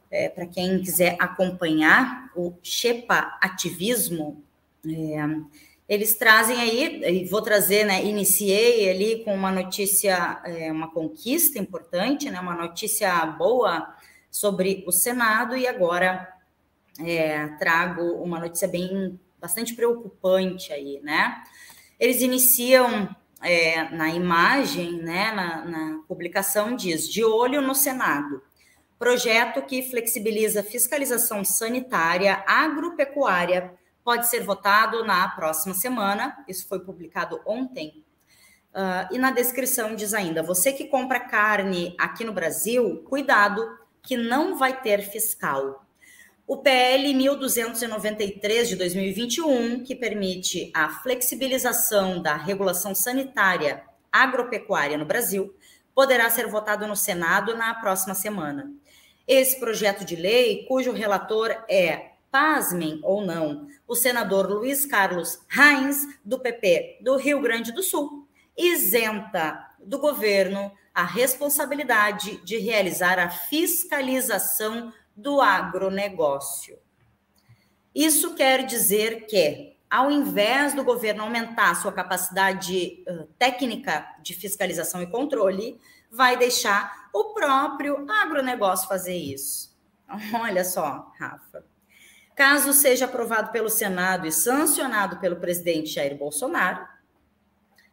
é, 0.10 0.28
para 0.28 0.47
quem 0.47 0.82
quiser 0.82 1.16
acompanhar 1.20 2.32
o 2.36 2.56
Shepa 2.64 3.38
Ativismo. 3.39 4.43
É, 4.84 5.20
eles 5.88 6.16
trazem 6.16 6.60
aí, 6.60 7.26
vou 7.26 7.43
trazer, 7.43 7.86
né? 7.86 8.04
Iniciei 8.04 8.89
ali 8.89 9.24
com 9.24 9.36
uma 9.36 9.52
notícia, 9.52 10.41
é, 10.43 10.72
uma 10.72 10.89
conquista 10.89 11.60
importante, 11.60 12.32
né? 12.32 12.39
Uma 12.39 12.56
notícia 12.56 13.24
boa 13.28 13.95
sobre 14.32 14.84
o 14.88 14.91
Senado 14.91 15.56
e 15.56 15.68
agora 15.68 16.28
é, 17.00 17.47
trago 17.60 18.02
uma 18.24 18.39
notícia 18.39 18.68
bem 18.68 19.20
bastante 19.39 19.76
preocupante 19.76 20.74
aí, 20.74 21.00
né? 21.04 21.43
Eles 22.00 22.22
iniciam 22.22 23.14
é, 23.41 23.89
na 23.89 24.10
imagem, 24.10 25.02
né, 25.02 25.32
na, 25.32 25.66
na 25.66 26.02
publicação 26.08 26.76
diz 26.76 27.08
de 27.08 27.24
olho 27.24 27.62
no 27.62 27.76
Senado, 27.76 28.41
projeto 28.97 29.62
que 29.62 29.89
flexibiliza 29.89 30.64
fiscalização 30.64 31.43
sanitária 31.43 32.43
agropecuária 32.45 33.74
pode 34.04 34.28
ser 34.28 34.43
votado 34.43 35.06
na 35.06 35.28
próxima 35.30 35.74
semana. 35.74 36.43
Isso 36.47 36.68
foi 36.68 36.80
publicado 36.80 37.39
ontem. 37.45 38.04
Uh, 38.74 39.14
e 39.14 39.18
na 39.18 39.32
descrição 39.32 39.95
diz 39.95 40.14
ainda: 40.14 40.43
você 40.43 40.72
que 40.74 40.86
compra 40.86 41.20
carne 41.20 41.95
aqui 41.97 42.24
no 42.24 42.34
Brasil, 42.34 43.04
cuidado 43.08 43.66
que 44.02 44.16
não 44.16 44.58
vai 44.58 44.82
ter 44.82 45.02
fiscal 45.02 45.86
o 46.50 46.58
PL 46.58 47.14
1293 47.14 48.70
de 48.70 48.76
2021, 48.76 49.84
que 49.84 49.95
permite 49.95 50.72
a 50.74 50.89
flexibilização 50.89 52.20
da 52.20 52.36
regulação 52.36 52.95
sanitária 52.95 53.84
agropecuária 54.12 54.97
no 54.97 55.06
Brasil, 55.06 55.56
poderá 55.93 56.28
ser 56.28 56.47
votado 56.47 56.88
no 56.88 56.95
Senado 56.95 57.56
na 57.56 57.76
próxima 57.76 58.16
semana. 58.16 58.74
Esse 59.28 59.60
projeto 59.60 60.04
de 60.04 60.16
lei, 60.16 60.66
cujo 60.68 60.91
relator 60.91 61.56
é, 61.70 62.14
pasmem 62.32 63.00
ou 63.04 63.24
não, 63.24 63.68
o 63.88 63.93
senador 63.93 64.50
Luiz 64.50 64.88
Carlos 64.88 65.39
Reins, 65.47 66.04
do 66.26 66.39
PP 66.39 66.97
do 67.04 67.16
Rio 67.16 67.39
Grande 67.41 67.72
do 67.72 67.84
Sul, 67.84 68.28
isenta 68.58 69.68
do 69.78 70.00
governo 70.00 70.72
a 70.95 71.04
responsabilidade 71.04 72.43
de 72.43 72.58
realizar 72.58 73.20
a 73.20 73.30
fiscalização 73.30 74.91
do 75.22 75.41
agronegócio. 75.41 76.78
Isso 77.93 78.36
quer 78.36 78.65
dizer 78.65 79.26
que, 79.26 79.78
ao 79.89 80.11
invés 80.11 80.74
do 80.74 80.84
governo 80.84 81.24
aumentar 81.24 81.76
sua 81.76 81.91
capacidade 81.91 83.03
técnica 83.38 84.07
de 84.22 84.34
fiscalização 84.34 85.01
e 85.01 85.07
controle, 85.07 85.80
vai 86.11 86.38
deixar 86.38 87.09
o 87.13 87.34
próprio 87.34 88.09
agronegócio 88.09 88.88
fazer 88.88 89.17
isso. 89.17 89.78
Olha 90.34 90.63
só, 90.63 91.11
Rafa. 91.20 91.65
Caso 92.36 92.72
seja 92.72 93.05
aprovado 93.05 93.51
pelo 93.51 93.70
Senado 93.70 94.26
e 94.26 94.32
sancionado 94.32 95.17
pelo 95.17 95.36
presidente 95.36 95.89
Jair 95.89 96.17
Bolsonaro, 96.17 96.88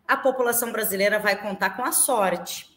a 0.07 0.17
população 0.17 0.71
brasileira 0.71 1.19
vai 1.19 1.41
contar 1.41 1.71
com 1.71 1.83
a 1.83 1.91
sorte 1.91 2.76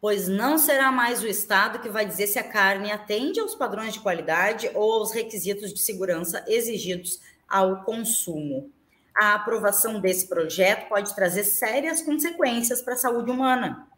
pois 0.00 0.28
não 0.28 0.56
será 0.56 0.90
mais 0.90 1.22
o 1.22 1.26
Estado 1.26 1.78
que 1.78 1.88
vai 1.88 2.06
dizer 2.06 2.26
se 2.26 2.38
a 2.38 2.48
carne 2.48 2.90
atende 2.90 3.38
aos 3.38 3.54
padrões 3.54 3.92
de 3.92 4.00
qualidade 4.00 4.70
ou 4.74 4.92
aos 4.94 5.12
requisitos 5.12 5.74
de 5.74 5.80
segurança 5.80 6.42
exigidos 6.48 7.20
ao 7.46 7.84
consumo. 7.84 8.72
A 9.14 9.34
aprovação 9.34 10.00
desse 10.00 10.26
projeto 10.26 10.88
pode 10.88 11.14
trazer 11.14 11.44
sérias 11.44 12.00
consequências 12.00 12.80
para 12.80 12.94
a 12.94 12.98
saúde 12.98 13.30
humana. 13.30 13.88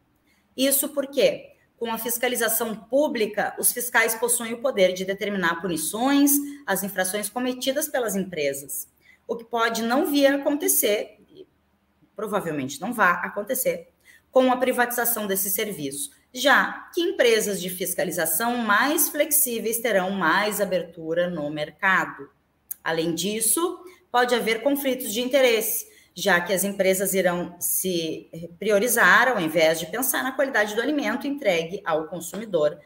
Isso 0.57 0.89
porque, 0.89 1.53
com 1.77 1.93
a 1.93 1.99
fiscalização 1.99 2.75
pública, 2.75 3.55
os 3.59 3.73
fiscais 3.73 4.15
possuem 4.17 4.55
o 4.55 4.61
poder 4.61 4.93
de 4.93 5.05
determinar 5.05 5.61
punições 5.61 6.33
às 6.67 6.83
infrações 6.83 7.29
cometidas 7.29 7.87
pelas 7.89 8.17
empresas, 8.17 8.89
o 9.29 9.37
que 9.37 9.45
pode 9.45 9.83
não 9.83 10.07
vir 10.07 10.27
a 10.27 10.37
acontecer, 10.37 11.19
provavelmente 12.17 12.81
não 12.81 12.93
vá 12.93 13.13
acontecer, 13.13 13.91
com 14.33 14.51
a 14.51 14.57
privatização 14.57 15.26
desse 15.26 15.51
serviço, 15.51 16.11
já 16.33 16.89
que 16.95 17.03
empresas 17.03 17.61
de 17.61 17.68
fiscalização 17.68 18.57
mais 18.57 19.11
flexíveis 19.11 19.78
terão 19.78 20.11
mais 20.11 20.61
abertura 20.61 21.28
no 21.28 21.51
mercado. 21.51 22.30
Além 22.83 23.14
disso, 23.14 23.78
pode 24.11 24.35
haver 24.35 24.62
conflitos 24.62 25.12
de 25.12 25.20
interesse, 25.20 25.87
já 26.14 26.41
que 26.41 26.53
as 26.53 26.64
empresas 26.64 27.12
irão 27.12 27.55
se 27.61 28.30
priorizar 28.59 29.28
ao 29.28 29.39
invés 29.39 29.78
de 29.78 29.87
pensar 29.87 30.22
na 30.22 30.33
qualidade 30.33 30.74
do 30.74 30.80
alimento 30.80 31.26
entregue 31.26 31.83
ao 31.85 32.09
consumidor. 32.09 32.78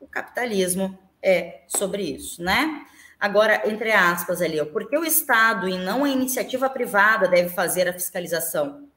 O 0.00 0.06
capitalismo 0.06 0.98
é 1.22 1.60
sobre 1.68 2.02
isso, 2.02 2.42
né? 2.42 2.86
Agora, 3.20 3.62
entre 3.70 3.92
aspas 3.92 4.42
ali, 4.42 4.64
porque 4.66 4.96
o 4.96 5.04
Estado 5.04 5.68
e 5.68 5.78
não 5.78 6.02
a 6.02 6.08
iniciativa 6.08 6.68
privada 6.68 7.28
deve 7.28 7.50
fazer 7.50 7.86
a 7.86 7.92
fiscalização? 7.92 8.90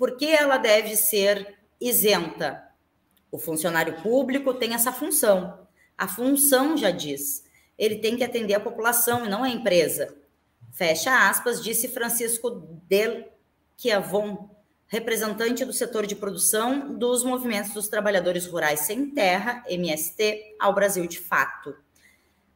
Por 0.00 0.16
que 0.16 0.28
ela 0.28 0.56
deve 0.56 0.96
ser 0.96 1.58
isenta? 1.78 2.66
O 3.30 3.38
funcionário 3.38 4.00
público 4.00 4.54
tem 4.54 4.72
essa 4.72 4.90
função. 4.90 5.68
A 5.94 6.08
função 6.08 6.74
já 6.74 6.90
diz. 6.90 7.44
Ele 7.76 7.96
tem 7.96 8.16
que 8.16 8.24
atender 8.24 8.54
a 8.54 8.60
população 8.60 9.26
e 9.26 9.28
não 9.28 9.44
a 9.44 9.50
empresa. 9.50 10.16
Fecha 10.72 11.28
aspas, 11.28 11.62
disse 11.62 11.86
Francisco 11.86 12.48
Del 12.88 13.30
Chiavon, 13.76 14.48
representante 14.86 15.66
do 15.66 15.72
setor 15.74 16.06
de 16.06 16.16
produção 16.16 16.96
dos 16.96 17.22
movimentos 17.22 17.74
dos 17.74 17.86
trabalhadores 17.86 18.46
rurais 18.46 18.80
sem 18.80 19.10
terra, 19.10 19.62
MST, 19.68 20.56
ao 20.58 20.74
Brasil 20.74 21.06
de 21.06 21.18
fato. 21.18 21.76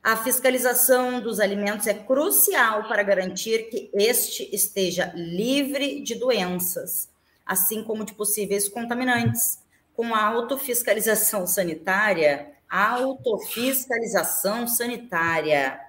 A 0.03 0.17
fiscalização 0.17 1.21
dos 1.21 1.39
alimentos 1.39 1.87
é 1.87 1.93
crucial 1.93 2.89
para 2.89 3.03
garantir 3.03 3.69
que 3.69 3.91
este 3.93 4.49
esteja 4.51 5.13
livre 5.15 6.01
de 6.01 6.15
doenças 6.15 7.13
assim 7.45 7.85
como 7.85 8.05
de 8.05 8.15
possíveis 8.15 8.69
contaminantes. 8.69 9.63
Com 9.95 10.15
a 10.15 10.25
autofiscalização 10.25 11.47
sanitária, 11.49 12.53
autofiscalização 12.69 14.67
sanitária, 14.67 15.81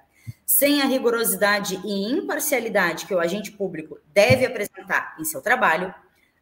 sem 0.46 0.82
a 0.82 0.86
rigorosidade 0.86 1.82
e 1.84 2.12
imparcialidade 2.12 3.06
que 3.08 3.16
o 3.16 3.20
agente 3.20 3.52
público 3.52 3.98
deve 4.14 4.46
apresentar 4.46 5.16
em 5.20 5.26
seu 5.26 5.42
trabalho, 5.42 5.94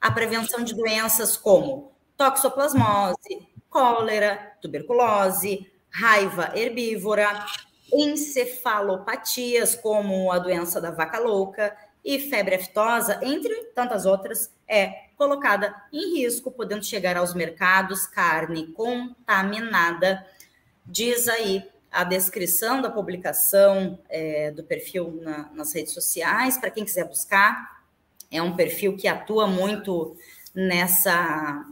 a 0.02 0.12
prevenção 0.12 0.64
de 0.64 0.76
doenças 0.76 1.38
como 1.38 1.94
toxoplasmose, 2.18 3.48
cólera, 3.70 4.58
tuberculose, 4.62 5.72
raiva 5.90 6.52
herbívora, 6.56 7.46
encefalopatias 7.94 9.76
como 9.76 10.32
a 10.32 10.40
doença 10.40 10.82
da 10.82 10.92
vaca 10.92 11.20
louca 11.20 11.76
e 12.04 12.20
febre 12.20 12.56
aftosa, 12.56 13.20
entre 13.24 13.54
tantas 13.74 14.06
outras, 14.06 14.54
é 14.68 15.03
colocada 15.18 15.76
em 15.92 16.18
risco, 16.18 16.52
podendo 16.52 16.84
chegar 16.84 17.18
aos 17.18 17.34
mercados 17.34 18.08
carne 18.08 18.68
contaminada. 18.68 20.26
Diz 20.86 21.28
aí 21.28 21.64
a 21.92 22.04
descrição 22.04 22.82
da 22.82 22.90
publicação 22.90 24.00
é, 24.10 24.52
do 24.52 24.64
perfil 24.64 25.20
na, 25.22 25.50
nas 25.54 25.74
redes 25.74 25.94
sociais, 25.94 26.58
para 26.58 26.72
quem 26.72 26.84
quiser 26.84 27.08
buscar. 27.08 27.84
É 28.32 28.42
um 28.42 28.56
perfil 28.56 28.98
que 28.98 29.08
atua 29.08 29.46
muito 29.46 30.18
nessa, 30.54 31.64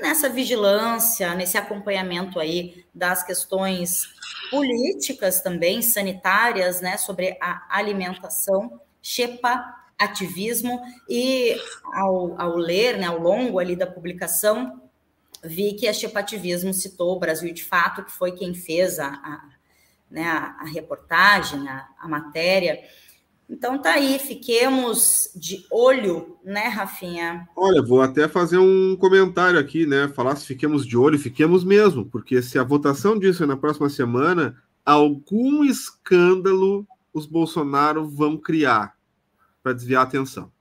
nessa 0.00 0.28
vigilância, 0.28 1.34
nesse 1.34 1.56
acompanhamento 1.56 2.38
aí 2.38 2.84
das 2.94 3.22
questões 3.22 4.06
políticas 4.50 5.40
também, 5.40 5.80
sanitárias, 5.80 6.80
né, 6.80 6.98
sobre 6.98 7.36
a 7.40 7.66
alimentação. 7.70 8.80
Shepa 9.02 9.83
ativismo 9.98 10.80
e 11.08 11.56
ao, 11.92 12.40
ao 12.40 12.56
ler, 12.56 12.98
né, 12.98 13.06
ao 13.06 13.18
longo 13.18 13.58
ali 13.58 13.76
da 13.76 13.86
publicação, 13.86 14.80
vi 15.42 15.74
que 15.74 15.86
a 15.86 15.92
Chepativismo 15.92 16.72
citou 16.72 17.14
o 17.14 17.18
Brasil 17.18 17.52
de 17.52 17.64
Fato, 17.64 18.04
que 18.04 18.12
foi 18.12 18.32
quem 18.32 18.54
fez 18.54 18.98
a, 18.98 19.08
a, 19.08 19.48
né, 20.10 20.24
a, 20.24 20.64
reportagem, 20.64 21.68
a, 21.68 21.86
a, 22.00 22.08
matéria. 22.08 22.80
Então 23.48 23.78
tá 23.78 23.92
aí, 23.92 24.18
fiquemos 24.18 25.30
de 25.36 25.64
olho, 25.70 26.38
né, 26.42 26.68
Rafinha? 26.68 27.46
Olha, 27.54 27.82
vou 27.82 28.00
até 28.00 28.26
fazer 28.26 28.58
um 28.58 28.96
comentário 28.96 29.58
aqui, 29.58 29.86
né? 29.86 30.08
Falar 30.08 30.36
se 30.36 30.46
fiquemos 30.46 30.86
de 30.86 30.96
olho, 30.96 31.18
fiquemos 31.18 31.62
mesmo, 31.62 32.06
porque 32.06 32.40
se 32.40 32.58
a 32.58 32.64
votação 32.64 33.18
disso 33.18 33.44
é 33.44 33.46
na 33.46 33.56
próxima 33.56 33.90
semana, 33.90 34.56
algum 34.84 35.62
escândalo 35.62 36.86
os 37.12 37.26
Bolsonaro 37.26 38.08
vão 38.08 38.36
criar 38.36 38.93
para 39.64 39.72
desviar 39.72 40.02
a 40.02 40.04
atenção. 40.04 40.52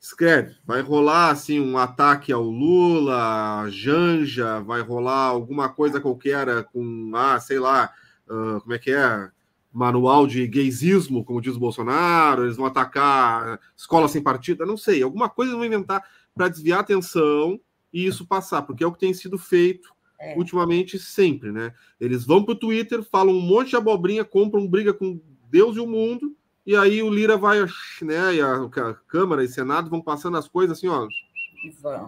Escreve, 0.00 0.54
vai 0.64 0.80
rolar 0.80 1.30
assim 1.30 1.60
um 1.60 1.76
ataque 1.76 2.32
ao 2.32 2.42
Lula, 2.42 3.66
Janja, 3.68 4.60
vai 4.60 4.80
rolar 4.80 5.26
alguma 5.26 5.68
coisa 5.68 6.00
qualquer 6.00 6.64
com, 6.72 7.10
ah, 7.14 7.38
sei 7.40 7.58
lá, 7.58 7.92
uh, 8.26 8.60
como 8.60 8.72
é 8.72 8.78
que 8.78 8.92
é? 8.92 9.30
Manual 9.72 10.26
de 10.26 10.46
gaysismo, 10.46 11.24
como 11.24 11.40
diz 11.40 11.56
o 11.56 11.60
Bolsonaro, 11.60 12.44
eles 12.44 12.56
vão 12.56 12.66
atacar 12.66 13.60
escola 13.76 14.08
sem 14.08 14.22
partida, 14.22 14.64
não 14.64 14.76
sei, 14.76 15.02
alguma 15.02 15.28
coisa 15.28 15.52
vão 15.52 15.64
inventar 15.64 16.02
para 16.34 16.48
desviar 16.48 16.78
a 16.78 16.82
atenção 16.82 17.60
e 17.92 18.06
isso 18.06 18.26
passar, 18.26 18.62
porque 18.62 18.82
é 18.82 18.86
o 18.86 18.92
que 18.92 19.00
tem 19.00 19.12
sido 19.12 19.36
feito 19.36 19.92
é. 20.18 20.36
ultimamente 20.36 20.98
sempre, 20.98 21.52
né? 21.52 21.74
Eles 22.00 22.24
vão 22.24 22.42
para 22.44 22.52
o 22.52 22.58
Twitter, 22.58 23.02
falam 23.02 23.34
um 23.34 23.40
monte 23.40 23.70
de 23.70 23.76
abobrinha, 23.76 24.24
compram 24.24 24.66
briga 24.66 24.94
com 24.94 25.20
Deus 25.50 25.76
e 25.76 25.80
o 25.80 25.86
mundo, 25.86 26.36
e 26.70 26.76
aí 26.76 27.02
o 27.02 27.10
Lira 27.10 27.36
vai, 27.36 27.58
né? 28.00 28.34
E 28.36 28.40
a, 28.40 28.54
a 28.54 28.94
Câmara 29.08 29.42
e 29.42 29.48
Senado 29.48 29.90
vão 29.90 30.00
passando 30.00 30.36
as 30.36 30.46
coisas 30.46 30.78
assim, 30.78 30.86
ó. 30.86 31.08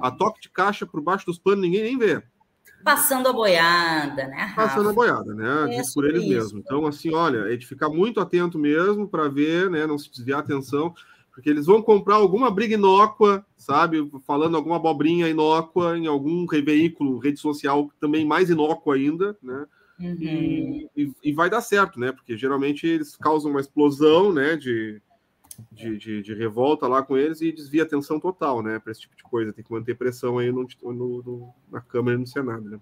A 0.00 0.08
toque 0.12 0.40
de 0.40 0.48
caixa 0.48 0.86
por 0.86 1.00
baixo 1.00 1.26
dos 1.26 1.36
panos, 1.36 1.62
ninguém 1.62 1.82
nem 1.82 1.98
vê. 1.98 2.22
Passando 2.84 3.28
a 3.28 3.32
boiada, 3.32 4.28
né? 4.28 4.36
Rafa? 4.36 4.68
Passando 4.68 4.90
a 4.90 4.92
boiada, 4.92 5.34
né? 5.34 5.74
É 5.74 5.80
Diz 5.80 5.92
por 5.92 6.04
eles 6.04 6.24
mesmos. 6.28 6.62
Então, 6.64 6.86
assim, 6.86 7.12
olha, 7.12 7.52
é 7.52 7.56
de 7.56 7.66
ficar 7.66 7.88
muito 7.88 8.20
atento 8.20 8.56
mesmo 8.56 9.08
para 9.08 9.28
ver, 9.28 9.68
né? 9.68 9.84
Não 9.84 9.98
se 9.98 10.08
desviar 10.08 10.38
a 10.38 10.42
atenção 10.42 10.94
porque 11.32 11.50
eles 11.50 11.66
vão 11.66 11.82
comprar 11.82 12.16
alguma 12.16 12.50
briga 12.50 12.74
inócua, 12.74 13.44
sabe? 13.56 14.08
Falando 14.26 14.56
alguma 14.56 14.76
abobrinha 14.76 15.28
inócua 15.28 15.98
em 15.98 16.06
algum 16.06 16.46
veículo, 16.46 17.18
rede 17.18 17.40
social 17.40 17.90
também 17.98 18.24
mais 18.24 18.50
inócua 18.50 18.94
ainda, 18.94 19.36
né? 19.42 19.66
Uhum. 20.02 20.16
E, 20.20 20.90
e, 20.96 21.12
e, 21.22 21.32
vai 21.32 21.48
dar 21.48 21.60
certo, 21.60 22.00
né? 22.00 22.10
Porque 22.10 22.36
geralmente 22.36 22.86
eles 22.86 23.14
causam 23.14 23.52
uma 23.52 23.60
explosão, 23.60 24.32
né? 24.32 24.56
De, 24.56 25.00
de, 25.70 25.96
de, 25.96 26.22
de 26.22 26.34
revolta 26.34 26.88
lá 26.88 27.02
com 27.02 27.16
eles 27.16 27.40
e 27.40 27.52
desvia 27.52 27.82
a 27.82 27.86
atenção 27.86 28.18
total, 28.18 28.62
né? 28.62 28.80
Para 28.80 28.90
esse 28.90 29.02
tipo 29.02 29.16
de 29.16 29.22
coisa. 29.22 29.52
Tem 29.52 29.64
que 29.64 29.70
manter 29.72 29.96
pressão 29.96 30.38
aí 30.38 30.50
no, 30.50 30.66
no, 30.82 30.92
no, 30.92 31.54
na 31.70 31.80
Câmara 31.80 32.16
e 32.16 32.20
no 32.20 32.26
Senado, 32.26 32.68
né? 32.68 32.80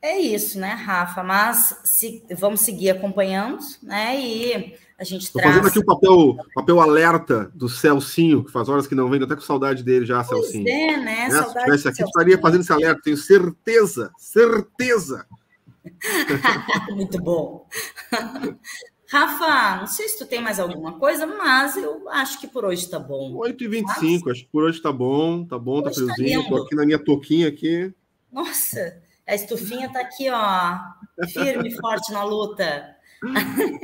É 0.00 0.18
isso, 0.18 0.60
né, 0.60 0.68
Rafa? 0.68 1.24
Mas 1.24 1.80
se, 1.82 2.22
vamos 2.36 2.60
seguir 2.60 2.90
acompanhando, 2.90 3.58
né? 3.82 4.20
E 4.20 4.76
a 4.98 5.02
gente 5.02 5.32
Tô 5.32 5.38
traz. 5.38 5.56
fazendo 5.56 5.68
aqui 5.68 5.78
o 5.78 5.84
papel, 5.84 6.36
papel 6.54 6.80
alerta 6.80 7.50
do 7.54 7.68
Celcinho, 7.68 8.44
que 8.44 8.52
faz 8.52 8.68
horas 8.68 8.86
que 8.86 8.94
não 8.94 9.08
vem, 9.08 9.20
até 9.22 9.34
com 9.34 9.40
saudade 9.40 9.82
dele 9.82 10.06
já, 10.06 10.22
pois 10.22 10.28
Celcinho. 10.28 10.68
É, 10.68 10.96
né? 10.98 11.28
né? 11.28 11.42
Se 11.42 11.54
tivesse 11.54 11.88
aqui, 11.88 12.02
estaria 12.04 12.38
fazendo 12.38 12.60
esse 12.60 12.72
alerta, 12.72 13.00
tenho 13.02 13.16
certeza, 13.16 14.12
certeza. 14.16 15.26
Muito 16.94 17.22
bom. 17.22 17.66
Rafa, 19.08 19.80
não 19.80 19.86
sei 19.86 20.08
se 20.08 20.18
tu 20.18 20.26
tem 20.26 20.42
mais 20.42 20.58
alguma 20.58 20.98
coisa, 20.98 21.26
mas 21.26 21.76
eu 21.76 22.08
acho 22.08 22.40
que 22.40 22.48
por 22.48 22.64
hoje 22.64 22.88
tá 22.88 22.98
bom. 22.98 23.38
8h25, 23.38 23.84
mas... 24.24 24.32
acho 24.32 24.44
que 24.44 24.50
por 24.50 24.64
hoje 24.64 24.80
tá 24.80 24.92
bom, 24.92 25.44
tá 25.44 25.58
bom, 25.58 25.82
tá 25.82 25.90
hoje 25.90 26.06
tá 26.06 26.14
friozinho. 26.14 26.42
Tá 26.42 26.48
Tô 26.48 26.56
aqui 26.62 26.74
na 26.74 26.86
minha 26.86 26.98
toquinha 26.98 27.48
aqui. 27.48 27.92
Nossa, 28.32 29.00
a 29.26 29.34
estufinha 29.34 29.92
tá 29.92 30.00
aqui, 30.00 30.28
ó, 30.30 30.78
firme 31.32 31.68
e 31.68 31.72
forte 31.78 32.12
na 32.12 32.24
luta. 32.24 32.92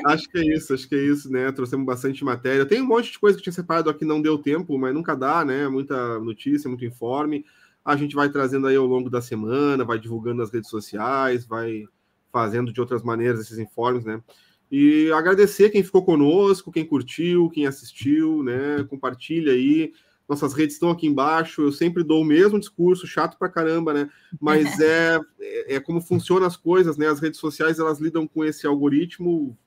acho 0.06 0.28
que 0.28 0.38
é 0.38 0.56
isso, 0.56 0.74
acho 0.74 0.88
que 0.88 0.94
é 0.94 1.02
isso, 1.02 1.30
né? 1.30 1.52
Trouxemos 1.52 1.86
bastante 1.86 2.24
matéria. 2.24 2.66
Tem 2.66 2.82
um 2.82 2.86
monte 2.86 3.12
de 3.12 3.18
coisa 3.18 3.36
que 3.36 3.42
tinha 3.44 3.52
separado 3.52 3.88
aqui, 3.88 4.04
não 4.04 4.20
deu 4.20 4.36
tempo, 4.36 4.76
mas 4.78 4.92
nunca 4.92 5.14
dá, 5.14 5.44
né? 5.44 5.68
Muita 5.68 6.18
notícia, 6.18 6.68
muito 6.68 6.84
informe. 6.84 7.44
A 7.90 7.96
gente 7.96 8.14
vai 8.14 8.28
trazendo 8.28 8.66
aí 8.66 8.76
ao 8.76 8.86
longo 8.86 9.10
da 9.10 9.20
semana, 9.20 9.84
vai 9.84 9.98
divulgando 9.98 10.38
nas 10.38 10.52
redes 10.52 10.70
sociais, 10.70 11.44
vai 11.44 11.84
fazendo 12.32 12.72
de 12.72 12.80
outras 12.80 13.02
maneiras 13.02 13.40
esses 13.40 13.58
informes, 13.58 14.04
né? 14.04 14.22
E 14.70 15.10
agradecer 15.12 15.70
quem 15.70 15.82
ficou 15.82 16.04
conosco, 16.04 16.70
quem 16.70 16.86
curtiu, 16.86 17.50
quem 17.50 17.66
assistiu, 17.66 18.44
né? 18.44 18.84
Compartilha 18.88 19.52
aí. 19.52 19.92
Nossas 20.28 20.54
redes 20.54 20.76
estão 20.76 20.90
aqui 20.90 21.08
embaixo. 21.08 21.62
Eu 21.62 21.72
sempre 21.72 22.04
dou 22.04 22.22
o 22.22 22.24
mesmo 22.24 22.60
discurso, 22.60 23.04
chato 23.08 23.36
pra 23.36 23.48
caramba, 23.48 23.92
né? 23.92 24.08
Mas 24.40 24.66
é, 24.78 25.20
é, 25.40 25.74
é 25.74 25.80
como 25.80 26.00
funcionam 26.00 26.46
as 26.46 26.56
coisas, 26.56 26.96
né? 26.96 27.08
As 27.08 27.18
redes 27.18 27.40
sociais 27.40 27.80
elas 27.80 27.98
lidam 27.98 28.28
com 28.28 28.44
esse 28.44 28.64
algoritmo, 28.64 29.58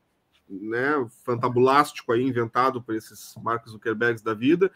né? 0.50 1.06
Fantabulástico 1.26 2.14
aí 2.14 2.24
inventado 2.24 2.82
por 2.82 2.96
esses 2.96 3.36
Marcos 3.44 3.74
Zuckerbergs 3.74 4.24
da 4.24 4.34
vida. 4.34 4.72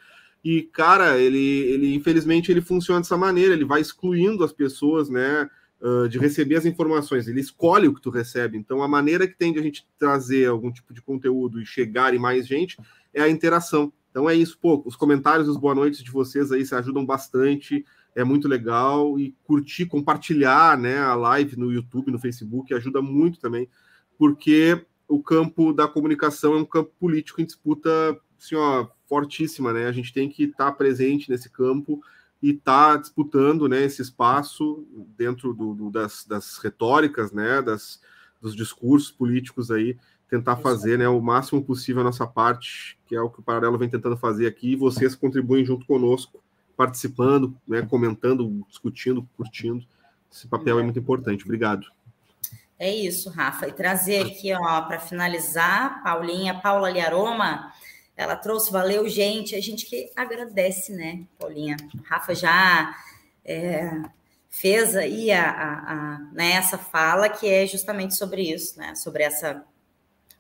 E 0.50 0.62
cara, 0.62 1.18
ele, 1.18 1.38
ele 1.38 1.94
infelizmente 1.94 2.50
ele 2.50 2.62
funciona 2.62 3.02
dessa 3.02 3.18
maneira. 3.18 3.54
Ele 3.54 3.66
vai 3.66 3.82
excluindo 3.82 4.46
as 4.46 4.54
pessoas, 4.54 5.10
né? 5.10 5.50
Uh, 5.82 6.08
de 6.08 6.18
receber 6.18 6.56
as 6.56 6.66
informações, 6.66 7.28
ele 7.28 7.40
escolhe 7.40 7.88
o 7.88 7.94
que 7.94 8.02
tu 8.02 8.10
recebe. 8.10 8.58
Então, 8.58 8.82
a 8.82 8.88
maneira 8.88 9.28
que 9.28 9.38
tem 9.38 9.54
de 9.54 9.60
a 9.60 9.62
gente 9.62 9.86
trazer 10.00 10.48
algum 10.48 10.72
tipo 10.72 10.92
de 10.92 11.04
conteúdo 11.04 11.62
e 11.62 11.66
chegar 11.68 12.16
em 12.16 12.18
mais 12.18 12.48
gente 12.48 12.78
é 13.14 13.22
a 13.22 13.30
interação. 13.30 13.92
Então 14.10 14.28
é 14.28 14.34
isso, 14.34 14.58
pô, 14.58 14.82
os 14.86 14.96
comentários, 14.96 15.50
os 15.50 15.58
boa 15.58 15.76
noites 15.76 16.02
de 16.02 16.10
vocês 16.10 16.52
aí 16.52 16.66
se 16.66 16.74
ajudam 16.74 17.06
bastante, 17.06 17.86
é 18.16 18.24
muito 18.24 18.48
legal 18.48 19.20
e 19.20 19.36
curtir, 19.44 19.86
compartilhar, 19.86 20.76
né, 20.80 20.98
a 20.98 21.14
live 21.14 21.58
no 21.58 21.72
YouTube, 21.72 22.12
no 22.12 22.18
Facebook 22.18 22.74
ajuda 22.74 23.00
muito 23.00 23.40
também, 23.40 23.70
porque 24.18 24.84
o 25.08 25.22
campo 25.22 25.72
da 25.72 25.88
comunicação 25.88 26.56
é 26.56 26.58
um 26.58 26.66
campo 26.66 26.92
político 27.00 27.40
em 27.40 27.46
disputa, 27.46 28.18
assim, 28.38 28.56
ó, 28.56 28.88
fortíssima, 29.08 29.74
né? 29.74 29.88
A 29.88 29.92
gente 29.92 30.14
tem 30.14 30.30
que 30.30 30.44
estar 30.44 30.66
tá 30.66 30.72
presente 30.72 31.30
nesse 31.30 31.50
campo 31.50 32.02
e 32.42 32.52
estar 32.52 32.94
tá 32.94 32.98
disputando, 32.98 33.68
né, 33.68 33.84
esse 33.84 34.02
espaço 34.02 34.86
dentro 35.18 35.54
do, 35.54 35.74
do, 35.74 35.90
das, 35.90 36.24
das 36.26 36.58
retóricas, 36.60 37.32
né, 37.32 37.62
das, 37.62 38.00
dos 38.40 38.56
discursos 38.56 39.12
políticos 39.12 39.72
aí 39.72 39.98
tentar 40.30 40.58
fazer 40.58 40.98
né, 40.98 41.08
o 41.08 41.22
máximo 41.22 41.64
possível 41.64 42.02
a 42.02 42.06
nossa 42.06 42.28
parte, 42.28 43.00
que 43.08 43.16
é 43.16 43.22
o 43.22 43.30
que 43.30 43.40
o 43.40 43.44
Paralelo 43.44 43.78
vem 43.78 43.90
tentando 43.90 44.18
fazer 44.18 44.46
aqui, 44.46 44.74
e 44.74 44.76
vocês 44.76 45.16
contribuem 45.16 45.64
junto 45.64 45.86
conosco, 45.86 46.44
participando, 46.76 47.56
né, 47.68 47.82
comentando, 47.82 48.66
discutindo, 48.68 49.28
curtindo. 49.38 49.86
Esse 50.32 50.48
papel 50.48 50.80
é 50.80 50.84
muito 50.84 51.00
importante. 51.00 51.46
Obrigado. 51.46 51.88
É 52.78 52.94
isso, 52.94 53.30
Rafa. 53.30 53.68
E 53.68 53.72
trazer 53.72 54.22
aqui, 54.22 54.54
ó, 54.54 54.82
para 54.82 55.00
finalizar, 55.00 56.04
Paulinha, 56.04 56.60
Paula 56.60 56.92
Liaroma, 56.92 57.72
ela 58.18 58.36
trouxe, 58.36 58.72
valeu, 58.72 59.08
gente. 59.08 59.56
A 59.56 59.62
gente 59.62 59.86
que 59.86 60.12
agradece, 60.16 60.92
né, 60.92 61.24
Paulinha? 61.38 61.78
Rafa 62.04 62.34
já 62.34 62.96
é, 63.46 63.92
fez 64.50 64.96
aí 64.96 65.32
a, 65.32 65.50
a, 65.50 65.94
a, 65.94 66.18
né, 66.34 66.54
essa 66.54 66.80
fala 66.80 67.30
que 67.30 67.48
é 67.48 67.68
justamente 67.68 68.16
sobre 68.16 68.42
isso, 68.42 68.78
né? 68.80 68.96
Sobre 68.96 69.22
essa 69.22 69.64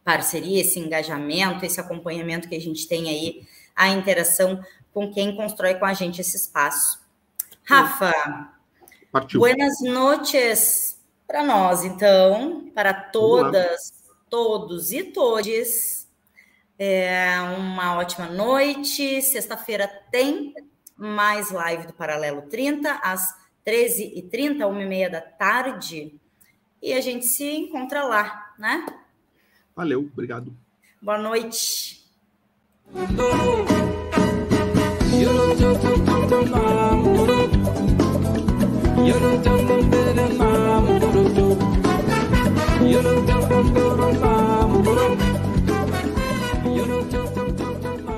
parceria, 0.04 0.62
esse 0.62 0.80
engajamento, 0.80 1.64
esse 1.64 1.80
acompanhamento 1.80 2.50
que 2.50 2.56
a 2.56 2.62
gente 2.62 2.88
tem 2.88 3.10
aí, 3.10 3.48
a 3.76 3.90
interação 3.90 4.64
com 4.92 5.12
quem 5.12 5.36
constrói 5.36 5.76
com 5.76 5.86
a 5.86 5.94
gente 5.94 6.20
esse 6.20 6.36
espaço. 6.36 7.00
Rafa, 7.64 8.14
Partiu. 9.12 9.40
buenas 9.40 9.82
noches 9.82 10.98
para 11.28 11.44
nós, 11.44 11.84
então, 11.84 12.72
para 12.74 12.94
todas, 12.94 13.94
todos 14.30 14.92
e 14.92 15.04
todes. 15.04 15.97
É 16.80 17.42
uma 17.58 17.98
ótima 17.98 18.28
noite. 18.28 19.22
Sexta-feira 19.22 19.88
tem 20.12 20.54
mais 20.96 21.52
live 21.52 21.88
do 21.88 21.94
Paralelo 21.94 22.44
30, 22.44 23.00
às 23.04 23.36
13h30, 23.66 24.60
1h30 24.60 25.10
da 25.10 25.22
tarde. 25.22 26.20
E 26.82 26.94
a 26.94 27.02
gente 27.02 27.26
se 27.26 27.44
encontra 27.44 28.04
lá, 28.04 28.54
né? 28.58 28.86
Valeu, 29.76 30.02
obrigado. 30.02 30.56
Boa 31.02 31.18
noite. 31.18 31.98
You 42.88 43.04